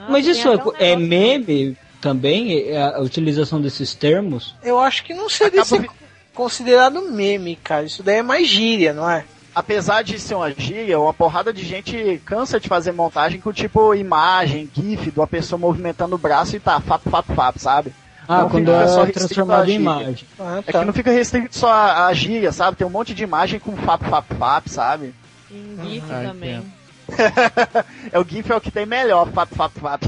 Mas 0.09 0.24
tem 0.24 0.32
isso 0.32 0.49
é, 0.49 0.57
um 0.57 0.72
é 0.78 0.97
meme 0.97 1.76
também? 2.01 2.68
É 2.68 2.80
A 2.80 3.01
utilização 3.01 3.61
desses 3.61 3.93
termos? 3.93 4.55
Eu 4.62 4.78
acho 4.78 5.03
que 5.03 5.12
não 5.12 5.28
seria 5.28 5.62
Acaba 5.62 5.88
considerado 6.32 7.03
meme, 7.11 7.57
cara. 7.57 7.84
Isso 7.84 8.05
daí 8.05 8.18
é 8.18 8.22
mais 8.22 8.47
gíria, 8.47 8.93
não 8.93 9.11
é? 9.11 9.24
apesar 9.55 10.03
de 10.03 10.18
ser 10.18 10.34
uma 10.34 10.51
gíria, 10.51 10.99
uma 10.99 11.12
porrada 11.12 11.53
de 11.53 11.64
gente 11.64 12.22
cansa 12.24 12.61
de 12.61 12.68
fazer 12.68 12.93
montagem 12.93 13.41
com 13.41 13.53
tipo 13.53 13.95
imagem, 13.95 14.70
gif 14.72 15.11
de 15.11 15.18
uma 15.18 15.26
pessoa 15.26 15.59
movimentando 15.59 16.14
o 16.14 16.18
braço 16.18 16.57
e 16.57 16.61
tá, 16.61 16.80
fap, 16.80 17.03
fap, 17.11 17.34
fap, 17.34 17.59
sabe? 17.59 17.93
Ah, 18.33 18.43
Não 18.43 18.51
quando 18.51 18.66
fica 18.66 18.87
só 18.89 19.03
é 19.03 19.05
restrito 19.07 19.18
transformado 19.18 19.68
em 19.70 19.74
imagem. 19.74 20.24
Ah, 20.39 20.62
É 20.64 20.72
que 20.72 20.85
não 20.85 20.93
fica 20.93 21.11
restrito 21.11 21.57
só 21.59 21.68
a, 21.68 22.07
a 22.07 22.14
gíria, 22.14 22.53
sabe? 22.53 22.76
Tem 22.76 22.87
um 22.87 22.91
monte 22.91 23.12
de 23.12 23.24
imagem 23.24 23.59
com 23.59 23.76
fap, 23.76 24.05
fap, 24.09 24.35
fap, 24.39 24.68
sabe? 24.68 25.12
Em 25.51 25.76
GIF 25.91 26.05
Ah, 26.09 26.28
também. 26.28 26.62
é 28.12 28.18
o 28.20 28.24
gif 28.24 28.51
é 28.53 28.55
o 28.57 28.61
que 28.61 28.70
tem 28.70 28.87
melhor, 28.87 29.26
fap, 29.33 29.53
fap, 29.53 29.72
fap. 29.81 30.05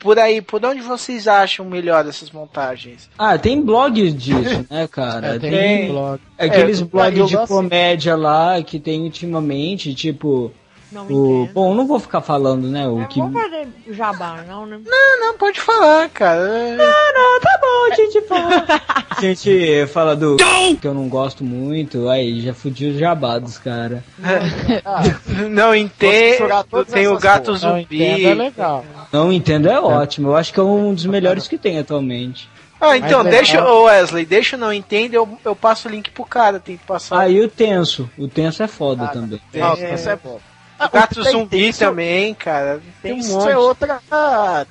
Por 0.00 0.18
aí, 0.18 0.40
por 0.40 0.64
onde 0.64 0.80
vocês 0.80 1.28
acham 1.28 1.66
melhor 1.66 2.06
essas 2.06 2.30
montagens? 2.30 3.10
Ah, 3.18 3.36
tem 3.36 3.60
blogs 3.60 4.14
disso, 4.14 4.64
né, 4.70 4.86
cara? 4.90 5.34
É, 5.36 5.38
tem, 5.38 5.50
tem 5.50 5.88
blog. 5.90 6.20
aqueles 6.38 6.80
É, 6.80 6.84
blogs 6.84 7.28
de 7.28 7.46
comédia 7.46 8.16
lá 8.16 8.62
que 8.62 8.78
tem 8.80 9.02
ultimamente, 9.02 9.94
tipo. 9.94 10.50
Não 10.92 11.06
O, 11.10 11.48
bom, 11.52 11.74
não 11.74 11.86
vou 11.86 11.98
ficar 11.98 12.20
falando, 12.20 12.68
né? 12.68 12.86
O 12.86 13.00
Eu 13.00 13.08
que. 13.08 13.18
Não 13.18 13.30
vou 13.30 13.42
fazer 13.42 13.68
jabá, 13.90 14.44
não, 14.46 14.66
né? 14.66 14.78
Não, 14.84 15.20
não, 15.20 15.36
pode 15.36 15.60
falar, 15.60 16.08
cara. 16.10 16.40
Não, 16.76 17.40
tá 17.40 17.58
bom, 17.60 17.92
a 17.92 17.94
gente 17.96 18.20
fala. 18.22 18.64
A 19.16 19.20
gente 19.22 19.86
fala 19.86 20.14
do. 20.14 20.36
que 20.78 20.86
eu 20.86 20.92
não 20.92 21.08
gosto 21.08 21.42
muito, 21.42 22.06
aí 22.08 22.42
já 22.42 22.52
fudiu 22.52 22.90
os 22.90 22.98
jabados, 22.98 23.56
cara. 23.56 24.04
Não 25.50 25.74
entendo. 25.74 26.84
Tem 26.92 27.08
o 27.08 27.18
gato 27.18 27.46
porra. 27.46 27.58
Não 27.58 27.80
zumbi. 27.80 28.02
entendo, 28.02 28.26
é 28.28 28.34
legal. 28.34 28.84
Não 29.10 29.32
entendo, 29.32 29.68
é 29.70 29.80
ótimo. 29.80 30.28
Eu 30.28 30.36
acho 30.36 30.52
que 30.52 30.60
é 30.60 30.62
um 30.62 30.92
dos 30.92 31.06
melhores 31.06 31.48
que 31.48 31.56
tem 31.56 31.78
atualmente. 31.78 32.46
Ah, 32.78 32.96
então, 32.96 33.24
Mas 33.24 33.28
é 33.32 33.36
deixa, 33.38 33.58
legal. 33.60 33.84
Wesley, 33.84 34.26
deixa 34.26 34.56
eu 34.56 34.60
não 34.60 34.70
entender, 34.72 35.16
eu, 35.16 35.26
eu 35.42 35.56
passo 35.56 35.88
o 35.88 35.90
link 35.90 36.10
pro 36.10 36.24
cara, 36.26 36.60
tem 36.60 36.76
que 36.76 36.84
passar. 36.84 37.18
Aí 37.20 37.40
o 37.40 37.48
tenso. 37.48 38.10
O 38.18 38.28
tenso 38.28 38.62
é 38.62 38.66
foda 38.68 39.04
Ah, 39.04 39.08
também. 39.08 39.40
Nossa, 39.54 39.82
esse 39.88 40.10
é 40.10 40.16
bom. 40.16 40.38
O 40.78 40.88
gato 40.90 41.22
Tem- 41.22 41.32
zumbi 41.32 41.60
tem 41.60 41.72
também, 41.72 42.34
cara. 42.34 42.80
Tem, 43.02 43.12
Tem 43.12 43.12
um 43.14 43.18
isso 43.18 43.32
monte. 43.32 43.50
é 43.50 43.56
outra. 43.56 44.00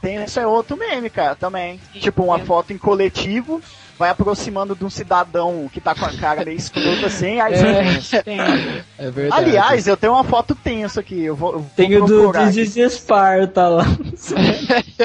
Tem 0.01 0.23
isso 0.23 0.39
é 0.39 0.45
outro 0.45 0.77
meme, 0.77 1.09
cara, 1.09 1.35
também. 1.35 1.79
Tipo, 1.93 2.23
uma 2.23 2.39
foto 2.39 2.71
em 2.71 2.77
coletivo, 2.77 3.59
vai 3.97 4.09
aproximando 4.09 4.75
de 4.75 4.85
um 4.85 4.89
cidadão 4.89 5.69
que 5.71 5.81
tá 5.81 5.95
com 5.95 6.05
a 6.05 6.13
cara 6.13 6.45
meio 6.45 6.57
escrota 6.57 7.07
assim, 7.07 7.39
aí 7.39 7.53
você 8.01 8.21
Tem. 8.21 8.39
É 8.97 9.09
verdade. 9.09 9.43
Aliás, 9.45 9.87
eu 9.87 9.97
tenho 9.97 10.13
uma 10.13 10.23
foto 10.23 10.53
tensa 10.53 10.99
aqui. 10.99 11.23
Eu 11.23 11.35
vou, 11.35 11.53
eu 11.53 11.59
vou 11.59 11.71
Tem 11.75 11.95
o 11.95 12.05
do 12.05 12.21
procurar 12.21 12.47
aqui. 12.47 12.55
This 12.63 12.77
is 12.77 12.93
Sparta 12.93 13.67
lá. 13.67 13.85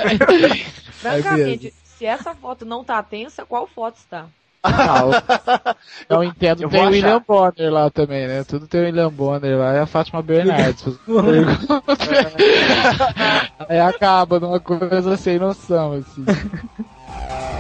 Francamente, 1.01 1.73
se 1.85 2.05
essa 2.05 2.35
foto 2.35 2.65
não 2.65 2.85
tá 2.85 3.03
tensa, 3.03 3.45
qual 3.47 3.67
foto 3.67 3.97
está? 3.97 4.27
Ah, 4.63 5.75
eu 6.09 6.23
entendo, 6.23 6.63
Eu 6.63 6.69
tem 6.69 6.87
o. 6.87 6.91
William 6.91 7.23
Bonner 7.27 7.73
lá 7.73 7.91
também, 7.91 8.27
né? 8.27 8.45
Tudo 8.45 8.67
tem 8.67 8.83
o 8.83 8.85
William 8.85 9.11
Bonner 9.11 9.59
lá 9.59 9.75
e 9.75 9.79
a 9.79 9.87
Fátima 9.87 10.23
Bernardes. 10.23 10.99
Aí 13.69 13.81
acaba 13.81 14.39
numa 14.39 14.61
coisa 14.61 15.17
sem 15.17 15.39
noção, 15.39 15.95
assim. 15.95 16.25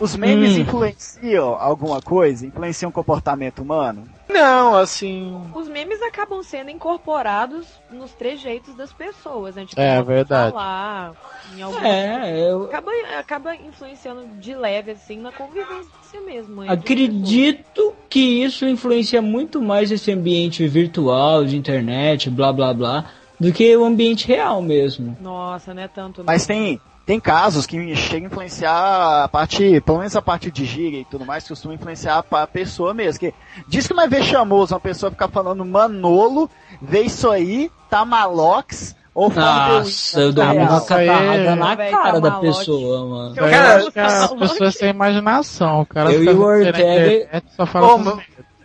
Os 0.00 0.16
memes 0.16 0.56
Hum. 0.56 0.62
influenciam 0.62 1.54
alguma 1.54 2.00
coisa? 2.00 2.46
Influenciam 2.46 2.88
o 2.88 2.92
comportamento 2.92 3.60
humano? 3.62 4.08
Não, 4.28 4.74
assim. 4.74 5.38
Os 5.54 5.68
memes 5.68 6.00
acabam 6.02 6.42
sendo 6.42 6.70
incorporados 6.70 7.66
nos 7.90 8.12
trejeitos 8.12 8.74
das 8.74 8.92
pessoas, 8.92 9.56
né? 9.56 9.66
Tipo, 9.66 9.80
É, 9.80 9.98
de 9.98 10.06
verdade. 10.06 10.52
Falar, 10.52 11.12
em 11.54 11.62
algum 11.62 11.84
É, 11.84 12.50
eu 12.50 12.64
acaba, 12.64 12.90
acaba 13.18 13.56
influenciando 13.56 14.26
de 14.40 14.54
leve, 14.54 14.92
assim, 14.92 15.18
na 15.18 15.32
convivência 15.32 16.20
mesmo. 16.24 16.62
acredito 16.62 17.94
que 18.08 18.42
isso 18.42 18.66
influencia 18.66 19.20
muito 19.20 19.60
mais 19.60 19.90
esse 19.90 20.10
ambiente 20.12 20.66
virtual, 20.66 21.44
de 21.44 21.56
internet, 21.56 22.30
blá 22.30 22.52
blá 22.52 22.72
blá, 22.72 23.10
do 23.38 23.52
que 23.52 23.76
o 23.76 23.84
ambiente 23.84 24.26
real 24.26 24.62
mesmo. 24.62 25.16
Nossa, 25.20 25.74
não 25.74 25.82
é 25.82 25.88
tanto. 25.88 26.22
Mas 26.24 26.46
tem, 26.46 26.80
tem 27.10 27.18
casos 27.18 27.66
que 27.66 27.96
chegam 27.96 28.26
a 28.28 28.30
influenciar 28.30 29.24
a 29.24 29.28
parte, 29.28 29.80
pelo 29.80 29.98
menos 29.98 30.14
a 30.14 30.22
parte 30.22 30.48
de 30.48 30.64
gíria 30.64 31.00
e 31.00 31.04
tudo 31.04 31.26
mais, 31.26 31.48
costuma 31.48 31.74
influenciar 31.74 32.24
a 32.30 32.46
pessoa 32.46 32.94
mesmo. 32.94 33.18
Que 33.18 33.34
diz 33.66 33.84
que 33.88 33.92
não 33.92 34.04
é 34.04 34.08
vexamoso 34.08 34.72
uma 34.74 34.78
pessoa 34.78 35.10
ficar 35.10 35.26
falando 35.26 35.64
Manolo, 35.64 36.48
vê 36.80 37.00
isso 37.00 37.28
aí, 37.28 37.68
tá 37.90 38.04
malox, 38.04 38.94
ou 39.12 39.28
fala 39.28 39.80
Nossa, 39.80 40.20
eu 40.20 40.32
dou 40.32 40.44
uma 40.44 40.52
aí- 40.52 40.86
catarrada 40.86 41.56
na 41.56 41.74
Véi, 41.74 41.90
cara 41.90 42.12
tá 42.12 42.18
da 42.20 42.30
malote. 42.30 42.46
pessoa, 42.46 43.06
mano. 43.08 43.34
Cara, 43.34 43.90
que 43.90 43.98
as 43.98 44.32
pessoas 44.32 44.74
têm 44.76 44.90
imaginação. 44.90 45.84
Cara 45.86 46.12
Eu 46.12 46.22
e 46.22 46.28
o 46.28 46.40
Ortega- 46.40 46.68
internet, 46.78 47.44
só 47.56 47.66
fala 47.66 47.86
Ô, 47.92 47.98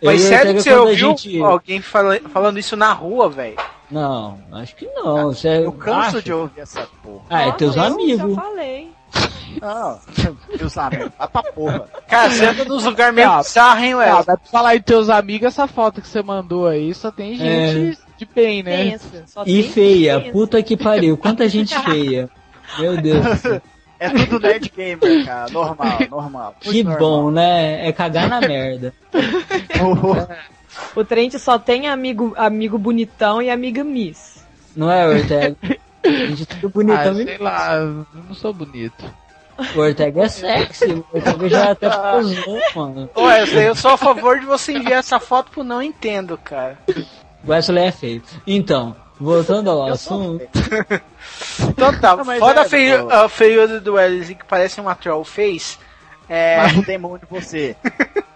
Eu 0.02 0.10
Mas 0.12 0.20
sério 0.22 0.54
que 0.54 0.62
você 0.62 0.74
ouviu 0.74 0.94
gente- 1.16 1.40
alguém 1.40 1.80
fala- 1.80 2.20
falando 2.32 2.58
isso 2.58 2.76
na 2.76 2.92
rua, 2.92 3.28
velho? 3.30 3.56
Não, 3.90 4.38
acho 4.52 4.74
que 4.76 4.86
não. 4.86 5.26
Você 5.32 5.64
Eu 5.64 5.72
canso 5.72 6.16
acha? 6.18 6.22
de 6.22 6.32
ouvir 6.32 6.60
essa 6.60 6.86
porra. 7.02 7.24
Ah, 7.30 7.42
é 7.42 7.46
Nossa, 7.46 7.58
teus 7.58 7.76
eu 7.76 7.82
amigos. 7.82 8.34
Já 8.34 8.40
falei. 8.42 8.90
Não, 9.60 9.98
meus 10.58 10.76
amigos, 10.76 11.10
vai 11.18 11.28
pra 11.28 11.42
porra. 11.44 11.88
Cara, 12.08 12.28
você 12.30 12.44
anda 12.44 12.64
nos 12.66 12.84
lugares 12.84 13.14
meio 13.14 13.36
bizarros, 13.38 13.82
hein, 13.84 13.94
Well? 13.94 14.22
vai 14.22 14.36
falar 14.50 14.76
em 14.76 14.82
teus 14.82 15.08
amigos, 15.08 15.46
essa 15.46 15.66
foto 15.66 16.02
que 16.02 16.08
você 16.08 16.22
mandou 16.22 16.66
aí, 16.66 16.92
só 16.94 17.10
tem 17.10 17.36
gente 17.36 17.98
de 18.18 18.26
bem, 18.34 18.62
né? 18.62 18.90
Pensa. 18.90 19.24
Só 19.26 19.42
E 19.46 19.62
tem 19.62 19.70
feia, 19.72 20.20
pensa. 20.20 20.32
puta 20.32 20.62
que 20.62 20.76
pariu. 20.76 21.16
Quanta 21.16 21.48
gente 21.48 21.78
feia. 21.84 22.28
Meu 22.78 23.00
Deus. 23.00 23.24
do 23.24 23.36
céu. 23.36 23.62
É 23.98 24.10
tudo 24.10 24.40
nerd 24.40 24.70
gamer, 24.76 25.24
cara. 25.24 25.50
Normal, 25.50 25.98
normal. 26.10 26.56
Que 26.60 26.68
Muito 26.84 26.88
normal. 26.90 26.98
bom, 27.22 27.30
né? 27.30 27.88
É 27.88 27.92
cagar 27.92 28.28
na 28.28 28.40
merda. 28.40 28.92
O 30.94 31.04
Trent 31.04 31.32
só 31.38 31.58
tem 31.58 31.88
amigo, 31.88 32.34
amigo 32.36 32.76
bonitão 32.76 33.40
e 33.40 33.48
amiga 33.50 33.82
Miss. 33.82 34.44
Não 34.76 34.90
é, 34.90 35.06
Ortega? 35.08 35.56
A 36.04 36.08
gente 36.08 36.42
é 36.42 36.46
tudo 36.46 36.66
Ah, 36.66 36.70
bonitão. 36.74 37.14
sei 37.14 37.38
lá, 37.38 37.74
eu 37.76 38.06
não 38.28 38.34
sou 38.34 38.52
bonito. 38.52 39.04
o 39.74 39.78
Ortega 39.78 40.24
é 40.24 40.28
sexy. 40.28 40.84
O 40.92 41.04
Ortega 41.14 41.48
já 41.48 41.70
até 41.70 41.88
posou, 41.88 42.60
mano. 42.74 43.08
Wesley, 43.16 43.64
eu 43.68 43.74
sou 43.74 43.92
a 43.92 43.96
favor 43.96 44.38
de 44.38 44.44
você 44.44 44.72
enviar 44.72 44.98
essa 45.00 45.18
foto 45.18 45.50
pro 45.50 45.64
Não 45.64 45.82
Entendo, 45.82 46.36
cara. 46.36 46.78
O 47.42 47.50
Wesley 47.50 47.84
é 47.86 47.92
feio. 47.92 48.22
Então, 48.46 48.94
voltando 49.18 49.70
ao 49.70 49.86
assunto. 49.86 50.46
Então 51.68 51.92
tá, 52.00 52.16
Não, 52.16 52.24
mas 52.24 52.38
foda 52.38 52.60
é, 52.60 52.64
a 52.64 52.68
feio- 52.68 53.06
pô. 53.06 53.12
a 53.12 53.28
feiura 53.28 53.80
do 53.80 53.94
Wesley, 53.94 54.34
que 54.34 54.44
parece 54.44 54.80
uma 54.80 54.94
troll 54.94 55.24
face. 55.24 55.78
É, 56.28 56.56
Mas 56.58 56.76
o 56.78 56.82
demônio 56.82 57.20
você. 57.30 57.76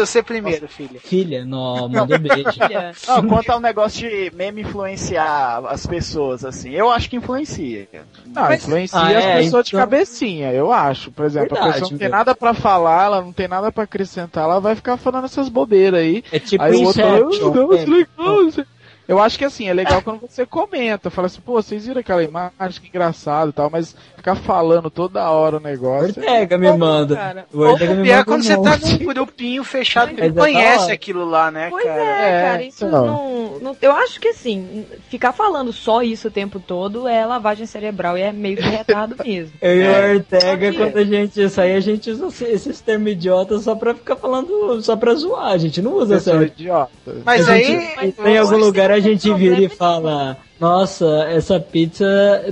você 0.00 0.22
primeiro, 0.22 0.68
filha. 0.68 1.00
Filha, 1.00 1.44
não, 1.44 1.88
manda 1.88 2.18
beijo. 2.18 2.50
Filha, 2.52 2.92
Não, 3.06 3.26
quanto 3.28 3.50
ao 3.50 3.60
negócio 3.60 4.00
de 4.08 4.30
meme 4.34 4.62
influenciar 4.62 5.62
as 5.68 5.86
pessoas, 5.86 6.44
assim, 6.44 6.70
eu 6.70 6.90
acho 6.90 7.08
que 7.08 7.16
influencia. 7.16 7.88
Não, 8.26 8.52
influencia 8.52 8.98
Ah, 8.98 9.08
as 9.08 9.24
é, 9.24 9.36
pessoas 9.38 9.64
de 9.64 9.70
então- 9.70 9.80
cabecinha, 9.80 10.52
eu 10.52 10.72
acho. 10.72 11.10
Por 11.12 11.24
exemplo, 11.24 11.52
a 11.56 11.60
Verdade, 11.60 11.72
pessoa 11.74 11.90
não 11.92 11.98
tem 11.98 12.08
nada 12.08 12.34
pra 12.34 12.52
falar, 12.52 13.04
ela 13.04 13.20
não 13.22 13.32
tem 13.32 13.48
nada 13.48 13.70
pra 13.72 13.84
acrescentar, 13.84 14.44
ela 14.44 14.60
vai 14.60 14.74
ficar 14.74 14.96
falando 14.96 15.24
essas 15.26 15.48
bobeiras 15.48 16.00
aí. 16.00 16.22
É 16.32 16.38
tipo 16.38 16.62
aí 16.62 16.74
o 16.74 16.82
outro. 16.84 17.02
"Ah, 17.02 17.18
não, 17.20 17.72
É, 17.74 17.82
é 17.82 17.86
legal, 17.86 18.48
é-" 18.48 18.77
Eu 19.08 19.18
acho 19.18 19.38
que 19.38 19.44
assim, 19.46 19.66
é 19.68 19.72
legal 19.72 20.02
quando 20.02 20.20
você 20.20 20.44
comenta, 20.44 21.08
fala 21.10 21.26
assim, 21.26 21.40
pô, 21.40 21.54
vocês 21.54 21.86
viram 21.86 22.00
aquela 22.00 22.22
imagem, 22.22 22.52
que 22.82 22.88
engraçado 22.88 23.48
e 23.48 23.52
tal, 23.54 23.70
mas 23.70 23.96
ficar 24.14 24.34
falando 24.34 24.90
toda 24.90 25.30
hora 25.30 25.56
o 25.56 25.60
negócio. 25.60 26.08
Ortega 26.20 26.58
me 26.58 26.70
manda. 26.76 27.16
cara. 27.16 27.46
O 27.52 27.58
Ortega 27.60 27.94
me 27.94 28.02
pior 28.02 28.16
manda 28.16 28.24
quando 28.26 28.40
um 28.40 28.44
você 28.44 28.54
tá 28.54 28.70
monte. 28.78 28.98
num 29.00 29.06
grupinho 29.14 29.64
fechado 29.64 30.12
não 30.12 30.22
é 30.24 30.30
conhece 30.30 30.92
aquilo 30.92 31.24
lá, 31.24 31.50
né, 31.50 31.70
Pois 31.70 31.84
cara? 31.84 32.00
é, 32.02 32.28
É, 32.28 32.42
cara, 32.50 32.62
isso 32.64 32.84
então. 32.84 33.06
não, 33.06 33.58
não- 33.60 33.76
Eu 33.80 33.92
acho 33.92 34.20
que 34.20 34.28
assim, 34.28 34.84
ficar 35.08 35.32
falando 35.32 35.72
só 35.72 36.02
isso 36.02 36.28
o 36.28 36.30
tempo 36.30 36.60
todo 36.60 37.08
é 37.08 37.24
lavagem 37.24 37.64
cerebral 37.64 38.18
e 38.18 38.20
é 38.20 38.30
meio 38.30 38.58
que 38.58 38.62
retado 38.68 39.16
mesmo. 39.24 39.52
Eu 39.62 39.74
e 39.74 39.82
É. 39.84 40.12
o 40.12 40.16
Ortega, 40.16 40.72
quando 40.74 40.96
a 40.98 41.04
gente 41.04 41.48
sai, 41.48 41.74
a 41.74 41.80
gente 41.80 42.10
usa 42.10 42.26
esses 42.46 42.78
termos 42.82 43.10
idiotas 43.12 43.62
só 43.62 43.74
pra 43.74 43.94
ficar 43.94 44.16
falando, 44.16 44.82
só 44.82 44.94
pra 44.96 45.14
zoar. 45.14 45.46
A 45.52 45.56
gente 45.58 45.80
não 45.80 45.94
usa 45.94 46.20
sério. 46.20 46.42
idiota. 46.42 46.90
Mas 47.24 47.48
aí. 47.48 47.64
gente- 47.64 47.96
Mas 47.96 48.26
em 48.26 48.36
algum 48.36 48.56
lugar 48.58 48.90
não 48.90 48.97
a 48.98 49.00
gente 49.00 49.32
vira 49.34 49.60
e 49.60 49.68
fala: 49.68 50.36
Nossa, 50.60 51.06
essa 51.28 51.58
pizza 51.58 52.06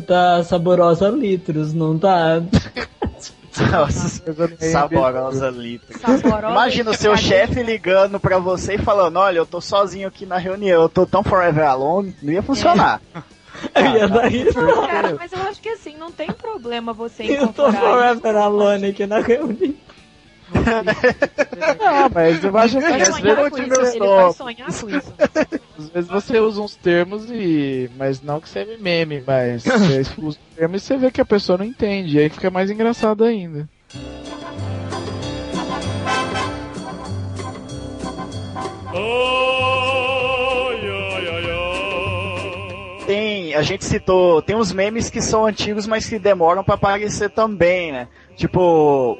tá 0.07 0.43
saborosa 0.45 1.09
a 1.09 1.11
litros, 1.11 1.75
não 1.75 1.99
tá? 1.99 2.43
Nossa, 3.73 4.23
saborosa. 4.61 5.53
Saborosa 5.99 6.51
Imagina 6.51 6.91
o 6.91 6.95
e 6.95 6.97
seu 6.97 7.17
chefe 7.17 7.63
ligando 7.63 8.21
pra 8.21 8.39
você 8.39 8.75
e 8.75 8.79
falando, 8.79 9.17
olha, 9.17 9.39
eu 9.39 9.47
tô 9.47 9.61
sozinho 9.63 10.09
aqui 10.09 10.27
na 10.27 10.37
reunião, 10.37 10.83
eu 10.83 10.89
tô 10.89 11.07
tão 11.07 11.23
forever 11.23 11.65
alone, 11.65 12.15
não 12.23 12.33
ia 12.33 12.43
funcionar. 12.43 13.01
Eu 13.75 13.97
ia 13.97 14.07
dar 14.07 14.31
isso. 14.31 14.61
Não, 14.61 14.87
cara, 14.87 15.17
mas 15.19 15.33
eu 15.33 15.41
acho 15.41 15.63
que 15.63 15.71
assim, 15.71 15.97
não 15.97 16.13
tem 16.13 16.31
problema 16.31 16.93
você 16.93 17.23
Eu 17.23 17.49
tô 17.49 17.69
incorporar 17.69 18.15
forever 18.15 18.37
alone 18.37 18.87
aqui 18.89 19.07
na 19.07 19.21
reunião. 19.21 19.75
Não, 20.53 22.09
mas 22.15 22.45
eu 22.45 22.57
acho 22.57 22.79
que 22.79 22.85
às 22.85 22.97
vezes, 22.97 23.17
com 23.17 23.23
meu 23.23 23.49
isso, 23.49 23.97
ele 23.97 23.99
vai 23.99 24.33
sonhar 24.33 24.73
com 24.73 24.91
isso. 24.91 25.15
às 25.79 25.89
vezes 25.89 26.11
você 26.11 26.39
usa 26.39 26.61
uns 26.61 26.77
termos 26.77 27.29
e. 27.31 27.91
Mas 27.97 28.23
não 28.23 28.41
que 28.41 28.49
você 28.49 28.65
me 28.65 28.77
meme, 28.77 29.23
mas 29.27 29.65
você 29.67 30.01
usa 30.19 30.21
os 30.23 30.37
termos 30.55 30.83
e 30.83 30.87
você 30.87 30.97
vê 30.97 31.11
que 31.11 31.21
a 31.21 31.25
pessoa 31.25 31.59
não 31.59 31.65
entende, 31.65 32.19
aí 32.19 32.29
fica 32.29 32.51
mais 32.51 32.71
engraçado 32.71 33.25
ainda. 33.25 33.69
Tem, 43.07 43.55
a 43.55 43.63
gente 43.63 43.85
citou, 43.85 44.43
tem 44.43 44.57
uns 44.57 44.73
memes 44.73 45.09
que 45.09 45.23
são 45.23 45.47
antigos, 45.47 45.87
mas 45.87 46.07
que 46.09 46.19
demoram 46.19 46.65
pra 46.65 46.75
aparecer 46.75 47.31
também, 47.31 47.93
né? 47.93 48.09
Tipo, 48.37 48.61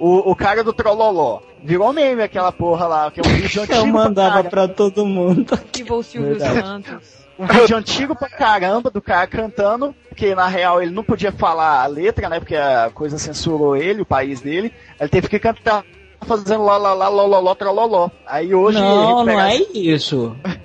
o, 0.01 0.31
o 0.31 0.35
cara 0.37 0.65
do 0.65 0.73
Trololó. 0.73 1.41
Virou 1.63 1.93
meme 1.93 2.23
aquela 2.23 2.53
porra 2.53 2.87
lá, 2.87 3.11
que 3.11 3.21
é 3.21 3.23
um 3.27 3.31
vídeo 3.35 3.63
antigo. 3.63 3.79
Eu 3.79 3.87
mandava 3.87 4.43
pra, 4.45 4.67
pra 4.67 4.69
todo 4.69 5.05
mundo. 5.07 5.47
Ativa 5.55 5.95
o 5.95 6.03
Silvio. 6.03 6.39
Santos. 6.39 7.25
um 7.39 7.47
vídeo 7.47 7.77
antigo 7.77 8.15
pra 8.15 8.29
caramba 8.29 8.91
do 8.91 9.01
cara 9.01 9.27
cantando, 9.27 9.95
porque 10.09 10.35
na 10.35 10.47
real 10.49 10.83
ele 10.83 10.91
não 10.93 11.03
podia 11.05 11.33
falar 11.33 11.83
a 11.83 11.87
letra, 11.87 12.29
né? 12.29 12.39
Porque 12.41 12.55
a 12.57 12.91
coisa 12.93 13.19
censurou 13.19 13.77
ele, 13.77 14.03
o 14.03 14.07
país 14.07 14.41
dele. 14.41 14.73
Ele 15.01 15.09
teve 15.09 15.29
que 15.29 15.39
cantar 15.39 15.85
fazendo 16.27 16.65
lá 16.65 16.77
lá 16.77 16.93
lá 16.95 17.09
lololó 17.09 17.55
trololó. 17.55 18.11
Aí 18.27 18.55
hoje 18.55 18.79
Não, 18.79 19.03
ele 19.03 19.13
não 19.13 19.25
pega- 19.25 19.51
é 19.53 19.57
isso. 19.79 20.37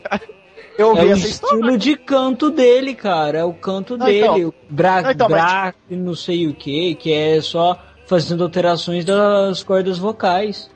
eu 0.82 0.98
É 0.98 1.02
vi 1.02 1.08
o 1.08 1.12
essa 1.14 1.28
história. 1.28 1.56
estilo 1.56 1.78
de 1.78 1.96
canto 1.96 2.50
dele, 2.50 2.94
cara. 2.96 3.40
É 3.40 3.44
o 3.44 3.54
canto 3.54 3.98
Não, 3.98 4.06
dele. 4.06 4.20
então. 4.20 4.48
o 4.50 4.54
bra, 4.70 5.02
Não, 5.02 5.12
então, 5.12 5.30
mas- 5.30 5.42
bra, 5.44 5.74
não 5.90 6.16
sei 6.16 6.48
o 6.48 6.54
que, 6.54 6.96
que 6.96 7.14
é 7.14 7.40
só 7.42 7.78
fazendo 8.06 8.44
alterações 8.44 9.06
das 9.06 9.64
cordas 9.64 9.98
vocais. 9.98 10.70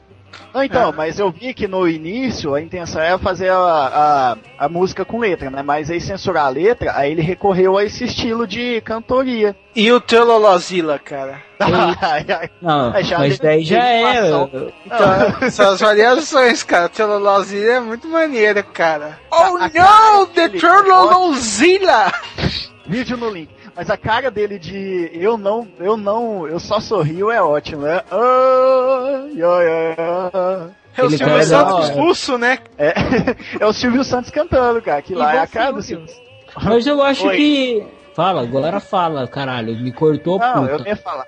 Não, 0.53 0.63
então, 0.63 0.93
mas 0.95 1.19
eu 1.19 1.29
vi 1.29 1.53
que 1.53 1.67
no 1.67 1.88
início 1.88 2.55
a 2.55 2.61
intenção 2.61 3.01
era 3.01 3.17
fazer 3.17 3.51
a, 3.51 3.57
a, 3.57 4.65
a 4.65 4.69
música 4.69 5.03
com 5.03 5.19
letra, 5.19 5.49
né? 5.49 5.61
Mas 5.61 5.91
aí 5.91 5.99
censurar 5.99 6.45
a 6.45 6.49
letra, 6.49 6.93
aí 6.95 7.11
ele 7.11 7.21
recorreu 7.21 7.77
a 7.77 7.83
esse 7.83 8.05
estilo 8.05 8.47
de 8.47 8.79
cantoria. 8.81 9.55
E 9.75 9.91
o 9.91 9.99
Telolozilla, 9.99 10.97
cara? 10.97 11.41
Ai, 11.59 12.25
ai. 12.29 12.49
Não, 12.61 13.03
já 13.03 13.17
mas 13.17 13.39
daí 13.39 13.63
já 13.63 13.83
é. 13.83 14.27
Então, 14.86 15.51
são 15.51 15.71
as 15.71 15.79
variações, 15.79 16.63
cara. 16.63 16.89
Telolozilla 16.89 17.73
é 17.73 17.79
muito 17.79 18.07
maneiro, 18.07 18.63
cara. 18.63 19.19
Oh 19.31 19.36
a 19.36 19.51
no, 19.51 19.69
cara 19.69 20.25
the 20.33 20.49
Telolozilla! 20.49 22.11
Vídeo 22.86 23.17
no 23.17 23.29
link. 23.29 23.49
Mas 23.76 23.89
a 23.89 23.97
cara 23.97 24.32
dele 24.32 24.57
de 24.57 25.09
eu 25.13 25.38
não, 25.38 25.67
eu 25.80 25.97
não, 25.97 26.47
eu 26.47 26.59
só 26.59 26.80
sorrio 26.80 27.30
é 27.30 27.41
ótimo, 27.41 27.82
né? 27.82 28.01
Ai, 28.09 29.41
ai, 29.41 29.95
ai. 29.97 30.69
É 30.97 31.03
o 31.03 31.09
Silvio 31.09 31.43
Santos 31.43 31.89
russo, 31.89 32.38
né? 32.38 32.59
É, 32.78 32.93
é 33.59 33.65
o 33.65 33.73
Silvio 33.73 34.03
Santos 34.03 34.32
cantando, 34.32 34.82
cara. 34.82 35.01
Que 35.01 35.13
lá 35.13 35.36
é 35.36 35.39
a 35.39 35.47
cara 35.47 35.73
do 35.73 35.82
Silvio. 35.82 36.07
Mas 36.63 36.88
eu 36.88 37.01
acho 37.03 37.28
Oi. 37.28 37.36
que. 37.36 37.88
Fala, 38.13 38.41
agora 38.41 38.80
fala, 38.80 39.28
caralho. 39.28 39.76
Me 39.78 39.91
cortou, 39.91 40.39
Não, 40.39 40.65
puta. 40.65 40.84
eu 40.84 40.88
ia 40.88 40.95
falar. 40.95 41.26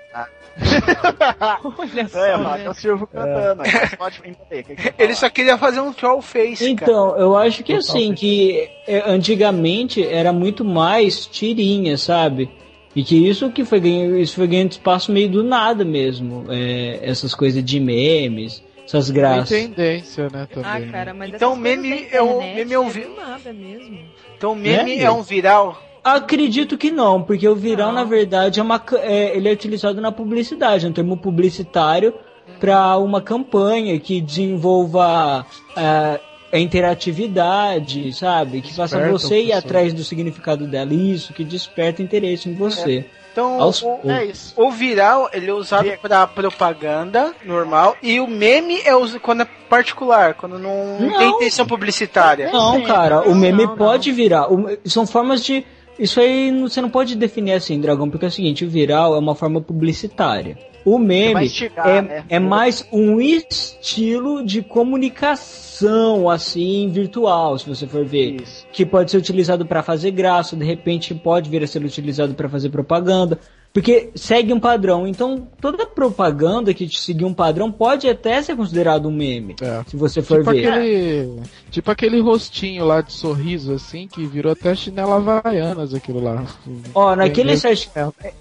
Olha 1.78 2.08
só. 2.08 2.18
É, 2.24 2.58
que 2.58 2.66
é 2.66 2.70
o 2.70 2.74
Silvio 2.74 3.06
cantando. 3.06 3.62
Mas 3.62 3.94
pode 3.94 4.20
entender. 4.24 4.60
o 4.60 4.64
que 4.64 4.76
que 4.76 4.82
você 4.82 4.94
Ele 4.98 5.14
só 5.14 5.30
queria 5.30 5.56
fazer 5.58 5.80
um 5.80 5.92
troll 5.92 6.20
face, 6.22 6.74
cara. 6.74 6.90
Então, 6.90 7.16
eu 7.16 7.36
acho 7.36 7.62
que 7.62 7.72
assim, 7.74 8.14
que 8.14 8.68
é, 8.86 9.02
antigamente 9.10 10.04
era 10.06 10.32
muito 10.32 10.64
mais 10.64 11.26
tirinha, 11.26 11.96
sabe? 11.96 12.50
E 12.96 13.04
que 13.04 13.28
isso 13.28 13.50
que 13.50 13.64
foi 13.64 13.80
ganhando, 13.80 14.18
isso 14.18 14.34
foi 14.34 14.46
ganhando 14.46 14.72
espaço 14.72 15.12
meio 15.12 15.28
do 15.28 15.44
nada 15.44 15.84
mesmo. 15.84 16.46
É, 16.48 16.98
essas 17.02 17.34
coisas 17.34 17.62
de 17.64 17.78
memes, 17.78 18.62
essas 18.84 19.06
Tem 19.06 19.14
graças. 19.14 19.48
tendência, 19.48 20.24
né, 20.32 20.48
Ah, 20.50 20.54
também. 20.74 20.90
cara, 20.90 21.14
mas 21.14 21.32
Então, 21.34 21.50
coisas 21.56 21.62
meme 21.82 22.06
é 22.10 22.20
o- 22.22 22.26
internet 22.26 22.56
meme 22.56 22.72
é 22.72 22.78
um 22.80 22.86
é 22.86 22.90
vi- 22.90 23.06
nada 23.16 23.52
mesmo. 23.52 23.98
Então 24.36 24.52
o 24.52 24.56
meme 24.56 24.96
Né? 24.96 25.02
é 25.02 25.10
um 25.10 25.22
viral. 25.22 25.80
Acredito 26.02 26.76
que 26.78 26.90
não, 26.90 27.22
porque 27.22 27.46
o 27.48 27.54
viral, 27.54 27.88
Não. 27.88 27.94
na 27.96 28.04
verdade, 28.04 28.60
é 28.60 28.62
uma, 28.62 28.78
ca- 28.78 28.98
é, 28.98 29.36
ele 29.36 29.48
é 29.48 29.52
utilizado 29.52 30.00
na 30.00 30.10
publicidade, 30.12 30.86
é 30.86 30.88
um 30.88 30.92
termo 30.92 31.16
publicitário 31.16 32.14
para 32.60 32.96
uma 32.96 33.20
campanha 33.20 33.98
que 34.00 34.20
desenvolva 34.20 35.44
é, 35.76 36.20
a 36.52 36.58
interatividade, 36.58 38.12
sabe? 38.12 38.60
Que 38.60 38.72
faça 38.74 38.96
Desperta 38.96 39.18
você 39.18 39.42
ir 39.42 39.52
atrás 39.52 39.92
do 39.92 40.02
significado 40.04 40.66
dela, 40.66 40.92
isso, 40.92 41.32
que 41.32 41.44
desperta 41.44 42.02
interesse 42.02 42.48
em 42.48 42.54
você. 42.54 43.04
Então 43.32 43.60
Aos 43.62 43.82
o. 43.82 43.98
É 44.04 44.24
isso. 44.24 44.52
o 44.56 44.70
viral 44.70 45.28
ele 45.32 45.48
é 45.48 45.52
usado 45.54 45.88
pra 46.02 46.26
propaganda 46.26 47.32
normal 47.44 47.96
e 48.02 48.18
o 48.18 48.26
meme 48.26 48.80
é 48.84 48.96
usado 48.96 49.20
quando 49.20 49.42
é 49.42 49.48
particular, 49.68 50.34
quando 50.34 50.58
não, 50.58 50.98
Não. 50.98 51.18
tem 51.18 51.28
intenção 51.30 51.64
publicitária. 51.66 52.50
Não, 52.50 52.82
cara, 52.82 53.20
o 53.22 53.28
não, 53.30 53.34
meme 53.36 53.64
não, 53.64 53.76
pode 53.76 54.10
virar. 54.10 54.52
O- 54.52 54.66
são 54.86 55.06
formas 55.06 55.44
de. 55.44 55.64
Isso 55.98 56.20
aí 56.20 56.52
você 56.60 56.80
não 56.80 56.88
pode 56.88 57.16
definir 57.16 57.52
assim, 57.52 57.80
Dragão, 57.80 58.08
porque 58.08 58.24
é 58.24 58.28
o 58.28 58.32
seguinte: 58.32 58.64
o 58.64 58.70
viral 58.70 59.14
é 59.14 59.18
uma 59.18 59.34
forma 59.34 59.60
publicitária. 59.60 60.56
O 60.84 60.98
meme 60.98 61.44
estigar, 61.44 61.88
é, 61.88 62.02
né? 62.02 62.24
é 62.28 62.38
mais 62.38 62.86
um 62.92 63.20
estilo 63.20 64.44
de 64.44 64.62
comunicação, 64.62 66.30
assim, 66.30 66.88
virtual, 66.88 67.58
se 67.58 67.68
você 67.68 67.86
for 67.86 68.04
ver. 68.04 68.40
Isso. 68.40 68.66
Que 68.72 68.86
pode 68.86 69.10
ser 69.10 69.18
utilizado 69.18 69.66
para 69.66 69.82
fazer 69.82 70.12
graça, 70.12 70.56
de 70.56 70.64
repente 70.64 71.14
pode 71.14 71.50
vir 71.50 71.62
a 71.62 71.66
ser 71.66 71.84
utilizado 71.84 72.32
para 72.34 72.48
fazer 72.48 72.70
propaganda. 72.70 73.38
Porque 73.78 74.10
segue 74.16 74.52
um 74.52 74.58
padrão. 74.58 75.06
Então, 75.06 75.46
toda 75.60 75.86
propaganda 75.86 76.74
que 76.74 76.84
te 76.88 76.98
seguir 77.00 77.24
um 77.24 77.32
padrão 77.32 77.70
pode 77.70 78.08
até 78.08 78.42
ser 78.42 78.56
considerado 78.56 79.06
um 79.06 79.12
meme. 79.12 79.54
É. 79.62 79.84
Se 79.86 79.96
você 79.96 80.20
for 80.20 80.38
Tipo 80.38 80.50
ver. 80.50 80.66
aquele, 80.68 81.40
tipo 81.70 81.88
aquele 81.88 82.20
rostinho 82.20 82.84
lá 82.84 83.02
de 83.02 83.12
sorriso, 83.12 83.72
assim, 83.72 84.08
que 84.08 84.26
virou 84.26 84.50
até 84.50 84.74
chinela 84.74 85.14
havaianas 85.14 85.94
aquilo 85.94 86.20
lá. 86.20 86.44
Ó, 86.92 87.14
naquele 87.14 87.56
site. 87.56 87.88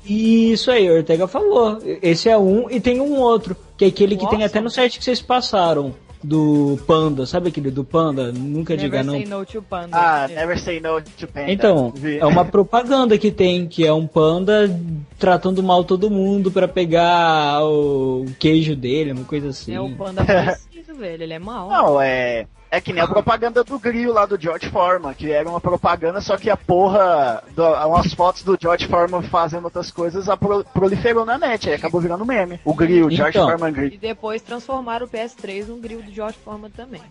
Isso 0.03 0.71
aí, 0.71 0.89
Ortega 0.89 1.27
falou. 1.27 1.77
Esse 2.01 2.29
é 2.29 2.37
um 2.37 2.67
e 2.67 2.79
tem 2.79 2.99
um 2.99 3.19
outro, 3.19 3.55
que 3.77 3.85
é 3.85 3.89
aquele 3.89 4.15
que 4.17 4.27
tem 4.27 4.39
Nossa. 4.39 4.45
até 4.49 4.59
no 4.59 4.71
site 4.71 4.97
que 4.97 5.05
vocês 5.05 5.21
passaram. 5.21 5.93
Do 6.27 6.77
Panda, 6.85 7.25
sabe 7.25 7.47
aquele 7.47 7.71
do 7.71 7.85
Panda? 7.85 8.33
Nunca 8.33 8.75
diga 8.75 8.97
Never 9.01 9.05
não. 9.05 9.13
say 9.13 9.25
no 9.25 9.45
to 9.45 9.61
panda. 9.61 9.89
Ah, 9.93 10.27
É. 10.29 10.35
never 10.35 10.59
say 10.59 10.81
no 10.81 11.01
to 11.01 11.25
panda. 11.25 11.49
Então, 11.49 11.93
é 12.19 12.25
uma 12.25 12.43
propaganda 12.43 13.17
que 13.17 13.31
tem, 13.31 13.65
que 13.65 13.85
é 13.85 13.93
um 13.93 14.05
panda 14.05 14.69
tratando 15.17 15.63
mal 15.63 15.85
todo 15.85 16.09
mundo 16.09 16.51
pra 16.51 16.67
pegar 16.67 17.63
o 17.63 18.25
queijo 18.37 18.75
dele, 18.75 19.13
uma 19.13 19.23
coisa 19.23 19.49
assim. 19.49 19.73
É 19.73 19.79
o 19.79 19.89
panda 19.95 20.21
parecido, 20.25 20.95
velho. 20.95 21.23
Ele 21.23 21.33
é 21.33 21.39
mau. 21.39 21.69
Não, 21.69 22.01
é. 22.01 22.45
É 22.69 22.81
que 22.81 22.91
nem 22.91 23.01
a 23.01 23.07
propaganda 23.07 23.63
do 23.63 23.79
grill 23.79 24.11
lá 24.11 24.25
do 24.25 24.39
George 24.39 24.69
Foreman, 24.69 25.13
que 25.13 25.31
era 25.31 25.49
uma 25.49 25.61
propaganda, 25.61 26.19
só 26.19 26.35
que 26.35 26.49
a 26.49 26.57
porra, 26.57 27.41
do, 27.55 27.63
umas 27.63 28.13
fotos 28.13 28.43
do 28.43 28.57
George 28.59 28.87
Foreman 28.87 29.21
fazendo 29.23 29.65
outras 29.65 29.89
coisas, 29.89 30.27
a 30.27 30.35
pro- 30.35 30.65
proliferou 30.73 31.25
na 31.25 31.37
net, 31.37 31.69
aí 31.69 31.75
acabou 31.75 32.01
virando 32.01 32.25
meme. 32.25 32.59
O 32.65 32.73
grill, 32.73 33.09
George 33.09 33.37
Então. 33.37 33.47
Foreman 33.49 33.71
grill. 33.71 33.93
E 33.93 33.97
depois 33.97 34.41
transformaram 34.41 35.05
o 35.05 35.09
PS3 35.09 35.67
num 35.67 35.79
grill 35.79 36.01
do 36.01 36.11
George 36.11 36.37
Foreman 36.43 36.69
também. 36.71 37.01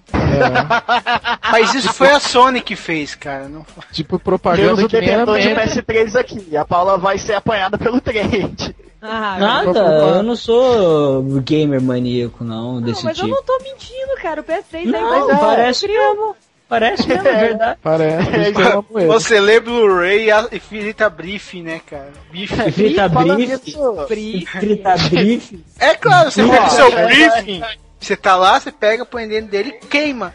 Mas 1.50 1.74
isso 1.74 1.92
foi 1.92 2.10
a 2.10 2.20
Sony 2.20 2.60
que 2.60 2.76
fez, 2.76 3.14
cara. 3.14 3.48
Não. 3.48 3.64
Tipo 3.92 4.18
propaganda 4.18 4.84
o 4.84 4.88
que 4.88 5.00
nem 5.00 5.08
era 5.10 5.24
detentor 5.24 5.40
de 5.40 5.48
meme. 5.54 5.60
PS3 5.70 6.16
aqui, 6.20 6.48
e 6.50 6.56
a 6.56 6.64
Paula 6.64 6.98
vai 6.98 7.18
ser 7.18 7.34
apanhada 7.34 7.78
pelo 7.78 8.00
trade. 8.00 8.74
Ah, 9.08 9.36
Nada, 9.38 9.80
eu 10.16 10.22
não 10.22 10.36
sou 10.36 11.22
gamer 11.40 11.80
maníaco, 11.80 12.42
não, 12.44 12.74
não, 12.74 12.82
desse 12.82 13.04
mas 13.04 13.18
eu 13.18 13.24
tipo. 13.24 13.36
não 13.36 13.42
tô 13.44 13.58
mentindo, 13.62 14.14
cara. 14.20 14.40
O 14.40 14.44
PS3 14.44 14.84
Não, 14.86 15.12
aí 15.12 15.22
vai 15.26 15.38
parece 15.38 15.86
mesmo. 15.88 16.36
Parece 16.68 17.06
mesmo, 17.06 17.28
é 17.28 17.34
verdade. 17.38 17.78
Parece, 17.80 18.62
amo 18.62 18.86
ele. 18.96 19.06
Você 19.06 19.38
lê 19.38 19.60
Blu-ray 19.60 20.24
e 20.24 20.30
a- 20.32 20.48
frita 20.60 21.08
brief, 21.08 21.62
né, 21.62 21.80
cara? 21.86 22.12
Bife. 22.32 22.56
Frita 22.72 23.08
Fala 23.08 23.34
brief, 23.36 24.46
frita 24.46 24.96
brief. 25.08 25.64
É 25.78 25.94
claro, 25.94 26.30
você 26.32 26.42
pega 26.42 26.66
o 26.66 26.70
seu 26.70 26.90
briefing, 26.90 27.62
você 28.00 28.16
tá 28.16 28.34
lá, 28.36 28.58
você 28.58 28.72
pega, 28.72 29.06
põe 29.06 29.28
dentro 29.28 29.48
dele 29.50 29.78
e 29.80 29.86
queima. 29.86 30.34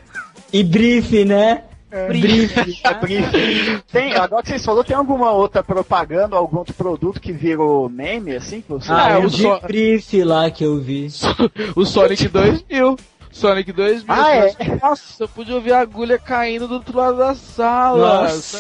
E 0.54 0.64
brief, 0.64 1.26
né? 1.26 1.64
Brief. 2.08 2.82
É 2.84 2.94
brief. 2.94 3.84
Tem, 3.92 4.16
agora 4.16 4.42
que 4.42 4.50
vocês 4.50 4.64
falaram, 4.66 4.84
tem 4.86 4.96
alguma 4.96 5.32
outra 5.32 5.62
propaganda, 5.64 6.36
algum 6.36 6.58
outro 6.58 6.74
produto 6.74 7.20
que 7.20 7.32
virou 7.32 7.90
meme, 7.90 8.36
assim? 8.36 8.62
Que 8.62 8.70
você 8.72 8.92
Ah, 8.92 9.12
é, 9.12 9.18
o 9.18 9.30
de 9.30 9.42
só- 9.42 9.60
brief 9.60 10.24
lá 10.24 10.50
que 10.50 10.64
eu 10.64 10.80
vi. 10.80 11.10
O 11.76 11.86
Sonic 11.86 12.28
2000. 12.28 12.96
Sonic 13.32 13.72
2000. 13.72 14.06
Ah, 14.14 14.36
é? 14.36 14.56
Nossa, 14.82 15.24
eu 15.24 15.28
pude 15.30 15.54
ouvir 15.54 15.72
a 15.74 15.80
agulha 15.80 16.20
caindo 16.20 16.68
do 16.68 16.76
outro 16.76 16.98
lado 16.98 17.18
da 17.18 17.34
sala. 17.34 18.24
Nossa. 18.24 18.58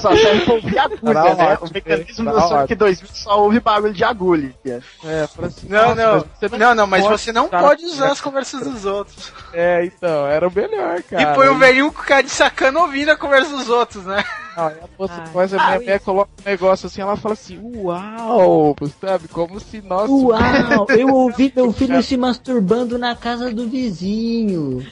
Só 0.00 0.14
serve 0.16 0.44
pra 0.44 0.54
ouvir 0.54 0.78
agulha, 0.78 1.14
Tá 1.14 1.34
né? 1.34 1.44
ótimo, 1.52 1.68
O 1.68 1.72
mecanismo 1.74 2.24
tá 2.24 2.30
do 2.32 2.40
Sonic 2.40 2.54
ótimo. 2.62 2.78
2000 2.78 3.08
só 3.12 3.42
ouve 3.42 3.60
barulho 3.60 3.92
de 3.92 4.04
agulha. 4.04 4.54
É, 4.64 5.26
pra 5.26 5.48
Não, 5.68 5.94
Nossa, 5.94 6.28
não. 6.50 6.58
Não, 6.58 6.74
não, 6.74 6.86
mas 6.86 7.02
pode 7.04 7.20
você 7.20 7.32
não 7.32 7.46
usar- 7.46 7.60
pode 7.60 7.84
usar 7.84 8.12
as 8.12 8.20
conversas 8.20 8.60
dos 8.66 8.84
outros. 8.84 9.32
É, 9.52 9.84
então, 9.84 10.26
era 10.26 10.46
o 10.46 10.52
melhor, 10.54 11.02
cara. 11.02 11.22
E 11.22 11.34
põe 11.34 11.48
o 11.48 11.58
velhinho 11.58 11.92
com 11.92 12.02
cara 12.02 12.22
de 12.22 12.30
sacana 12.30 12.80
ouvindo 12.80 13.10
a 13.10 13.16
conversa 13.16 13.50
dos 13.56 13.68
outros, 13.68 14.04
né? 14.04 14.24
Não, 14.58 14.66
a 14.66 14.72
moça 14.98 15.14
Ah, 15.16 15.26
faz 15.26 15.54
a 15.54 15.56
minha 15.56 15.78
mulher, 15.78 16.00
coloca 16.00 16.30
um 16.44 16.50
negócio 16.50 16.88
assim, 16.88 17.00
ela 17.00 17.16
fala 17.16 17.34
assim, 17.34 17.60
uau, 17.76 18.74
sabe? 19.00 19.28
Como 19.28 19.60
se 19.60 19.80
nós. 19.80 20.10
Uau, 20.10 20.86
eu 20.88 21.08
ouvi 21.14 21.52
meu 21.54 21.70
filho 21.72 22.02
se 22.02 22.16
masturbando 22.16 22.98
na 22.98 23.14
casa 23.14 23.52
do 23.54 23.68
vizinho. 23.68 24.84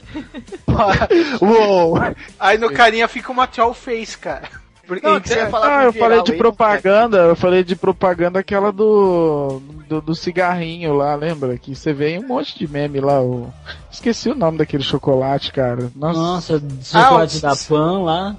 Uou! 1.41 1.95
Aí 2.39 2.57
no 2.57 2.71
carinha 2.71 3.09
fica 3.09 3.29
uma 3.29 3.45
troll 3.45 3.73
face, 3.73 4.17
cara. 4.17 4.49
Porque 4.87 5.05
Não, 5.05 5.19
que 5.19 5.27
você 5.29 5.35
ia 5.35 5.49
falar 5.49 5.79
Ah, 5.79 5.83
eu 5.85 5.93
falei 5.93 6.21
de 6.23 6.31
aí, 6.31 6.37
propaganda, 6.37 7.17
eu 7.17 7.35
falei 7.35 7.63
de 7.63 7.75
propaganda 7.75 8.39
aquela 8.39 8.71
do, 8.71 9.61
do, 9.87 10.01
do 10.01 10.15
cigarrinho 10.15 10.93
lá, 10.95 11.13
lembra? 11.15 11.57
Que 11.57 11.75
você 11.75 11.91
vê 11.93 12.17
um 12.17 12.25
monte 12.27 12.57
de 12.57 12.67
meme 12.67 12.99
lá, 13.01 13.21
o... 13.21 13.51
esqueci 13.91 14.29
o 14.29 14.35
nome 14.35 14.57
daquele 14.59 14.83
chocolate, 14.83 15.51
cara. 15.51 15.91
Nossa, 15.95 16.19
Nossa, 16.19 16.61
chocolate 16.83 17.35
Ah, 17.35 17.37
o- 17.37 17.41
da 17.41 17.55
Pan 17.67 18.03
lá. 18.03 18.35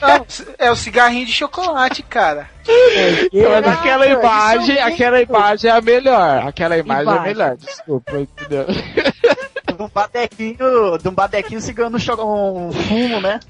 Não, 0.00 0.26
é 0.58 0.70
o 0.70 0.76
cigarrinho 0.76 1.24
de 1.26 1.32
chocolate, 1.32 2.02
cara. 2.02 2.48
Mas 2.66 3.66
aquela 3.66 4.06
imagem, 4.06 4.60
isso 4.74 4.78
é 4.78 4.82
aquela 4.82 5.20
imagem 5.22 5.70
é 5.70 5.74
a 5.74 5.80
melhor. 5.80 6.46
Aquela 6.46 6.76
imagem 6.76 7.06
é 7.06 7.10
a 7.10 7.14
Imagem. 7.14 7.34
melhor, 7.34 7.56
desculpa, 7.56 8.12
entendeu? 8.18 8.66
De 8.66 9.82
um 9.82 9.88
badequinho, 9.88 10.98
de 11.00 11.08
um 11.08 11.12
badequinho 11.12 11.60
segurando 11.60 11.98
cho- 11.98 12.14
um 12.14 12.72
fumo, 12.72 13.20
né? 13.20 13.40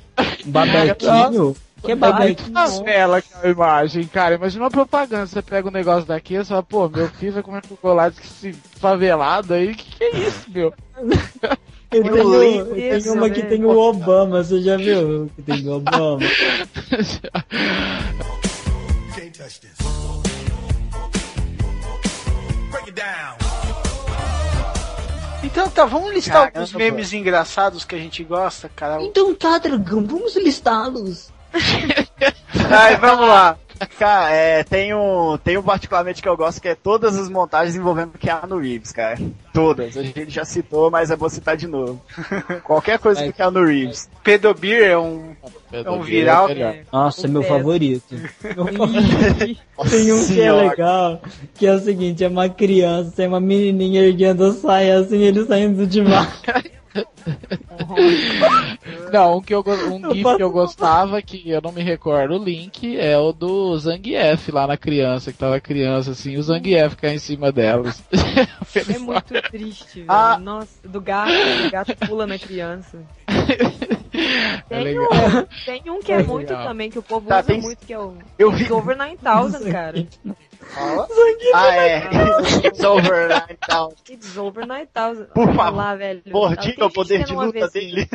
Babequinho. 0.44 1.56
Que 1.82 1.92
É 1.92 1.94
muito 1.94 2.50
novela 2.50 3.18
aquela 3.18 3.48
imagem, 3.48 4.04
cara. 4.06 4.34
Imagina 4.34 4.64
uma 4.64 4.70
propaganda, 4.70 5.26
você 5.26 5.40
pega 5.40 5.68
um 5.68 5.72
negócio 5.72 6.06
daqui 6.06 6.34
e 6.34 6.38
você 6.38 6.48
fala, 6.48 6.62
pô, 6.62 6.88
meu 6.88 7.08
filho 7.08 7.32
vai 7.32 7.42
comer 7.42 7.64
chocolate 7.66 8.20
que 8.20 8.26
se 8.26 8.52
favelado 8.52 9.54
aí, 9.54 9.74
que 9.74 9.96
que 9.96 10.04
é 10.04 10.16
isso, 10.16 10.50
meu? 10.50 10.74
Eu 11.90 12.02
tenho, 12.02 12.76
eu 12.76 13.02
tenho 13.02 13.14
uma 13.14 13.30
que 13.30 13.42
né? 13.42 13.48
tem 13.48 13.64
o 13.64 13.70
Obama, 13.70 14.44
você 14.44 14.60
já 14.60 14.76
viu 14.76 15.30
que 15.34 15.40
tem 15.40 15.66
o 15.66 15.72
Obama? 15.72 16.18
Can't 19.16 19.32
touch 19.32 19.60
this. 19.62 19.78
Break 22.70 22.88
it 22.88 22.92
down. 22.92 23.38
Então 25.42 25.70
tá, 25.70 25.86
vamos 25.86 26.12
listar 26.12 26.52
Caramba, 26.52 26.58
alguns 26.58 26.74
memes 26.74 27.12
engraçados 27.14 27.86
que 27.86 27.94
a 27.94 27.98
gente 27.98 28.22
gosta, 28.22 28.68
cara. 28.68 29.02
Então 29.02 29.34
tá, 29.34 29.56
dragão, 29.56 30.04
vamos 30.04 30.36
listá-los. 30.36 31.32
Ai, 32.70 32.96
vamos 32.96 33.28
lá. 33.28 33.56
Cara, 33.98 34.30
é, 34.32 34.64
tem 34.64 34.92
um, 34.92 35.38
tem 35.38 35.56
um 35.56 35.62
particularmente 35.62 36.20
que 36.20 36.28
eu 36.28 36.36
gosto 36.36 36.60
que 36.60 36.68
é 36.68 36.74
todas 36.74 37.16
as 37.16 37.28
montagens 37.28 37.76
envolvendo 37.76 38.18
Keanu 38.18 38.58
Reeves, 38.58 38.90
cara. 38.90 39.18
Todas. 39.52 39.96
A 39.96 40.02
gente 40.02 40.30
já 40.30 40.44
citou, 40.44 40.90
mas 40.90 41.10
é 41.10 41.16
bom 41.16 41.28
citar 41.28 41.56
de 41.56 41.68
novo. 41.68 42.02
Qualquer 42.64 42.98
coisa 42.98 43.24
do 43.24 43.32
Keanu 43.32 43.64
Reeves. 43.64 44.08
Pedobir 44.24 44.82
é 44.82 44.98
um, 44.98 45.36
é 45.72 45.88
um 45.88 46.02
viral. 46.02 46.48
Nossa, 46.92 47.28
O 47.28 47.30
meu 47.30 47.42
favorito. 47.42 48.14
Meu 48.42 48.66
favorito. 48.66 49.60
Tem 49.90 50.12
um 50.12 50.26
que 50.26 50.40
é 50.40 50.52
legal, 50.52 51.22
que 51.54 51.66
é 51.66 51.72
o 51.72 51.78
seguinte, 51.78 52.24
é 52.24 52.28
uma 52.28 52.48
criança, 52.48 53.12
tem 53.14 53.28
uma 53.28 53.40
menininha 53.40 54.02
erguendo 54.02 54.44
a 54.44 54.52
saia 54.54 54.98
assim, 54.98 55.18
ele 55.18 55.44
saindo 55.44 55.86
de 55.86 56.02
mar. 56.02 56.36
Não, 59.12 59.38
um, 59.38 59.40
que 59.40 59.54
eu, 59.54 59.64
um 59.90 60.12
GIF 60.14 60.36
que 60.36 60.42
eu 60.42 60.50
gostava, 60.50 61.20
que 61.22 61.48
eu 61.50 61.60
não 61.62 61.72
me 61.72 61.82
recordo 61.82 62.34
o 62.34 62.44
link, 62.44 62.96
é 62.98 63.16
o 63.18 63.32
do 63.32 63.76
Zangief 63.78 64.50
lá 64.52 64.66
na 64.66 64.76
criança, 64.76 65.32
que 65.32 65.38
tava 65.38 65.58
criança, 65.60 66.10
assim, 66.12 66.36
o 66.36 66.42
Zangief 66.42 66.96
cai 66.96 67.14
em 67.14 67.18
cima 67.18 67.50
delas. 67.52 68.02
É 68.88 68.98
muito 68.98 69.34
triste, 69.50 70.00
velho. 70.00 70.06
Ah. 70.08 70.38
Nossa, 70.38 70.86
do 70.86 71.00
gato, 71.00 71.32
o 71.66 71.70
gato 71.70 71.96
pula 72.06 72.26
na 72.26 72.38
criança. 72.38 72.98
É 74.10 74.62
Tem, 74.68 74.84
legal. 74.84 75.04
um, 75.04 75.64
tem 75.64 75.82
um 75.90 76.00
que 76.00 76.12
é 76.12 76.16
É 76.16 76.22
muito 76.22 76.50
legal. 76.50 76.66
também, 76.66 76.90
que 76.90 76.98
o 76.98 77.02
povo 77.02 77.28
Tá, 77.28 77.38
usa 77.38 77.46
tem- 77.46 77.60
muito, 77.60 77.86
que 77.86 77.92
é 77.92 77.98
o 77.98 78.14
Eu 78.38 78.48
Over 78.48 78.96
9000, 78.96 79.70
cara. 79.72 80.06
Ah, 81.54 81.76
é. 81.76 82.08
It's 82.66 82.84
over, 82.84 83.28
né, 83.28 83.42
então. 83.50 83.92
It's 84.08 84.36
Over 84.36 84.66
9000. 84.66 85.26
Por 85.34 85.54
favor. 85.54 85.76
lá, 85.76 85.94
velho. 85.94 86.22
Por 86.30 86.56
diga 86.56 86.86
o 86.86 86.90
poder 86.90 87.24
de 87.24 87.32
luta 87.34 87.52
vez 87.52 87.72
dele. 87.72 88.08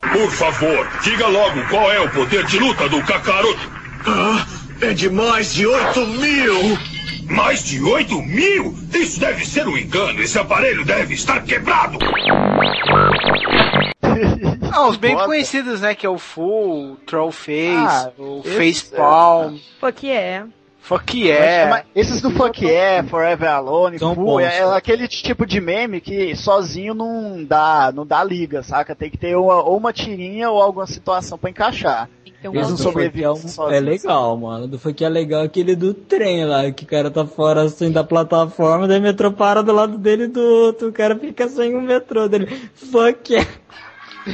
Por 0.00 0.30
favor, 0.30 0.88
diga 1.02 1.26
logo 1.28 1.66
qual 1.68 1.92
é 1.92 2.00
o 2.00 2.10
poder 2.10 2.44
de 2.46 2.58
luta 2.58 2.88
do 2.88 3.02
Kakaroto. 3.02 3.70
Ah, 4.06 4.46
é 4.80 4.92
de 4.92 5.10
mais 5.10 5.52
de 5.54 5.66
8 5.66 6.06
mil! 6.06 6.78
Mais 7.28 7.64
de 7.64 7.80
8 7.82 8.22
mil? 8.22 8.74
Isso 8.92 9.20
deve 9.20 9.46
ser 9.46 9.68
um 9.68 9.76
engano. 9.76 10.20
Esse 10.20 10.38
aparelho 10.38 10.84
deve 10.84 11.14
estar 11.14 11.42
quebrado. 11.44 11.98
Ah, 14.72 14.88
os 14.88 14.96
bem 14.96 15.14
Bota. 15.14 15.26
conhecidos, 15.26 15.80
né? 15.80 15.94
Que 15.94 16.06
é 16.06 16.08
o 16.08 16.18
Full, 16.18 16.96
Troll 17.06 17.32
Face, 17.32 17.76
Ah, 17.76 18.10
o 18.18 18.42
Face 18.42 18.84
Palm, 18.94 19.56
Pô, 19.80 19.92
que 19.92 20.10
é. 20.10 20.44
Fuck 20.82 21.14
Mas- 21.18 21.24
yeah. 21.28 21.70
mas 21.70 21.84
Esses 21.94 22.20
do 22.22 22.30
Fuck 22.30 22.64
Yeah, 22.64 23.06
Forever 23.06 23.48
Alone, 23.50 23.98
São 23.98 24.14
Full, 24.14 24.24
bons, 24.24 24.40
é, 24.42 24.60
é 24.60 24.64
aquele 24.74 25.06
tipo 25.06 25.44
de 25.46 25.60
meme 25.60 26.00
que 26.00 26.34
sozinho 26.34 26.94
não 26.94 27.44
dá, 27.44 27.92
não 27.94 28.04
dá 28.06 28.24
liga, 28.24 28.62
saca? 28.62 28.94
Tem 28.94 29.10
que 29.10 29.18
ter 29.18 29.36
uma, 29.36 29.62
ou 29.62 29.76
uma 29.76 29.92
tirinha 29.92 30.50
ou 30.50 30.60
alguma 30.60 30.86
situação 30.86 31.36
pra 31.36 31.50
encaixar. 31.50 32.08
Tem 32.24 32.32
que 32.32 32.40
ter 32.40 32.48
um 32.48 32.54
Eles 32.54 32.70
não 32.70 32.76
sobrevivem 32.78 33.24
é, 33.24 33.30
um- 33.30 33.70
é 33.70 33.78
legal, 33.78 34.36
mano. 34.38 34.66
Do 34.66 34.78
Funk 34.78 35.04
é 35.04 35.08
legal 35.08 35.42
aquele 35.44 35.76
do 35.76 35.92
trem 35.92 36.46
lá, 36.46 36.68
que 36.72 36.84
o 36.84 36.88
cara 36.88 37.10
tá 37.10 37.26
fora 37.26 37.62
assim 37.62 37.92
da 37.92 38.02
plataforma, 38.02 38.88
daí 38.88 38.98
o 38.98 39.02
metrô 39.02 39.30
para 39.30 39.62
do 39.62 39.72
lado 39.72 39.98
dele 39.98 40.24
e 40.24 40.28
do 40.28 40.40
outro, 40.42 40.88
o 40.88 40.92
cara 40.92 41.14
fica 41.14 41.46
sem 41.46 41.74
o 41.74 41.80
metrô 41.82 42.26
dele. 42.26 42.46
Fuck 42.74 43.34
yeah. 43.34 43.48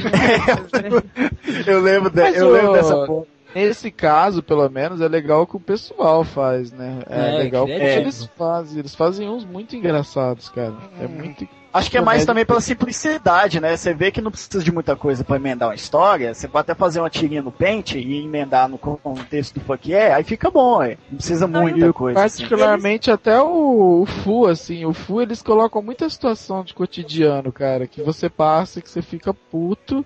Eu 1.65 1.79
lembro, 1.81 2.09
de, 2.09 2.21
eu 2.37 2.47
o- 2.47 2.51
lembro 2.51 2.73
dessa 2.73 3.05
porra. 3.05 3.25
Nesse 3.55 3.89
caso, 3.89 4.43
pelo 4.43 4.69
menos, 4.69 5.01
é 5.01 5.07
legal 5.07 5.47
que 5.47 5.55
o 5.55 5.59
pessoal 5.59 6.23
faz, 6.23 6.71
né? 6.71 6.99
É, 7.09 7.35
É, 7.35 7.37
legal 7.39 7.65
que 7.65 7.73
criativo. 7.73 8.01
eles 8.01 8.29
fazem. 8.37 8.79
Eles 8.79 8.93
fazem 8.93 9.27
uns 9.29 9.45
muito 9.45 9.75
engraçados, 9.75 10.49
cara. 10.49 10.75
É 11.01 11.07
muito. 11.07 11.47
Acho 11.77 11.91
que 11.91 11.97
é 11.97 12.01
mais 12.01 12.25
também 12.25 12.45
pela 12.45 12.61
simplicidade, 12.61 13.59
né? 13.59 13.75
Você 13.75 13.93
vê 13.93 14.11
que 14.11 14.21
não 14.21 14.31
precisa 14.31 14.63
de 14.63 14.71
muita 14.71 14.95
coisa 14.95 15.23
pra 15.23 15.35
emendar 15.35 15.69
uma 15.69 15.75
história. 15.75 16.33
Você 16.33 16.47
pode 16.47 16.61
até 16.61 16.75
fazer 16.75 16.99
uma 16.99 17.09
tirinha 17.09 17.41
no 17.41 17.51
pente 17.51 17.97
e 17.97 18.23
emendar 18.23 18.67
no 18.67 18.77
contexto 18.77 19.55
do 19.55 19.61
fuck 19.61 19.91
yeah, 19.91 20.15
aí 20.15 20.23
fica 20.23 20.49
bom, 20.49 20.81
é. 20.81 20.97
Não 21.09 21.17
precisa 21.17 21.47
muita 21.47 21.93
coisa. 21.93 22.23
assim. 22.23 22.43
Particularmente 22.43 23.11
até 23.11 23.39
o, 23.41 24.01
o 24.01 24.05
Fu, 24.05 24.47
assim, 24.47 24.85
o 24.85 24.93
Fu 24.93 25.21
eles 25.21 25.41
colocam 25.41 25.81
muita 25.81 26.09
situação 26.09 26.63
de 26.63 26.73
cotidiano, 26.73 27.51
cara, 27.51 27.87
que 27.87 28.01
você 28.01 28.29
passa, 28.29 28.81
que 28.81 28.89
você 28.89 29.01
fica 29.01 29.33
puto, 29.33 30.05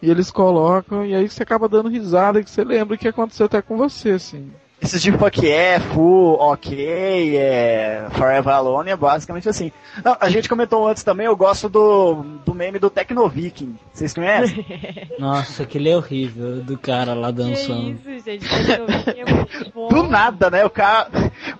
e 0.00 0.10
eles 0.10 0.30
colocam, 0.30 1.06
e 1.06 1.14
aí 1.14 1.28
você 1.28 1.42
acaba 1.42 1.68
dando 1.68 1.88
risada, 1.88 2.42
que 2.42 2.50
você 2.50 2.64
lembra 2.64 2.96
o 2.96 2.98
que 2.98 3.08
aconteceu 3.08 3.46
até 3.46 3.62
com 3.62 3.76
você, 3.76 4.10
assim. 4.10 4.50
Esses 4.82 5.00
de 5.00 5.12
fuck 5.12 5.40
yeah, 5.46 5.82
full, 5.92 6.34
ok, 6.40 7.36
é, 7.36 8.04
Forever 8.12 8.52
Alone 8.52 8.90
é 8.90 8.96
basicamente 8.96 9.48
assim. 9.48 9.70
Não, 10.04 10.16
a 10.18 10.28
gente 10.28 10.48
comentou 10.48 10.88
antes 10.88 11.04
também, 11.04 11.26
eu 11.26 11.36
gosto 11.36 11.68
do, 11.68 12.24
do 12.44 12.52
meme 12.52 12.80
do 12.80 12.90
Tecnoviking. 12.90 13.78
Vocês 13.92 14.12
conhecem? 14.12 14.66
Nossa, 15.20 15.62
aquele 15.62 15.88
é 15.88 15.96
horrível, 15.96 16.56
do 16.62 16.76
cara 16.76 17.14
lá 17.14 17.28
Que 17.28 17.34
dançando. 17.34 17.90
isso, 17.90 18.24
gente. 18.24 18.48
Tecnoviking 18.48 19.20
é 19.20 19.32
muito 19.34 19.70
bom. 19.74 19.88
Do 19.88 20.02
nada, 20.02 20.50
né? 20.50 20.64
O 20.64 20.70
cara. 20.70 21.08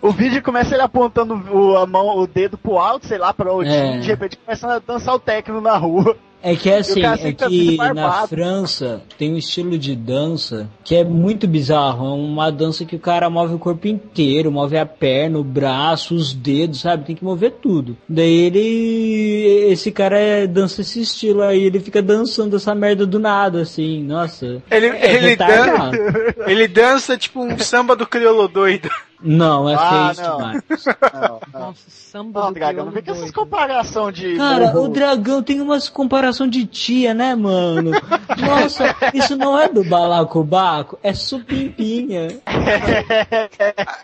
O 0.01 0.11
vídeo 0.11 0.43
começa 0.43 0.75
ele 0.75 0.83
apontando 0.83 1.35
o, 1.57 1.77
a 1.77 1.87
mão, 1.87 2.19
o 2.19 2.27
dedo 2.27 2.59
pro 2.59 2.77
alto, 2.79 3.07
sei 3.07 3.19
lá, 3.19 3.33
pra 3.33 3.53
onde, 3.55 3.71
É. 3.71 3.99
de 3.99 4.07
repente 4.09 4.37
começa 4.37 4.75
a 4.75 4.79
dançar 4.81 5.15
o 5.15 5.21
techno 5.21 5.61
na 5.61 5.77
rua. 5.77 6.17
É 6.43 6.57
que 6.57 6.69
é 6.69 6.79
assim, 6.79 7.03
é 7.05 7.33
que 7.33 7.77
na 7.77 7.95
barbado. 7.95 8.29
França 8.29 9.03
tem 9.17 9.33
um 9.33 9.37
estilo 9.37 9.79
de 9.79 9.95
dança 9.95 10.69
que 10.85 10.97
é 10.97 11.05
muito 11.05 11.47
bizarro. 11.47 12.05
É 12.07 12.11
uma 12.11 12.51
dança 12.51 12.85
que 12.85 12.97
o 12.97 12.99
cara 12.99 13.31
move 13.31 13.55
o 13.55 13.59
corpo 13.59 13.87
inteiro, 13.87 14.51
move 14.51 14.77
a 14.77 14.85
perna, 14.85 15.39
o 15.39 15.45
braço, 15.45 16.15
os 16.15 16.35
dedos, 16.35 16.81
sabe? 16.81 17.05
Tem 17.05 17.17
que 17.17 17.25
mover 17.25 17.53
tudo. 17.63 17.97
Daí 18.09 18.33
ele. 18.33 19.71
Esse 19.73 19.93
cara 19.93 20.19
é- 20.19 20.47
dança 20.47 20.81
esse 20.81 21.01
estilo 21.01 21.43
aí, 21.43 21.63
ele 21.65 21.81
fica 21.81 22.03
dançando 22.03 22.57
essa 22.57 22.75
merda 22.75 23.07
do 23.07 23.19
nada, 23.19 23.63
assim. 23.63 24.03
Nossa. 24.03 24.63
Ele, 24.71 24.87
é 24.87 25.15
ele, 25.15 25.37
dança, 25.37 25.91
ele 26.51 26.69
dança 26.69 27.17
tipo 27.17 27.41
um 27.41 27.59
samba 27.59 27.95
do 27.95 28.07
crioulo 28.07 28.49
doido. 28.49 28.91
Não, 29.23 29.69
é 29.69 29.75
Ah, 29.75 30.13
feio 30.15 30.27
não. 30.29 30.37
demais. 30.37 30.63
Não, 31.13 31.41
não. 31.53 31.61
Nossa, 31.61 31.81
samba 31.89 32.41
Não, 32.41 32.49
do 32.49 32.55
Dragão, 32.55 32.85
não 32.87 32.93
vem 32.93 33.03
com 33.03 33.11
essas 33.13 33.23
doido. 33.25 33.35
comparações 33.35 34.15
de. 34.17 34.37
Cara, 34.37 34.77
o 34.79 34.89
dragão 34.89 35.43
tem 35.43 35.61
umas 35.61 35.89
comparação 35.89 36.49
de 36.49 36.67
tia, 36.67 37.15
né, 37.15 37.35
mano? 37.35 37.93
Nossa, 38.39 38.95
isso 39.15 39.37
não 39.37 39.59
é 39.59 39.69
do 39.69 39.85
balacobaco, 39.85 40.99
é 41.03 41.15
supimpinha. 41.15 42.41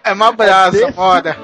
É 0.05 0.13
uma 0.13 0.31
brasa, 0.33 0.93
moda. 0.97 1.37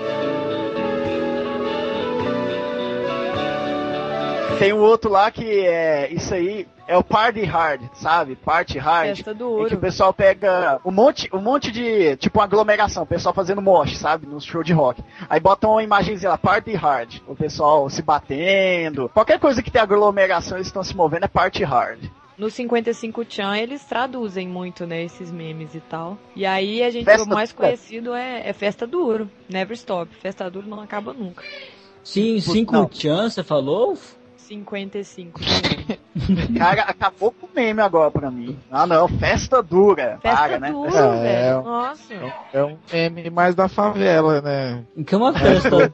Tem 4.58 4.72
um 4.72 4.78
outro 4.78 5.10
lá 5.10 5.30
que 5.30 5.44
é. 5.66 6.12
Isso 6.12 6.32
aí 6.32 6.66
é 6.86 6.96
o 6.96 7.02
Party 7.04 7.42
Hard, 7.44 7.82
sabe? 7.94 8.36
Party 8.36 8.78
Hard. 8.78 9.16
Festa 9.16 9.32
do 9.34 9.44
Em 9.44 9.48
que 9.48 9.62
ouro. 9.62 9.76
o 9.76 9.80
pessoal 9.80 10.12
pega 10.12 10.80
um 10.84 10.90
monte, 10.90 11.28
um 11.32 11.40
monte 11.40 11.70
de. 11.70 12.16
Tipo 12.16 12.38
uma 12.38 12.44
aglomeração, 12.44 13.02
o 13.02 13.06
pessoal 13.06 13.34
fazendo 13.34 13.62
mosh, 13.62 13.96
sabe? 13.98 14.26
No 14.26 14.40
show 14.40 14.62
de 14.62 14.72
rock. 14.72 15.02
Aí 15.28 15.40
botam 15.40 15.70
uma 15.72 15.82
imagenzinha 15.82 16.30
lá, 16.30 16.38
Party 16.38 16.74
Hard. 16.74 17.20
O 17.26 17.34
pessoal 17.34 17.88
se 17.88 18.02
batendo. 18.02 19.08
Qualquer 19.10 19.38
coisa 19.38 19.62
que 19.62 19.70
tem 19.70 19.80
aglomeração, 19.80 20.56
eles 20.58 20.66
estão 20.66 20.82
se 20.84 20.94
movendo 20.96 21.24
é 21.24 21.28
Party 21.28 21.64
Hard. 21.64 22.00
No 22.36 22.50
55 22.50 23.24
Chan 23.28 23.56
eles 23.58 23.84
traduzem 23.84 24.48
muito, 24.48 24.84
né, 24.84 25.04
esses 25.04 25.30
memes 25.30 25.72
e 25.72 25.80
tal. 25.80 26.18
E 26.34 26.44
aí 26.44 26.82
a 26.82 26.90
gente, 26.90 27.04
Festa 27.04 27.24
o 27.30 27.32
mais 27.32 27.50
do- 27.52 27.54
conhecido 27.56 28.12
é, 28.12 28.42
é 28.48 28.52
Festa 28.52 28.86
do 28.88 29.00
Ouro. 29.06 29.30
Never 29.48 29.76
Stop. 29.76 30.12
Festa 30.16 30.50
do 30.50 30.56
Ouro 30.58 30.68
não 30.68 30.80
acaba 30.80 31.12
nunca. 31.12 31.44
Sim, 32.02 32.40
cinco 32.40 32.72
Não. 32.72 32.86
tchan, 32.86 33.30
você 33.30 33.42
falou? 33.44 33.96
55. 34.60 35.40
Cara, 36.56 36.82
acabou 36.82 37.32
com 37.32 37.46
o 37.46 37.50
meme 37.54 37.80
agora 37.80 38.10
pra 38.10 38.30
mim. 38.30 38.56
Ah 38.70 38.86
não, 38.86 39.08
festa 39.08 39.62
dura. 39.62 40.18
Festa 40.22 40.36
Para, 40.38 40.58
né? 40.60 40.70
duro, 40.70 40.96
É, 40.96 41.20
velho. 41.20 41.26
é. 41.26 41.62
Nossa. 41.62 42.14
É 42.52 42.64
um 42.64 42.78
meme 42.92 43.30
mais 43.30 43.54
da 43.54 43.68
favela, 43.68 44.40
né? 44.40 44.84
Que 45.04 45.14
é 45.14 45.18
uma 45.18 45.32
festa. 45.36 45.92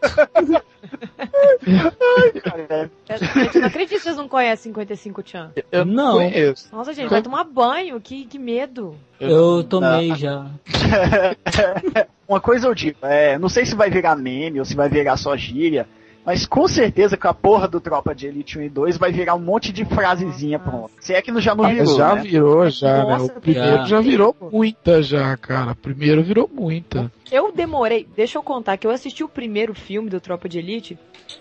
Gente, 3.19 3.55
eu 3.55 3.61
não 3.61 3.69
acredito 3.69 3.89
que 3.97 4.01
vocês 4.01 4.17
não 4.17 4.29
conhecem 4.29 4.71
55 4.73 5.23
Chan. 5.25 5.51
Eu 5.71 5.85
Não. 5.85 6.15
conheço. 6.15 6.69
Nossa, 6.75 6.93
gente, 6.93 7.09
vai 7.11 7.23
tomar 7.23 7.45
banho. 7.45 8.01
Que, 8.01 8.25
que 8.27 8.39
medo. 8.39 8.95
Eu 9.19 9.65
tomei 9.65 10.15
já. 10.15 10.47
Uma 12.29 12.41
coisa 12.41 12.69
eu 12.69 12.75
digo, 12.75 12.99
é, 13.03 13.37
não 13.39 13.49
sei 13.49 13.67
se 13.67 13.75
vai 13.75 13.91
virar 13.91 14.15
meme 14.17 14.61
ou 14.61 14.65
se 14.65 14.77
vai 14.77 14.89
virar 14.89 15.17
só 15.17 15.37
gíria, 15.37 15.87
mas 16.25 16.47
com 16.47 16.69
certeza 16.69 17.17
que 17.17 17.27
a 17.27 17.35
porra 17.35 17.67
do 17.67 17.81
Tropa 17.81 18.15
de 18.15 18.27
Elite 18.27 18.59
1 18.59 18.63
e 18.63 18.69
2 18.69 18.99
vai 18.99 19.13
virar 19.13 19.35
um 19.35 19.41
monte 19.41 19.73
de 19.73 19.85
frasezinha 19.85 20.59
pronta. 20.59 20.93
Se 21.01 21.15
é 21.15 21.23
que 21.23 21.31
não 21.33 21.41
já 21.41 21.55
não 21.55 21.69
virou, 21.69 21.97
já 21.97 22.15
né? 22.15 22.23
virou, 22.23 22.71
já, 22.71 23.05
né? 23.05 23.17
Nossa, 23.19 23.39
O 23.39 23.41
primeiro 23.41 23.87
já. 23.87 24.01
virou 24.01 24.37
muita, 24.53 25.03
já, 25.03 25.37
cara. 25.37 25.73
O 25.73 25.77
primeiro 25.77 26.23
virou 26.23 26.49
muita. 26.53 27.11
Eu 27.31 27.53
demorei, 27.53 28.07
deixa 28.17 28.39
eu 28.39 28.43
contar, 28.43 28.77
que 28.77 28.87
eu 28.87 28.91
assisti 28.91 29.25
o 29.25 29.29
primeiro 29.29 29.75
filme 29.75 30.11
do 30.11 30.21
Tropa 30.21 30.49
de 30.49 30.59
Elite 30.59 30.99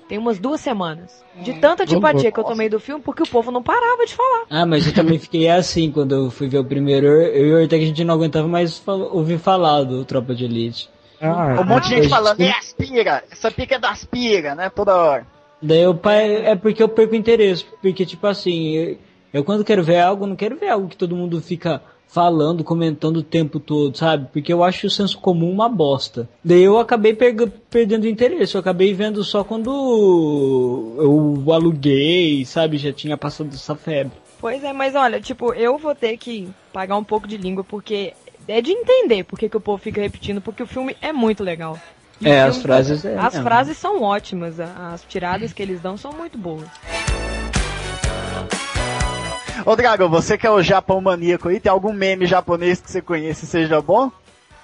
tem 0.08 0.18
umas 0.18 0.40
duas 0.40 0.62
semanas. 0.62 1.24
De 1.42 1.54
tanta 1.54 1.84
antipatia 1.84 2.32
que 2.32 2.40
eu 2.40 2.44
tomei 2.44 2.70
do 2.70 2.80
filme, 2.80 3.02
porque 3.02 3.24
o 3.24 3.28
povo 3.28 3.50
não 3.52 3.64
parava 3.64 4.06
de 4.06 4.14
falar. 4.14 4.46
Ah, 4.50 4.66
mas 4.66 4.86
eu 4.86 4.94
também 4.94 5.18
fiquei 5.18 5.50
assim 5.50 5.92
quando 5.92 6.14
eu 6.14 6.32
fui 6.32 6.48
ver 6.48 6.60
o 6.60 6.66
primeiro. 6.66 7.08
Eu 7.08 7.48
e 7.48 7.54
o 7.54 7.62
Ortega 7.62 7.84
a 7.84 7.88
gente 7.88 8.04
não 8.04 8.14
aguentava 8.16 8.48
mais 8.48 8.82
ouvir 8.88 9.40
falar 9.40 9.84
do 9.84 10.04
Tropa 10.06 10.36
de 10.36 10.46
Elite. 10.46 10.90
Ah, 11.22 11.60
Um 11.60 11.64
monte 11.66 11.90
de 11.90 11.96
gente 11.96 12.10
falando, 12.10 12.40
é 12.42 12.50
aspira, 12.52 13.24
essa 13.32 13.52
pica 13.52 13.76
é 13.76 13.80
da 13.80 13.90
aspira, 13.92 14.56
né? 14.56 14.70
Toda 14.70 14.96
hora. 14.96 15.28
Daí 15.62 15.82
eu 15.82 15.94
pa- 15.94 16.14
é 16.14 16.56
porque 16.56 16.82
eu 16.82 16.88
perco 16.90 17.16
interesse. 17.16 17.66
Porque, 17.82 18.06
tipo 18.06 18.26
assim, 18.28 18.70
eu, 18.76 18.98
eu 19.34 19.44
quando 19.44 19.64
quero 19.66 19.84
ver 19.84 20.00
algo, 20.00 20.26
não 20.26 20.36
quero 20.36 20.56
ver 20.56 20.70
algo 20.70 20.88
que 20.88 20.96
todo 20.96 21.16
mundo 21.16 21.42
fica 21.42 21.82
falando, 22.08 22.64
comentando 22.64 23.18
o 23.18 23.24
tempo 23.24 23.60
todo, 23.60 23.96
sabe? 23.96 24.30
Porque 24.34 24.52
eu 24.52 24.64
acho 24.64 24.88
o 24.88 24.90
senso 24.90 25.20
comum 25.20 25.52
uma 25.52 25.68
bosta. 25.70 26.28
Daí 26.44 26.64
eu 26.64 26.80
acabei 26.80 27.14
perdendo 27.14 28.08
interesse. 28.08 28.56
Eu 28.56 28.62
acabei 28.62 28.94
vendo 28.94 29.24
só 29.24 29.44
quando 29.44 29.70
eu 30.98 31.54
aluguei, 31.54 32.46
sabe? 32.46 32.78
Já 32.78 32.92
tinha 32.94 33.18
passado 33.18 33.50
essa 33.54 33.76
febre. 33.76 34.14
Pois 34.40 34.64
é, 34.64 34.72
mas 34.72 34.96
olha, 34.96 35.20
tipo, 35.20 35.54
eu 35.54 35.78
vou 35.78 35.94
ter 35.94 36.16
que 36.18 36.48
pagar 36.72 36.96
um 36.96 37.04
pouco 37.04 37.28
de 37.28 37.36
língua, 37.38 37.64
porque 37.64 38.14
é 38.52 38.62
de 38.62 38.72
entender 38.72 39.24
por 39.24 39.38
que, 39.38 39.46
o 39.56 39.60
povo 39.62 39.82
fica 39.82 40.02
repetindo, 40.02 40.42
porque 40.42 40.64
o 40.64 40.68
filme 40.68 40.96
é 41.02 41.12
muito 41.14 41.44
legal. 41.44 41.80
E 42.22 42.28
É, 42.28 42.42
as 42.42 42.62
frases 42.62 43.06
é 43.06 43.16
As 43.18 43.34
mesmo. 43.34 43.44
frases 43.44 43.78
são 43.78 44.02
ótimas, 44.02 44.60
as 44.60 45.04
tiradas 45.08 45.54
que 45.54 45.62
eles 45.62 45.80
dão 45.82 45.96
são 45.98 46.12
muito 46.12 46.38
boas. 46.38 46.68
Ô 49.66 49.76
Dragon, 49.76 50.10
você 50.10 50.38
que 50.38 50.48
é 50.48 50.52
o 50.52 50.62
Japão 50.62 51.00
maníaco 51.02 51.50
aí, 51.50 51.60
tem 51.60 51.72
algum 51.72 51.94
meme 51.94 52.26
japonês 52.26 52.80
que 52.82 52.90
você 52.90 53.02
conhece 53.02 53.46
e 53.46 53.48
seja 53.48 53.82
bom? 53.82 54.12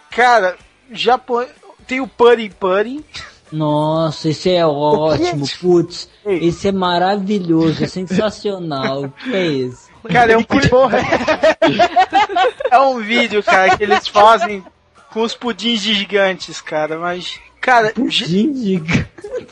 Cara, 0.10 0.56
Japão. 0.92 1.46
Tem 1.86 2.00
o 2.02 2.08
Putty 2.08 2.50
Putty. 2.50 3.04
Nossa, 3.52 4.30
esse 4.30 4.50
é 4.52 4.66
ótimo, 4.66 5.46
putz. 5.62 6.10
Esse 6.26 6.70
é 6.70 6.72
maravilhoso, 6.72 7.84
é 7.84 7.88
sensacional. 7.88 9.04
O 9.04 9.10
que 9.12 9.36
é 9.36 9.46
esse? 9.46 9.85
Cara, 10.12 10.34
é 10.34 10.38
um, 10.38 10.46
é 12.72 12.80
um 12.80 12.98
vídeo, 13.00 13.44
cara, 13.44 13.76
que 13.78 13.84
eles 13.84 14.08
fazem 14.08 14.64
com 15.12 15.22
os 15.22 15.34
pudins 15.36 15.82
gigantes, 15.82 16.62
cara, 16.62 16.98
mas. 17.00 17.40
Cara, 17.62 17.92
Pudim 17.94 18.54
gigante. 18.54 19.08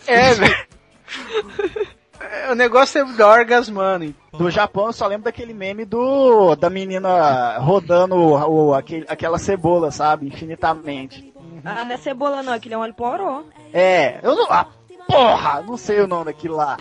é, 0.05 0.33
velho. 0.33 0.55
O 2.51 2.55
negócio 2.55 3.01
é 3.01 3.05
da 3.13 3.27
orgasmando. 3.29 4.13
Do 4.31 4.49
Japão 4.49 4.87
eu 4.87 4.93
só 4.93 5.07
lembro 5.07 5.25
daquele 5.25 5.53
meme 5.53 5.85
do 5.85 6.55
da 6.55 6.69
menina 6.69 7.57
rodando 7.59 8.15
o, 8.15 8.67
o- 8.69 8.73
aquele, 8.73 9.05
aquela 9.09 9.37
cebola, 9.37 9.91
sabe? 9.91 10.27
Infinitamente. 10.27 11.33
Ah, 11.65 11.83
não 11.85 11.93
é 11.93 11.97
cebola 11.97 12.41
não, 12.43 12.53
aquele 12.53 12.75
é 12.75 12.77
um 12.77 12.83
alho 12.83 12.93
poró. 12.93 13.43
É, 13.73 14.19
eu 14.23 14.35
não. 14.35 14.47
Ah, 14.51 14.67
porra! 15.07 15.61
Não 15.65 15.77
sei 15.77 15.99
o 16.01 16.07
nome 16.07 16.25
daquilo 16.25 16.55
lá. 16.55 16.77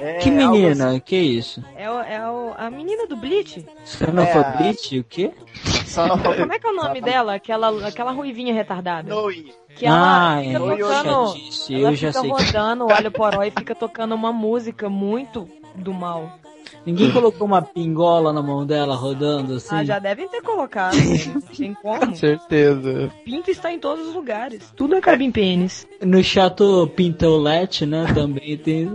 É, 0.00 0.18
Que 0.18 0.30
menina? 0.30 0.98
Que 1.00 1.16
isso? 1.16 1.62
É, 1.76 1.90
o, 1.90 2.00
é 2.00 2.30
o, 2.30 2.54
a 2.56 2.70
menina 2.70 3.06
do 3.06 3.16
Bleach. 3.16 3.64
Xenofobite? 3.84 4.98
O 5.00 5.04
quê? 5.04 5.30
assim, 5.64 5.84
Só 5.84 6.08
Como 6.18 6.52
é 6.52 6.58
que 6.58 6.66
é 6.66 6.70
o 6.70 6.74
nome 6.74 7.00
dela? 7.00 7.34
Aquela, 7.34 7.86
aquela 7.86 8.10
ruivinha 8.12 8.54
retardada. 8.54 9.08
Noi. 9.14 9.52
Que 9.76 9.86
ela 9.86 10.36
Ah, 10.36 10.42
fica 10.42 10.56
é, 10.56 10.58
tocando. 10.58 11.26
chatice, 11.28 11.74
ela 11.74 11.90
eu 11.90 11.96
já 11.96 12.08
fica 12.12 12.20
sei 12.20 12.30
rodando 12.30 12.86
o 12.88 12.92
alho 12.92 13.10
poró 13.12 13.42
e 13.44 13.50
fica 13.50 13.74
tocando 13.74 14.14
uma 14.14 14.32
música 14.32 14.88
muito 14.88 15.48
do 15.76 15.92
mal. 15.92 16.38
Ninguém 16.84 17.10
colocou 17.10 17.46
uma 17.46 17.60
pingola 17.60 18.32
na 18.32 18.42
mão 18.42 18.64
dela 18.64 18.94
rodando 18.94 19.54
assim? 19.54 19.74
Ah, 19.74 19.84
já 19.84 19.98
devem 19.98 20.28
ter 20.28 20.40
colocado. 20.40 20.94
né? 20.96 21.42
Tem 21.56 21.74
como. 21.74 22.16
Certeza. 22.16 23.10
Pinto 23.24 23.50
está 23.50 23.72
em 23.72 23.78
todos 23.78 24.08
os 24.08 24.14
lugares. 24.14 24.72
Tudo 24.76 24.96
acaba 24.96 25.22
em 25.22 25.30
pênis. 25.30 25.86
No 26.00 26.22
chato 26.22 26.90
Pintolete, 26.96 27.84
né? 27.84 28.06
Também 28.14 28.56
tem. 28.56 28.88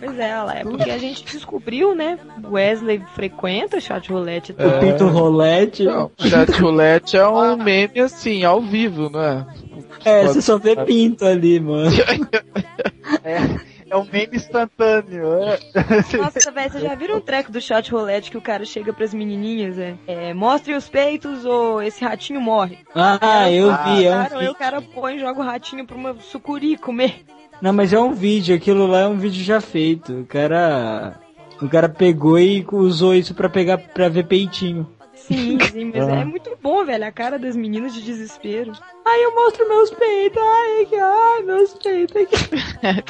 Pois 0.00 0.18
é, 0.18 0.36
lá 0.36 0.54
é 0.56 0.62
porque 0.62 0.90
a 0.90 0.98
gente 0.98 1.24
descobriu, 1.24 1.94
né? 1.94 2.18
Wesley 2.44 3.02
frequenta 3.14 3.80
chat 3.80 4.10
roulette. 4.10 4.54
e 4.56 4.64
O. 4.64 4.80
Pinto 4.80 5.06
Rolete. 5.08 5.84
Não, 5.84 6.10
chat 6.18 6.50
roulette 6.60 7.16
é 7.16 7.26
um 7.26 7.56
meme 7.56 8.00
assim, 8.00 8.44
ao 8.44 8.60
vivo, 8.60 9.10
não 9.10 9.20
é? 9.20 9.46
É, 10.04 10.26
você 10.26 10.40
só 10.40 10.58
vê 10.58 10.76
pinto 10.76 11.24
ali, 11.24 11.60
mano. 11.60 11.90
É, 13.24 13.38
é 13.90 13.96
um 13.96 14.04
meme 14.04 14.36
instantâneo. 14.36 15.26
é. 15.42 15.58
Nossa, 16.18 16.50
velho, 16.50 16.70
vocês 16.70 16.82
já 16.82 16.94
viram 16.94 17.16
um 17.16 17.20
treco 17.20 17.50
do 17.52 17.60
chat 17.60 17.90
roulette 17.90 18.30
que 18.30 18.36
o 18.38 18.42
cara 18.42 18.64
chega 18.64 18.92
pras 18.92 19.12
menininhas, 19.14 19.78
é? 19.78 19.94
é 20.06 20.34
mostrem 20.34 20.76
os 20.76 20.88
peitos 20.88 21.44
ou 21.44 21.82
esse 21.82 22.04
ratinho 22.04 22.40
morre. 22.40 22.78
Ah, 22.94 23.50
eu 23.50 23.68
vi, 23.84 24.06
é 24.06 24.10
um 24.10 24.22
Cara, 24.22 24.38
aí 24.38 24.48
o 24.48 24.54
cara 24.54 24.82
põe 24.82 25.16
e 25.16 25.20
joga 25.20 25.40
o 25.40 25.44
ratinho 25.44 25.86
pra 25.86 25.96
uma 25.96 26.14
sucuri 26.20 26.76
comer. 26.76 27.24
Não, 27.60 27.72
mas 27.72 27.92
é 27.92 27.98
um 27.98 28.12
vídeo, 28.12 28.54
aquilo 28.54 28.86
lá 28.86 29.00
é 29.00 29.06
um 29.08 29.18
vídeo 29.18 29.42
já 29.42 29.60
feito. 29.60 30.20
O 30.20 30.26
cara. 30.26 31.18
O 31.60 31.68
cara 31.68 31.88
pegou 31.88 32.38
e 32.38 32.64
usou 32.70 33.12
isso 33.14 33.34
pra 33.34 33.48
pegar 33.48 33.78
pra 33.78 34.08
ver 34.08 34.26
peitinho. 34.26 34.86
Sim, 35.12 35.58
sim, 35.72 35.90
mas 35.92 36.06
Ah. 36.08 36.20
é 36.20 36.24
muito 36.24 36.56
bom, 36.62 36.84
velho, 36.84 37.04
a 37.04 37.10
cara 37.10 37.36
das 37.36 37.56
meninas 37.56 37.92
de 37.92 38.00
desespero. 38.00 38.70
Ai, 39.04 39.24
eu 39.24 39.34
mostro 39.34 39.68
meus 39.68 39.90
peitos, 39.90 40.40
ai, 40.40 40.86
que- 40.86 40.94
ai, 40.96 41.42
meus 41.42 41.74
peitos. 41.74 42.48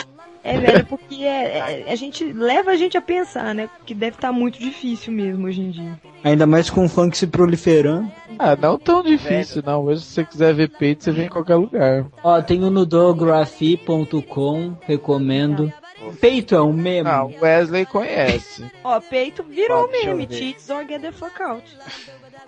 É, 0.44 0.58
velho, 0.58 0.86
porque 0.90 1.24
é, 1.24 1.84
é- 1.86 1.92
a 1.92 1.96
gente 1.96 2.24
leva 2.32 2.70
a 2.70 2.76
gente 2.76 2.96
a 2.96 3.02
pensar, 3.02 3.54
né? 3.54 3.68
Que 3.84 3.94
deve 3.94 4.16
estar 4.16 4.32
muito 4.32 4.58
difícil 4.58 5.12
mesmo 5.12 5.46
hoje 5.46 5.60
em 5.60 5.70
dia. 5.70 6.00
Ainda 6.24 6.46
mais 6.46 6.70
com 6.70 6.84
o 6.84 6.88
funk 6.88 7.16
se 7.16 7.26
proliferando. 7.26 8.10
Ah, 8.38 8.56
não 8.56 8.78
tão 8.78 9.02
difícil, 9.02 9.62
não. 9.64 9.84
Hoje, 9.84 10.02
se 10.02 10.12
você 10.14 10.24
quiser 10.24 10.54
ver 10.54 10.68
peito, 10.70 11.04
você 11.04 11.12
vem 11.12 11.26
em 11.26 11.28
qualquer 11.28 11.56
lugar. 11.56 12.06
Ó, 12.22 12.40
tem 12.42 12.62
o 12.64 12.70
nudography.com, 12.70 14.76
recomendo. 14.82 15.72
Peito 16.20 16.54
é 16.54 16.62
um 16.62 16.72
meme. 16.72 17.08
Ah, 17.08 17.24
o 17.24 17.32
Wesley 17.40 17.84
conhece. 17.84 18.64
Ó, 18.84 19.00
peito 19.00 19.42
virou 19.42 19.90
eu 19.92 20.16
meme, 20.16 20.28
cheats 20.30 20.70
or 20.70 20.86
get 20.86 21.00
the 21.02 21.10
fuck 21.12 21.40
out. 21.42 21.64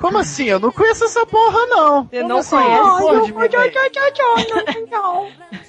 Como 0.00 0.18
assim? 0.18 0.44
Eu 0.44 0.58
não 0.58 0.72
conheço 0.72 1.04
essa 1.04 1.26
porra, 1.26 1.66
não. 1.66 2.04
Você 2.04 2.16
Como 2.16 2.28
não 2.28 2.38
assim? 2.38 2.56
conhece? 2.56 3.00
Porra 3.00 3.20
de 3.20 3.32
meme. 3.34 3.50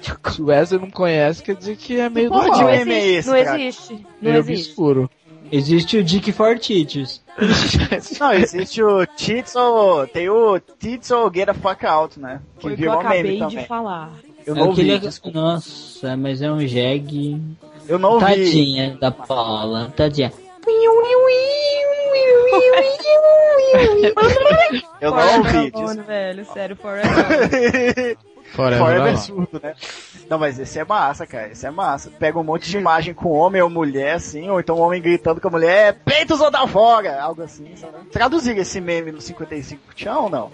Se 0.32 0.42
o 0.42 0.46
Wesley 0.46 0.80
não 0.82 0.90
conhece, 0.90 1.44
quer 1.44 1.56
dizer 1.56 1.76
que 1.76 2.00
é 2.00 2.10
meio 2.10 2.30
do 2.30 2.38
mal. 2.38 2.48
Não 2.48 2.66
meme 2.66 2.94
é 2.94 2.98
existe, 2.98 3.18
esse, 3.18 3.30
não 3.30 3.36
existe, 3.38 4.08
não 4.22 4.36
existe. 4.36 4.70
obscuro. 4.70 5.10
Existe 5.52 5.98
o 5.98 6.04
Dick 6.04 6.32
for 6.32 6.58
Titties. 6.58 7.22
Não, 8.22 8.32
existe 8.32 8.82
o 8.82 9.06
Tits 9.06 9.54
ou. 9.54 10.08
Tem 10.08 10.30
o 10.30 10.58
Tits 10.60 11.12
ou 11.12 11.30
Get 11.34 11.50
a 11.50 11.54
Fuck 11.54 11.86
Out, 11.86 12.18
né? 12.18 12.42
Que 12.56 12.62
Foi 12.62 12.74
o 12.74 12.78
que 12.78 12.84
eu 12.84 12.92
virou 12.92 13.04
meme 13.04 13.14
acabei 13.16 13.34
de 13.34 13.40
também. 13.40 13.66
falar. 13.66 14.14
Eu 14.46 14.56
não 14.56 14.72
Aquele 14.72 14.98
vi, 14.98 15.08
é-. 15.08 15.32
Nossa, 15.32 16.16
mas 16.16 16.42
é 16.42 16.50
um 16.50 16.66
jegue. 16.66 17.42
Eu 17.88 18.00
não 18.00 18.18
vi. 18.18 18.26
Tadinha 18.26 18.98
da 18.98 19.12
Paula, 19.12 19.92
tadinha. 19.94 20.32
Eu 25.00 25.12
não 25.12 25.18
Forever 25.44 25.62
vi. 25.64 25.72
Alone, 25.76 26.02
velho, 26.04 26.46
sério, 26.46 26.76
Forever. 26.76 27.10
Forever 28.52 28.80
Forever 28.80 29.14
é 29.14 29.16
surdo, 29.18 29.60
né? 29.64 29.74
Não, 30.30 30.38
mas 30.38 30.60
esse 30.60 30.78
é 30.78 30.84
massa, 30.84 31.26
cara. 31.26 31.48
Esse 31.52 31.66
é 31.66 31.72
massa. 31.72 32.10
Pega 32.12 32.38
um 32.38 32.44
monte 32.44 32.70
de 32.70 32.78
imagem 32.78 33.14
com 33.14 33.30
homem 33.32 33.62
ou 33.62 33.70
mulher, 33.70 34.16
assim, 34.16 34.50
ou 34.50 34.60
então 34.60 34.78
um 34.78 34.82
homem 34.82 35.02
gritando 35.02 35.40
com 35.40 35.48
a 35.48 35.52
mulher, 35.52 36.00
peitos 36.04 36.42
ou 36.42 36.52
da 36.52 36.68
fora! 36.68 37.22
Algo 37.22 37.42
assim, 37.44 37.74
sabe? 37.78 37.94
Traduzir 38.12 38.58
esse 38.58 38.82
meme 38.82 39.12
no 39.12 39.22
55 39.22 39.94
tchau 39.96 40.24
ou 40.24 40.30
não? 40.30 40.52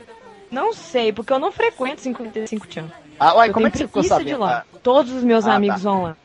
Não 0.51 0.73
sei, 0.73 1.11
porque 1.11 1.33
eu 1.33 1.39
não 1.39 1.51
frequento 1.51 1.99
55 2.01 2.67
Tchan. 2.67 2.85
Ah, 3.19 3.33
uai, 3.35 3.49
Eu 3.49 3.53
como 3.53 3.65
é 3.67 3.71
que 3.71 3.77
você 3.79 3.87
ficou 3.87 4.01
preguiça 4.03 4.23
de 4.23 4.29
sabendo? 4.31 4.45
lá. 4.45 4.63
Todos 4.83 5.11
os 5.11 5.23
meus 5.23 5.45
Ah, 5.47 5.55
amigos 5.55 5.81
tá. 5.81 5.89
vão 5.89 6.03
lá. 6.03 6.17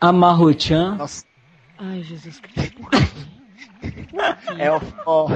Amarro-chan. 0.00 0.94
Nossa, 0.96 1.24
Ai, 1.78 2.02
Jesus 2.02 2.38
Cristo. 2.38 2.82
É 4.58 4.70
o. 4.72 4.80
Ó, 5.06 5.28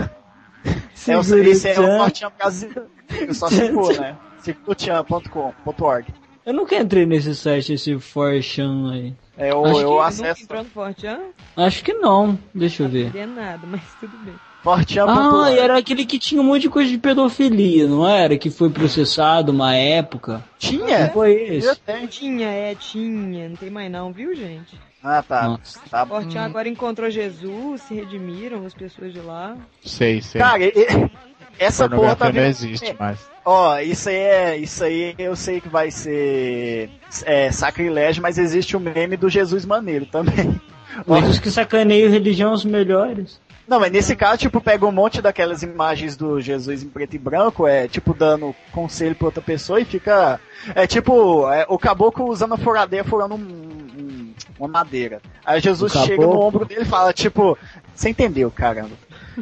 é 1.07 1.17
o 1.17 1.21
esse 1.21 1.69
é 1.69 1.73
o 1.73 1.83
tchan. 1.83 1.99
Fortran 1.99 2.33
brasileiro. 2.39 2.89
Só 3.35 3.49
se 3.49 3.73
for, 3.73 3.99
né? 3.99 4.17
Segurotchan.com.org. 4.41 6.15
Eu 6.45 6.55
nunca 6.55 6.77
entrei 6.77 7.05
nesse 7.05 7.35
site, 7.35 7.75
esse 7.75 7.99
Forchan 7.99 8.91
aí. 8.93 9.15
É 9.37 9.55
o, 9.55 9.65
Acho 9.65 9.81
eu 9.81 9.89
que 9.89 9.95
Nunca 9.95 10.07
acesso 10.07 10.43
entrou 10.45 10.63
no 10.65 10.71
Fortran? 10.71 11.19
Acho 11.57 11.85
que 11.85 11.93
não. 11.93 12.39
Deixa 12.55 12.83
eu 12.83 12.87
Não 12.87 12.93
ver. 12.93 13.07
entendo 13.09 13.35
nada, 13.35 13.67
mas 13.67 13.83
tudo 14.01 14.17
bem. 14.25 14.35
Fortran.org. 14.69 15.59
Ah, 15.59 15.63
era 15.63 15.79
aquele 15.79 16.05
que 16.05 16.19
tinha 16.19 16.43
um 16.43 16.45
monte 16.45 16.63
de 16.63 16.69
coisa 16.69 16.91
de 16.91 16.99
pedofilia, 16.99 17.87
não 17.87 18.07
era? 18.07 18.37
Que 18.37 18.51
foi 18.51 18.69
processado 18.69 19.51
uma 19.51 19.75
época. 19.75 20.45
Tinha? 20.59 21.07
Não 21.07 21.11
foi 21.11 21.33
esse? 21.33 21.81
Tinha, 22.11 22.49
é, 22.49 22.75
tinha. 22.75 23.49
Não 23.49 23.57
tem 23.57 23.71
mais 23.71 23.91
não, 23.91 24.13
viu, 24.13 24.35
gente? 24.37 24.79
Ah, 25.03 25.23
tá. 25.27 25.45
Nossa. 25.49 25.81
tá. 25.89 26.05
Fortran 26.05 26.43
agora 26.43 26.69
encontrou 26.69 27.09
Jesus, 27.11 27.81
se 27.83 27.95
redimiram 27.95 28.67
as 28.67 28.75
pessoas 28.75 29.11
de 29.13 29.21
lá. 29.21 29.57
Sei, 29.83 30.21
sei. 30.21 30.39
Cara, 30.39 30.63
e- 30.63 31.11
essa 31.59 31.89
porra 31.89 32.15
tá 32.15 32.31
não 32.31 32.43
existe 32.43 32.95
mais. 32.99 33.19
Ó, 33.47 33.79
isso 33.79 34.11
aí 34.11 34.17
é. 34.17 34.57
Isso 34.59 34.85
aí 34.85 35.15
eu 35.19 35.35
sei 35.35 35.63
que 35.63 35.69
vai 35.69 35.91
ser 35.91 36.91
é, 37.25 37.51
sacrilégio, 37.51 38.23
mas 38.23 38.37
existe 38.37 38.77
o 38.77 38.81
meme 38.81 39.17
do 39.17 39.31
Jesus 39.31 39.65
Maneiro 39.65 40.05
também. 40.05 40.61
Mas 41.07 41.29
os 41.29 41.39
que 41.39 41.51
sacaneiam 41.51 42.11
religião 42.11 42.53
os 42.53 42.65
melhores. 42.65 43.41
Não, 43.69 43.79
mas 43.79 43.93
nesse 43.93 44.17
caso, 44.17 44.39
tipo, 44.39 44.63
pega 44.63 44.87
um 44.87 44.91
monte 44.93 45.21
daquelas 45.21 45.63
imagens 45.63 46.17
do 46.17 46.41
Jesus 46.41 46.83
em 46.83 46.89
preto 46.89 47.15
e 47.17 47.19
branco, 47.19 47.67
é 47.67 47.87
tipo 47.87 48.15
dando 48.15 48.55
conselho 48.73 49.15
pra 49.15 49.27
outra 49.27 49.43
pessoa 49.43 49.79
e 49.79 49.85
fica. 49.85 50.41
É 50.75 50.87
tipo, 50.87 51.47
é, 51.53 51.67
o 51.69 51.79
caboclo 51.79 52.27
usando 52.31 52.55
a 52.55 52.57
furadeira 52.57 53.05
furando 53.07 53.35
um- 53.35 53.39
um- 53.39 54.35
uma 54.59 54.69
madeira. 54.69 55.21
Aí 55.45 55.61
Jesus 55.61 55.95
O 55.95 56.05
chega 56.07 56.23
no 56.23 56.41
ombro 56.41 56.65
dele 56.65 56.81
e 56.83 56.87
fala, 56.87 57.13
tipo, 57.13 57.59
você 57.95 58.09
entendeu, 58.09 58.51
caramba. 58.51 58.97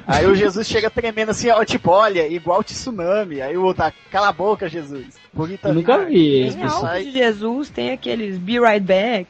Aí 0.07 0.27
o 0.27 0.35
Jesus 0.35 0.67
chega 0.67 0.91
tremendo 0.91 1.31
assim, 1.31 1.49
ó, 1.51 1.65
tipo, 1.65 1.91
olha, 1.91 2.27
igual 2.27 2.65
tsunami. 2.65 3.41
Aí 3.41 3.57
o 3.57 3.63
outro, 3.63 3.85
ah, 3.85 3.93
cala 4.11 4.29
a 4.29 4.33
boca, 4.33 4.69
Jesus. 4.69 5.15
Bonita 5.33 5.73
nunca 5.73 6.05
vi 6.05 6.47
esse 6.49 6.57
Tem 6.57 6.67
algo 6.67 6.99
de 7.05 7.13
Jesus, 7.13 7.71
tem 7.71 7.93
aqueles 7.93 8.39
Be 8.39 8.59
Right 8.59 8.81
Back. 8.81 9.29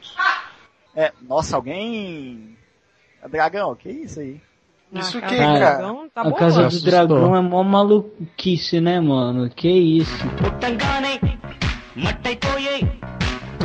É, 0.95 1.11
nossa, 1.21 1.55
alguém. 1.55 2.57
Dragão, 3.29 3.75
que 3.75 3.89
isso 3.89 4.19
aí? 4.19 4.41
Isso 4.93 5.19
que, 5.21 5.35
cara. 5.37 5.59
cara? 5.59 5.93
Tá 6.13 6.21
a 6.21 6.23
bom, 6.25 6.31
Casa 6.33 6.57
mano. 6.63 6.69
do 6.71 6.81
Dragão 6.81 7.35
é 7.35 7.41
mó 7.41 7.61
maluquice, 7.63 8.79
né, 8.79 8.99
mano? 8.99 9.49
Que 9.49 9.69
isso. 9.69 10.25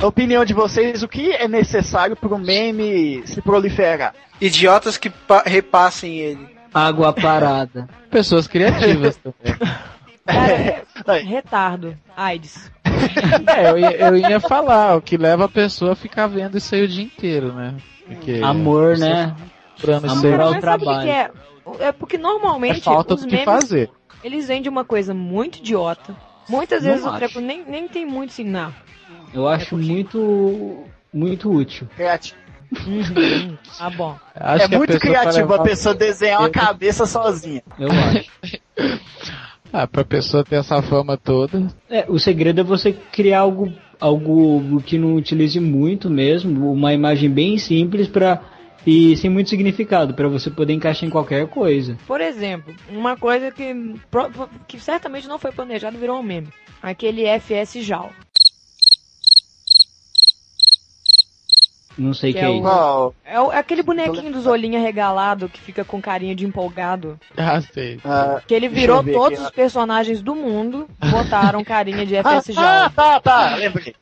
Na 0.00 0.06
opinião 0.08 0.44
de 0.44 0.52
vocês, 0.52 1.02
o 1.02 1.08
que 1.08 1.30
é 1.32 1.46
necessário 1.46 2.16
para 2.16 2.34
o 2.34 2.38
meme 2.38 3.22
se 3.26 3.40
proliferar? 3.40 4.14
Idiotas 4.40 4.96
que 4.98 5.10
pa- 5.10 5.44
repassem 5.46 6.18
ele. 6.18 6.48
Água 6.74 7.12
parada. 7.12 7.88
Pessoas 8.10 8.46
criativas 8.48 9.16
também. 9.22 9.56
Cara, 10.26 11.20
retardo. 11.22 11.96
AIDS. 12.16 12.70
É, 13.56 13.70
eu 13.70 13.78
ia, 13.78 13.90
eu 13.96 14.16
ia 14.16 14.38
falar, 14.38 14.96
o 14.96 15.00
que 15.02 15.16
leva 15.16 15.46
a 15.46 15.48
pessoa 15.48 15.92
a 15.92 15.96
ficar 15.96 16.28
vendo 16.28 16.56
isso 16.56 16.72
aí 16.74 16.82
o 16.84 16.88
dia 16.88 17.02
inteiro, 17.04 17.52
né? 17.52 17.74
Porque 18.06 18.40
Amor, 18.42 18.96
né? 18.96 19.34
Sabe 19.82 20.56
o 20.56 20.60
trabalho. 20.60 21.02
que 21.02 21.10
é? 21.10 21.30
É 21.78 21.92
porque 21.92 22.18
normalmente 22.18 22.80
é 22.80 22.82
falta 22.82 23.14
os 23.14 23.24
memes, 23.24 23.44
fazer. 23.44 23.90
eles 24.22 24.48
vendem 24.48 24.70
uma 24.70 24.84
coisa 24.84 25.14
muito 25.14 25.58
idiota. 25.58 26.16
Muitas 26.48 26.82
Não 26.82 26.90
vezes 26.90 27.06
o 27.06 27.08
acho. 27.08 27.18
treco 27.18 27.40
nem, 27.40 27.64
nem 27.64 27.88
tem 27.88 28.04
muito 28.04 28.30
assim, 28.30 28.44
não. 28.44 28.74
Eu 29.32 29.46
acho 29.46 29.76
muito 29.76 30.84
muito 31.12 31.50
útil. 31.50 31.88
Criativo. 31.94 32.40
Uhum. 32.86 33.56
Ah, 33.78 33.90
bom. 33.90 34.16
Acho 34.34 34.64
é 34.64 34.68
que 34.68 34.74
a 34.74 34.78
muito 34.78 34.92
pessoa 34.92 35.00
criativo 35.00 35.54
a 35.54 35.62
pessoa 35.62 35.94
desenhar 35.94 36.40
uma 36.40 36.50
cabeça 36.50 37.06
sozinha. 37.06 37.62
Eu 37.78 37.88
acho. 37.90 38.30
Ah, 39.74 39.86
pra 39.86 40.04
pessoa 40.04 40.44
ter 40.44 40.56
essa 40.56 40.82
fama 40.82 41.16
toda. 41.16 41.66
É, 41.88 42.04
o 42.06 42.18
segredo 42.18 42.60
é 42.60 42.64
você 42.64 42.92
criar 42.92 43.40
algo, 43.40 43.72
algo 43.98 44.82
que 44.82 44.98
não 44.98 45.14
utilize 45.14 45.58
muito 45.58 46.10
mesmo, 46.10 46.70
uma 46.70 46.92
imagem 46.92 47.30
bem 47.30 47.56
simples 47.56 48.06
para 48.06 48.38
e 48.86 49.16
sem 49.16 49.30
muito 49.30 49.50
significado, 49.50 50.14
para 50.14 50.28
você 50.28 50.50
poder 50.50 50.72
encaixar 50.72 51.04
em 51.08 51.10
qualquer 51.10 51.46
coisa. 51.48 51.96
Por 52.06 52.20
exemplo, 52.20 52.74
uma 52.88 53.16
coisa 53.16 53.50
que, 53.50 53.74
que 54.66 54.78
certamente 54.80 55.28
não 55.28 55.38
foi 55.38 55.52
planejado 55.52 55.98
virou 55.98 56.18
um 56.18 56.22
meme. 56.22 56.48
Aquele 56.82 57.24
FS 57.38 57.80
JAL. 57.82 58.10
Não 61.96 62.14
sei 62.14 62.32
Que 62.32 62.38
que 62.38 62.44
é 62.44 62.48
é 62.48 62.50
o- 62.50 62.54
isso. 62.54 62.62
Qual? 62.62 63.14
É, 63.22 63.38
o- 63.40 63.52
é 63.52 63.58
aquele 63.58 63.82
bonequinho 63.82 64.32
dos 64.32 64.46
olhinhos 64.46 64.80
arregalados 64.82 65.50
que 65.52 65.60
fica 65.60 65.84
com 65.84 66.00
carinha 66.00 66.34
de 66.34 66.46
empolgado. 66.46 67.20
Ah, 67.36 67.60
sei. 67.60 68.00
Ah, 68.02 68.40
Que 68.46 68.54
ele 68.54 68.66
virou 68.66 69.04
todos 69.04 69.38
aqui, 69.38 69.46
os 69.46 69.50
personagens 69.50 70.22
do 70.22 70.34
mundo, 70.34 70.88
botaram 71.10 71.62
carinha 71.62 72.06
de 72.06 72.16
ah, 72.16 72.20
FS 72.22 72.50
ah, 72.56 72.62
JAL. 72.62 72.90
tá, 72.92 73.20
tá, 73.20 73.54
lembrei. 73.56 73.94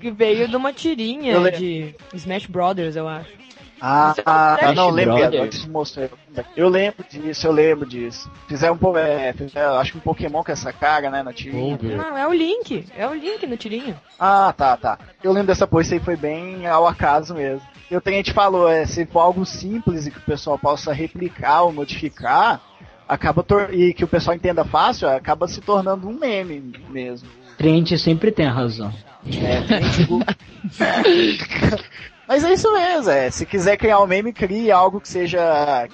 Que 0.00 0.10
veio 0.10 0.46
de 0.46 0.54
uma 0.54 0.72
tirinha 0.72 1.50
de 1.50 1.94
Smash 2.14 2.46
Brothers, 2.46 2.94
eu 2.94 3.08
acho. 3.08 3.39
Ah, 3.80 4.14
é 4.16 4.20
um 4.66 4.68
ah, 4.70 4.72
não, 4.74 4.90
lembrei 4.90 5.24
agora 5.24 5.50
mostrou. 5.68 6.08
Eu 6.56 6.68
lembro 6.68 7.04
disso, 7.08 7.46
eu 7.46 7.52
lembro 7.52 7.88
disso. 7.88 8.30
Fizeram 8.46 8.74
um 8.74 8.78
pouco, 8.78 8.98
é, 8.98 9.32
fizeram, 9.32 9.78
acho 9.78 9.92
que 9.92 9.98
um 9.98 10.02
Pokémon 10.02 10.44
com 10.44 10.52
essa 10.52 10.72
cara, 10.72 11.10
né, 11.10 11.22
na 11.22 11.32
tirinha. 11.32 11.78
Não, 11.96 12.16
é 12.16 12.26
o 12.28 12.32
Link. 12.32 12.84
É 12.96 13.06
o 13.06 13.14
Link 13.14 13.46
no 13.46 13.56
tirinha. 13.56 13.96
Ah, 14.18 14.52
tá, 14.56 14.76
tá. 14.76 14.98
Eu 15.22 15.32
lembro 15.32 15.46
dessa 15.48 15.66
coisa, 15.66 15.88
isso 15.88 15.94
aí 15.94 16.00
foi 16.00 16.16
bem 16.16 16.66
ao 16.66 16.86
acaso 16.86 17.34
mesmo. 17.34 17.66
E 17.90 17.96
o 17.96 18.00
que 18.00 18.10
a 18.10 18.12
gente 18.12 18.32
falou, 18.32 18.68
é, 18.68 18.86
se 18.86 19.04
for 19.06 19.20
algo 19.20 19.44
simples 19.44 20.06
e 20.06 20.10
que 20.10 20.18
o 20.18 20.22
pessoal 20.22 20.58
possa 20.58 20.92
replicar 20.92 21.62
ou 21.62 21.72
modificar, 21.72 22.60
acaba 23.08 23.44
e 23.72 23.92
que 23.92 24.04
o 24.04 24.08
pessoal 24.08 24.36
entenda 24.36 24.64
fácil, 24.64 25.08
acaba 25.08 25.48
se 25.48 25.60
tornando 25.60 26.08
um 26.08 26.12
meme 26.12 26.72
mesmo. 26.88 27.28
Trent 27.58 27.96
sempre 27.98 28.30
tem 28.30 28.46
a 28.46 28.52
razão. 28.52 28.92
É, 29.26 29.80
digo- 29.96 30.20
Mas 32.30 32.44
é 32.44 32.52
isso 32.52 32.72
mesmo, 32.72 33.10
é. 33.10 33.28
Se 33.28 33.44
quiser 33.44 33.76
criar 33.76 33.98
um 33.98 34.06
meme, 34.06 34.32
crie 34.32 34.70
algo 34.70 35.00
que 35.00 35.08
seja 35.08 35.88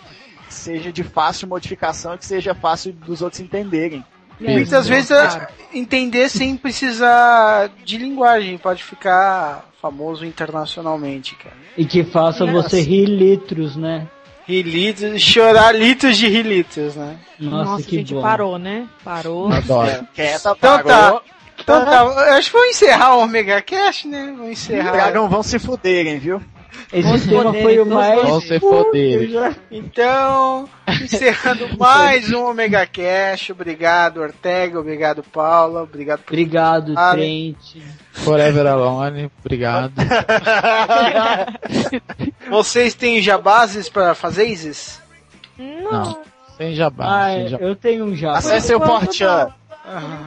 que 0.46 0.52
seja 0.54 0.92
de 0.92 1.02
fácil 1.02 1.48
modificação 1.48 2.14
e 2.14 2.18
que 2.18 2.26
seja 2.26 2.54
fácil 2.54 2.92
dos 2.92 3.22
outros 3.22 3.40
entenderem. 3.40 4.04
Aí, 4.38 4.56
Muitas 4.56 4.86
vezes 4.86 5.08
cara, 5.08 5.48
é, 5.72 5.78
entender 5.78 6.28
sem 6.28 6.54
precisar 6.54 7.70
de 7.82 7.96
linguagem, 7.96 8.58
pode 8.58 8.84
ficar 8.84 9.64
famoso 9.80 10.26
internacionalmente, 10.26 11.34
cara. 11.36 11.56
E 11.74 11.86
que 11.86 12.04
faça 12.04 12.44
Nossa. 12.44 12.68
você 12.68 12.82
rir 12.82 13.06
litros, 13.06 13.74
né? 13.74 14.06
Rir 14.46 14.62
litros, 14.62 15.22
chorar 15.22 15.74
litros 15.74 16.18
de 16.18 16.28
rir 16.28 16.42
litros, 16.42 16.96
né? 16.96 17.16
Nossa, 17.40 17.70
Nossa, 17.70 17.82
que 17.84 17.96
gente, 17.96 18.12
bom. 18.12 18.20
parou, 18.20 18.58
né? 18.58 18.86
Parou. 19.02 19.50
Adoro. 19.50 20.06
Quieta, 20.14 20.54
Então 20.54 20.82
tá. 20.82 21.22
Então 21.66 21.84
tá, 21.84 22.04
eu 22.04 22.34
acho 22.34 22.48
que 22.50 22.56
vamos 22.56 22.70
encerrar 22.76 23.16
o 23.16 23.22
Omega 23.24 23.60
Cash, 23.60 24.04
né? 24.04 24.32
Vamos 24.36 24.52
encerrar. 24.52 24.92
Dragão 24.92 25.28
vão 25.28 25.42
se 25.42 25.58
fuderem, 25.58 26.16
viu? 26.20 26.40
Esse 26.92 27.28
tema 27.28 27.52
foi 27.52 27.80
o 27.80 27.86
mais. 27.86 28.22
Vão 28.22 28.40
se 28.40 28.60
foder. 28.60 29.56
Então, 29.68 30.68
encerrando 31.02 31.68
mais 31.76 32.32
um 32.32 32.44
Omega 32.44 32.86
Cash. 32.86 33.50
Obrigado, 33.50 34.20
Ortega. 34.20 34.78
Obrigado, 34.78 35.24
Paula. 35.24 35.82
Obrigado 35.82 36.20
por 36.20 36.34
Obrigado, 36.34 36.94
Ah, 36.96 37.10
Trent. 37.14 37.56
Forever 38.12 38.66
Alone, 38.68 39.28
obrigado. 39.44 39.92
Vocês 42.48 42.94
têm 42.94 43.20
jabases 43.20 43.88
para 43.88 44.14
fazer 44.14 44.44
isso? 44.44 45.02
Não. 45.58 46.22
Sem 46.56 46.74
jabá, 46.74 47.04
Ah, 47.26 47.34
sem 47.34 47.48
jabá. 47.48 47.64
eu 47.64 47.76
tenho 47.76 48.04
um 48.06 48.14
já. 48.14 48.32
Acesse 48.32 48.72
o 48.72 48.76
enquanto 48.76 49.12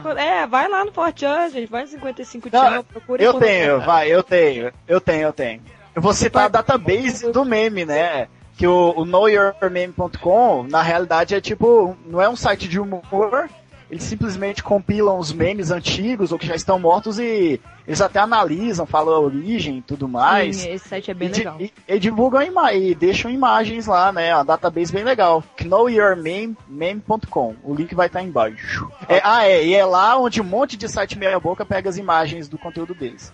Fortran. 0.02 0.20
É, 0.20 0.46
vai 0.46 0.68
lá 0.68 0.84
no 0.84 0.92
Fortran, 0.92 1.48
gente. 1.50 1.70
Vai 1.70 1.82
no 1.82 1.88
55 1.88 2.48
Não, 2.52 2.70
tchau, 2.72 2.84
procura 2.84 3.22
Eu 3.22 3.34
tenho, 3.34 3.80
vai, 3.80 4.08
eu 4.08 4.22
tenho, 4.22 4.72
eu 4.88 5.00
tenho, 5.00 5.22
eu 5.22 5.32
tenho. 5.32 5.62
Eu 5.94 6.02
vou 6.02 6.12
citar 6.12 6.44
a 6.44 6.48
database 6.48 7.30
do 7.30 7.44
meme, 7.44 7.84
né? 7.84 8.28
Que 8.56 8.66
o, 8.66 8.94
o 8.96 9.04
knowyourmeme.com, 9.04 10.64
na 10.64 10.82
realidade, 10.82 11.34
é 11.34 11.40
tipo, 11.40 11.96
não 12.06 12.20
é 12.20 12.28
um 12.28 12.36
site 12.36 12.68
de 12.68 12.78
humor, 12.78 13.48
eles 13.90 14.04
simplesmente 14.04 14.62
compilam 14.62 15.18
os 15.18 15.32
memes 15.32 15.70
antigos 15.70 16.30
ou 16.32 16.38
que 16.38 16.46
já 16.46 16.54
estão 16.54 16.78
mortos 16.78 17.18
e 17.18 17.60
eles 17.86 18.00
até 18.00 18.20
analisam, 18.20 18.86
falam 18.86 19.12
a 19.14 19.18
origem 19.18 19.78
e 19.78 19.82
tudo 19.82 20.06
mais. 20.08 20.58
Sim, 20.58 20.70
esse 20.70 20.88
site 20.88 21.10
é 21.10 21.14
bem 21.14 21.28
e, 21.28 21.32
di- 21.32 21.38
legal. 21.40 21.56
e- 21.60 21.72
e 21.88 21.98
divulgam 21.98 22.40
ima 22.40 22.72
e 22.72 22.94
deixam 22.94 23.30
imagens 23.30 23.86
lá, 23.86 24.12
né? 24.12 24.32
Uma 24.34 24.44
database 24.44 24.92
bem 24.92 25.02
legal. 25.02 25.42
knowyourmeme.com. 25.60 27.56
O 27.64 27.74
link 27.74 27.94
vai 27.94 28.06
estar 28.06 28.22
embaixo. 28.22 28.90
É, 29.08 29.20
ah, 29.24 29.44
é. 29.46 29.64
E 29.66 29.74
é 29.74 29.84
lá 29.84 30.16
onde 30.18 30.40
um 30.40 30.44
monte 30.44 30.76
de 30.76 30.88
site 30.88 31.18
meia 31.18 31.38
boca 31.40 31.64
pega 31.64 31.88
as 31.88 31.96
imagens 31.98 32.48
do 32.48 32.58
conteúdo 32.58 32.94
deles. 32.94 33.32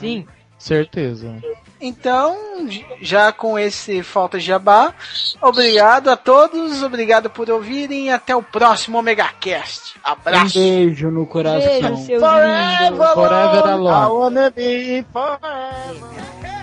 Sim. 0.00 0.26
Certeza. 0.58 1.34
Então, 1.86 2.34
já 3.02 3.30
com 3.30 3.58
esse 3.58 4.02
falta 4.02 4.38
de 4.38 4.46
jabá, 4.46 4.94
obrigado 5.42 6.08
a 6.08 6.16
todos, 6.16 6.82
obrigado 6.82 7.28
por 7.28 7.50
ouvirem 7.50 8.06
e 8.06 8.10
até 8.10 8.34
o 8.34 8.42
próximo 8.42 8.96
Omega 8.96 9.28
Cast. 9.38 9.98
Um 9.98 10.12
Abraço. 10.12 10.58
beijo 10.58 11.10
no 11.10 11.26
coração. 11.26 11.60
Beijo, 11.60 12.20
Forever. 12.20 13.14
Forever 13.14 13.64
alone, 13.64 13.88
alone. 13.88 14.06
I 14.06 14.12
wanna 14.12 14.50
be 14.50 15.04
forever. 15.12 16.53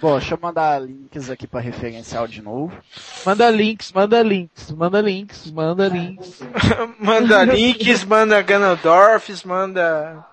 Bom, 0.00 0.18
deixa 0.18 0.34
eu 0.34 0.38
mandar 0.40 0.82
links 0.82 1.30
aqui 1.30 1.46
pra 1.46 1.60
referencial 1.60 2.28
de 2.28 2.42
novo. 2.42 2.76
Manda 3.24 3.50
links, 3.50 3.92
manda 3.92 4.22
links, 4.22 4.70
manda 4.70 5.00
links, 5.00 5.50
manda 5.50 5.88
links. 5.88 6.42
manda 7.00 7.44
links, 7.44 8.04
manda 8.04 8.42
Ganondorfs, 8.42 9.42
manda. 9.42 10.24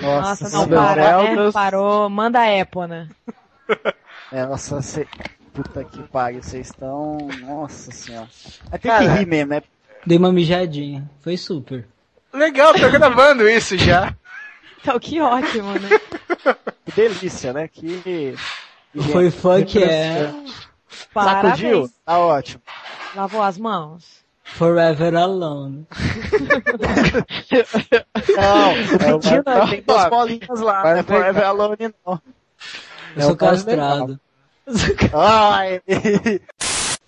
Nossa, 0.00 0.48
não, 0.50 0.60
manda 0.60 0.76
para, 0.76 1.34
né? 1.34 1.52
Parou. 1.52 2.08
Manda 2.08 2.40
a 2.40 2.60
Apple, 2.60 2.86
né? 2.86 3.08
É, 4.30 4.46
nossa, 4.46 4.80
cê... 4.80 5.06
puta 5.52 5.84
que 5.84 6.02
pariu, 6.04 6.42
vocês 6.42 6.68
estão. 6.68 7.18
Nossa 7.40 7.90
senhora. 7.90 8.28
Mas 8.70 8.80
tem 8.80 8.90
Cara, 8.90 9.04
que 9.04 9.10
rir 9.18 9.26
mesmo, 9.26 9.50
né? 9.50 9.62
Dei 10.06 10.16
uma 10.16 10.32
mijadinha. 10.32 11.10
Foi 11.20 11.36
super. 11.36 11.86
Legal, 12.32 12.72
tô 12.74 12.90
gravando 12.90 13.48
isso 13.48 13.76
já. 13.76 14.14
Então, 14.84 14.98
que 15.00 15.18
ótimo, 15.18 15.72
né? 15.72 15.88
Que 16.84 16.92
delícia, 16.94 17.54
né? 17.54 17.66
Que. 17.68 18.34
Foi 19.10 19.30
fuck 19.30 19.82
é. 19.82 20.30
Sacudiu? 21.14 21.90
Tá 22.04 22.18
ótimo. 22.18 22.62
Lavou 23.16 23.42
as 23.42 23.56
mãos? 23.56 24.04
Forever 24.44 25.16
Alone. 25.16 25.86
Não, 28.36 29.16
o 29.16 29.20
Pidinho 29.20 29.42
não, 29.46 29.54
vai- 29.54 29.70
tem 29.70 29.82
duas 29.82 30.08
bolinhas 30.10 30.60
lá, 30.60 30.82
vai 30.82 30.92
não 30.92 31.00
é. 31.00 31.02
Forever 31.02 31.44
Alone 31.46 31.94
não. 32.06 32.20
Eu 33.16 33.16
É 33.16 33.22
sou 33.22 33.32
o 33.32 33.36
castrado. 33.36 34.20
Ai, 35.14 35.80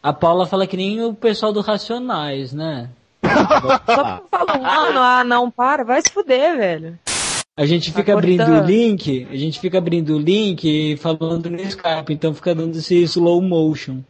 A 0.02 0.12
Paula 0.14 0.46
fala 0.46 0.66
que 0.66 0.78
nem 0.78 1.04
o 1.04 1.12
pessoal 1.12 1.52
do 1.52 1.60
Racionais, 1.60 2.54
né? 2.54 2.88
Só 3.22 4.04
porque 4.16 4.28
fala 4.30 4.58
um 4.58 4.66
ano, 4.66 4.98
ah, 5.00 5.24
não, 5.24 5.50
para, 5.50 5.84
vai 5.84 6.00
se 6.00 6.10
fuder, 6.10 6.56
velho. 6.56 6.98
A 7.56 7.64
gente 7.64 7.90
fica 7.92 8.12
abrindo 8.12 8.44
o 8.52 8.62
link, 8.64 9.26
a 9.30 9.36
gente 9.36 9.58
fica 9.58 9.78
abrindo 9.78 10.14
o 10.14 10.18
link 10.18 10.64
e 10.64 10.96
falando 10.98 11.48
no 11.48 11.60
Skype, 11.62 12.12
então 12.12 12.34
fica 12.34 12.54
dando 12.54 12.76
esse 12.76 12.94
slow 13.04 13.40
motion. 13.40 14.00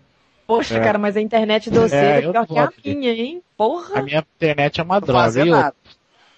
Poxa, 0.46 0.76
É. 0.76 0.80
cara, 0.80 0.98
mas 0.98 1.16
a 1.16 1.20
internet 1.20 1.70
vocês 1.70 1.92
É, 1.92 2.18
é, 2.18 2.20
pior 2.22 2.46
que 2.46 2.90
a 2.90 2.94
minha, 2.94 3.12
hein? 3.12 3.40
Porra. 3.56 4.00
A 4.00 4.02
minha 4.02 4.24
internet 4.36 4.80
é 4.80 4.84
uma 4.84 5.00
droga. 5.00 5.44
Eu, 5.46 5.72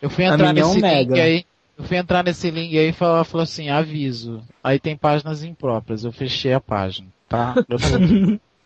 eu 0.02 0.11
fui 0.11 0.24
entrar 0.24 0.48
é 0.48 0.50
um 0.50 0.52
nesse 0.54 0.72
link 0.74 0.82
mega. 0.82 1.14
aí. 1.22 1.44
Eu 1.78 1.84
fui 1.84 1.96
entrar 1.96 2.24
nesse 2.24 2.50
link 2.50 2.76
aí 2.78 2.88
e 2.88 2.92
falou, 2.92 3.24
falou 3.24 3.42
assim, 3.44 3.70
aviso. 3.70 4.42
Aí 4.62 4.78
tem 4.78 4.96
páginas 4.96 5.42
impróprias. 5.44 6.04
Eu 6.04 6.12
fechei 6.12 6.52
a 6.52 6.61
página, 6.61 7.06
tá? 7.28 7.54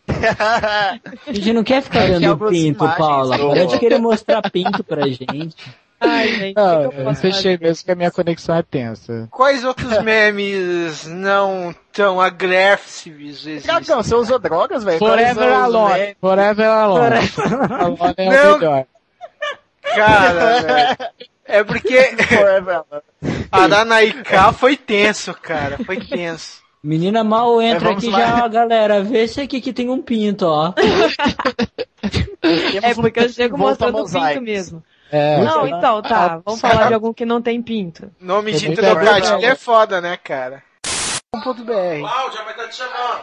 A 0.07 0.99
gente 1.33 1.53
não 1.53 1.63
quer 1.63 1.81
ficar 1.81 2.01
É 2.09 2.15
algumas 2.25 2.49
pinto, 2.51 2.83
imagens 2.83 2.97
Paula. 2.97 3.37
do- 3.37 3.49
Para 3.49 3.65
de 3.65 3.79
querer 3.79 3.99
mostrar 3.99 4.41
pinto 4.51 4.83
pra 4.83 5.07
gente. 5.07 5.55
Ai, 5.99 6.27
gente, 6.33 6.55
Não, 6.55 6.89
que, 6.89 6.95
que 6.97 7.01
eu 7.01 7.15
fechei 7.15 7.57
mesmo 7.57 7.85
que 7.85 7.91
a 7.91 7.95
minha 7.95 8.11
conexão 8.11 8.55
é 8.55 8.61
tensa. 8.63 9.27
Quais 9.31 9.63
outros 9.63 9.99
memes 10.03 11.05
não 11.07 11.73
tão 11.93 12.19
agressivos 12.19 13.21
existem? 13.47 13.61
Cagão, 13.73 14.03
você 14.03 14.13
usou 14.15 14.37
drogas, 14.37 14.83
velho? 14.83 14.99
Forever 14.99 15.33
Quais 15.35 15.49
são 15.49 15.57
os 15.59 15.63
Alone. 15.63 16.17
Forever 16.19 16.67
Alone. 16.69 17.15
Alone 17.79 18.13
é 18.17 18.29
Não. 18.29 18.55
o 18.55 18.59
melhor. 18.59 18.85
Cara, 19.95 20.61
velho. 20.61 20.97
É 21.45 21.63
porque 21.63 22.03
Forever 22.27 22.75
Alone. 22.89 23.47
a 23.51 23.67
da 23.67 23.85
Naika 23.85 24.51
foi 24.53 24.75
tenso, 24.75 25.33
cara. 25.33 25.77
Foi 25.85 25.97
tenso. 25.99 26.61
Menina 26.83 27.23
mal 27.23 27.61
entra 27.61 27.89
vamos 27.89 28.03
aqui 28.03 28.11
lá. 28.11 28.19
já, 28.19 28.45
ó, 28.45 28.49
galera. 28.49 29.01
Vê 29.03 29.19
esse 29.23 29.39
aqui 29.39 29.61
que 29.61 29.71
tem 29.71 29.89
um 29.89 30.01
pinto, 30.01 30.45
ó. 30.47 30.73
É 32.83 32.93
porque 32.93 33.21
eu 33.21 33.29
chego 33.29 33.57
mostrando 33.57 33.99
o 33.99 34.05
pinto 34.05 34.41
mesmo. 34.41 34.83
É. 35.15 35.37
Não, 35.43 35.67
então, 35.67 36.01
tá. 36.01 36.41
Vamos 36.43 36.59
falar 36.59 36.87
de 36.87 36.93
algum 36.95 37.13
que 37.13 37.23
não 37.23 37.39
tem 37.39 37.61
pinto. 37.61 38.09
Nome 38.19 38.51
de 38.53 38.65
Muito 38.67 38.81
trocadilho 38.81 39.45
é 39.45 39.55
foda, 39.55 40.01
né, 40.01 40.17
cara? 40.17 40.63
.br. 41.35 41.39
Cláudia 41.99 42.43
vai 42.43 42.51
estar 42.51 42.67
te 42.67 42.75
chamando. 42.75 43.21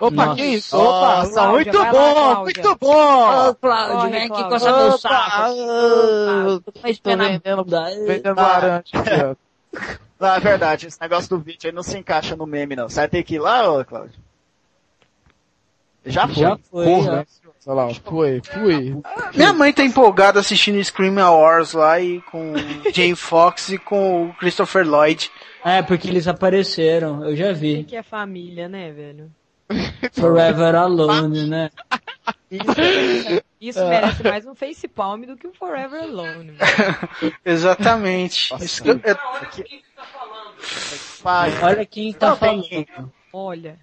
Opa, 0.00 0.24
Nossa. 0.26 0.34
que 0.36 0.42
isso? 0.46 0.76
Nossa, 0.76 1.20
Opa, 1.28 1.30
Cláudia, 1.34 1.52
muito 1.72 1.78
vai 1.78 1.92
lá, 1.92 1.92
bom, 1.92 2.14
Cláudia. 2.14 2.62
muito 2.62 2.78
bom. 2.80 3.48
Ô, 3.50 3.54
Cláudio, 3.54 4.10
vem 4.10 4.18
aqui 4.20 4.28
Cláudio. 4.28 4.48
coçar 4.48 4.76
meu 4.78 4.88
Opa, 4.88 4.98
saco. 4.98 5.10
ah, 5.36 6.60
Tô 6.64 6.72
vendendo, 6.82 7.64
vendendo 8.06 8.38
Ah. 8.40 8.42
laranja 8.42 8.82
aqui, 8.94 9.10
ó. 9.22 9.36
Não, 10.18 10.34
é 10.34 10.40
verdade, 10.40 10.86
esse 10.86 11.00
negócio 11.00 11.28
do 11.28 11.38
vídeo 11.38 11.68
aí 11.68 11.72
não 11.72 11.82
se 11.82 11.98
encaixa 11.98 12.34
no 12.34 12.46
meme, 12.46 12.74
não. 12.76 12.88
Você 12.88 13.00
vai 13.00 13.08
ter 13.08 13.22
que 13.22 13.34
ir 13.34 13.38
lá, 13.40 13.70
ô, 13.70 13.84
Cláudio? 13.84 14.18
Já 16.06 16.26
foi. 16.26 16.34
Já 16.36 16.56
foi, 16.70 16.84
Porra, 16.86 17.26
já. 17.39 17.39
Sei 17.60 17.72
lá, 17.74 17.88
fui, 17.94 18.40
fui. 18.44 18.96
Minha 19.34 19.52
mãe 19.52 19.72
tá 19.72 19.84
empolgada 19.84 20.40
assistindo 20.40 20.82
Scream 20.82 21.14
Wars 21.16 21.72
lá 21.74 22.00
e 22.00 22.20
com 22.22 22.54
Jane 22.92 23.14
Fox 23.14 23.68
e 23.68 23.78
com 23.78 24.26
o 24.26 24.34
Christopher 24.34 24.84
Lloyd. 24.88 25.30
É, 25.64 25.80
porque 25.82 26.08
eles 26.08 26.26
apareceram, 26.26 27.24
eu 27.24 27.36
já 27.36 27.52
vi. 27.52 27.84
que 27.84 27.94
é 27.96 28.02
família, 28.02 28.68
né, 28.68 28.90
velho? 28.90 29.30
Forever 30.12 30.74
Alone, 30.74 31.46
né? 31.46 31.70
Isso 33.60 33.78
merece 33.86 34.22
mais 34.24 34.46
um 34.46 34.54
face 34.54 34.88
palm 34.88 35.20
do 35.22 35.36
que 35.36 35.46
o 35.46 35.52
Forever 35.52 36.02
Alone. 36.02 36.52
velho. 36.52 37.34
Exatamente. 37.44 38.50
Nossa. 38.52 38.64
Isso 38.64 38.82
que 38.82 38.88
eu- 38.90 39.00
eu- 39.04 39.16
Pai. 41.22 41.52
Olha 41.62 41.86
quem 41.86 42.12
tá 42.12 42.34
falando. 42.34 42.64
Olha. 43.32 43.78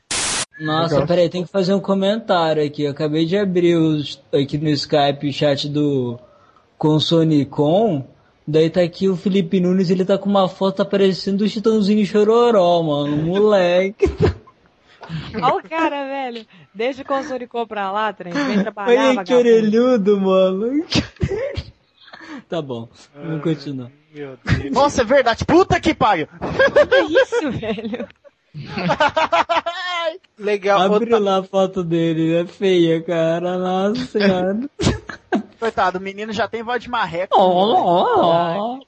Nossa, 0.60 0.96
Legal. 0.96 1.08
peraí, 1.08 1.30
tem 1.30 1.44
que 1.44 1.52
fazer 1.52 1.74
um 1.74 1.80
comentário 1.80 2.64
aqui. 2.66 2.84
Eu 2.84 2.92
acabei 2.92 3.26
de 3.26 3.38
abrir 3.38 3.76
os, 3.76 4.22
aqui 4.34 4.58
no 4.58 4.70
Skype 4.70 5.30
o 5.30 5.34
chat 5.34 5.70
do 5.70 6.20
Consonicon. 6.78 8.06
Daí 8.48 8.70
tá 8.70 8.82
aqui 8.82 9.10
o 9.10 9.16
Felipe 9.18 9.60
Nunes, 9.60 9.90
ele 9.90 10.06
tá 10.06 10.18
com 10.18 10.30
uma 10.30 10.48
foto 10.48 10.82
aparecendo 10.82 11.40
do 11.40 11.50
Chitãozinho 11.50 12.06
Chororó, 12.06 12.82
mano. 12.82 13.18
Moleque. 13.18 14.06
Olha 15.36 15.56
o 15.56 15.64
cara, 15.64 16.06
velho. 16.06 16.46
Deixa 16.74 17.02
o 17.02 17.06
console 17.06 17.48
comprar 17.48 17.92
lá, 17.92 18.12
trem. 18.12 18.34
Vem 18.34 18.62
trabalhar, 18.62 18.90
Olha 18.92 19.10
que 19.10 19.16
vagabundo. 19.16 19.40
orelhudo, 19.40 20.20
mano. 20.20 20.86
tá 22.50 22.62
bom, 22.62 22.90
vamos 23.16 23.42
continuar. 23.42 23.92
Nossa, 24.72 25.02
é 25.02 25.06
verdade. 25.06 25.46
Puta 25.46 25.80
que 25.80 25.94
pariu. 25.94 26.28
Que 26.28 27.22
isso, 27.22 27.52
velho? 27.52 28.08
Legal. 30.38 30.82
Abre 30.82 31.14
outra- 31.14 31.20
lá 31.20 31.38
a 31.40 31.44
foto 31.44 31.84
dele, 31.84 32.36
é 32.36 32.46
feia, 32.46 33.02
cara. 33.02 33.58
Nossa 33.58 34.06
senhora. 34.08 34.60
Coitado, 35.60 35.98
o 35.98 36.02
menino 36.02 36.32
já 36.32 36.48
tem 36.48 36.62
voz 36.64 36.82
de 36.82 36.90
marreco. 36.90 37.36
Oh, 37.38 37.74
oh, 37.76 38.76
oh. 38.76 38.80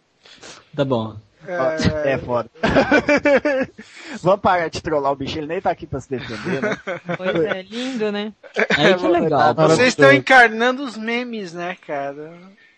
Tá 0.76 0.86
bom. 0.86 1.16
É 2.06 2.18
foda. 2.20 2.48
Vamos 4.22 4.40
parar 4.42 4.70
de 4.70 4.82
trollar 4.84 5.12
o 5.12 5.16
bicho, 5.16 5.40
ele 5.40 5.48
nem 5.48 5.60
tá 5.60 5.72
aqui 5.72 5.88
pra 5.88 6.00
se 6.00 6.08
defender, 6.10 6.62
né? 6.62 6.78
Pois 7.18 7.36
é, 7.44 7.62
lindo, 7.64 8.12
né? 8.12 8.32
Aí 8.78 8.94
que 8.94 9.08
legal. 9.08 9.56
Vocês 9.56 9.90
estão 9.90 10.14
encarnando 10.14 10.84
os 10.84 10.96
memes, 10.96 11.52
né, 11.54 11.76
cara? 11.88 12.34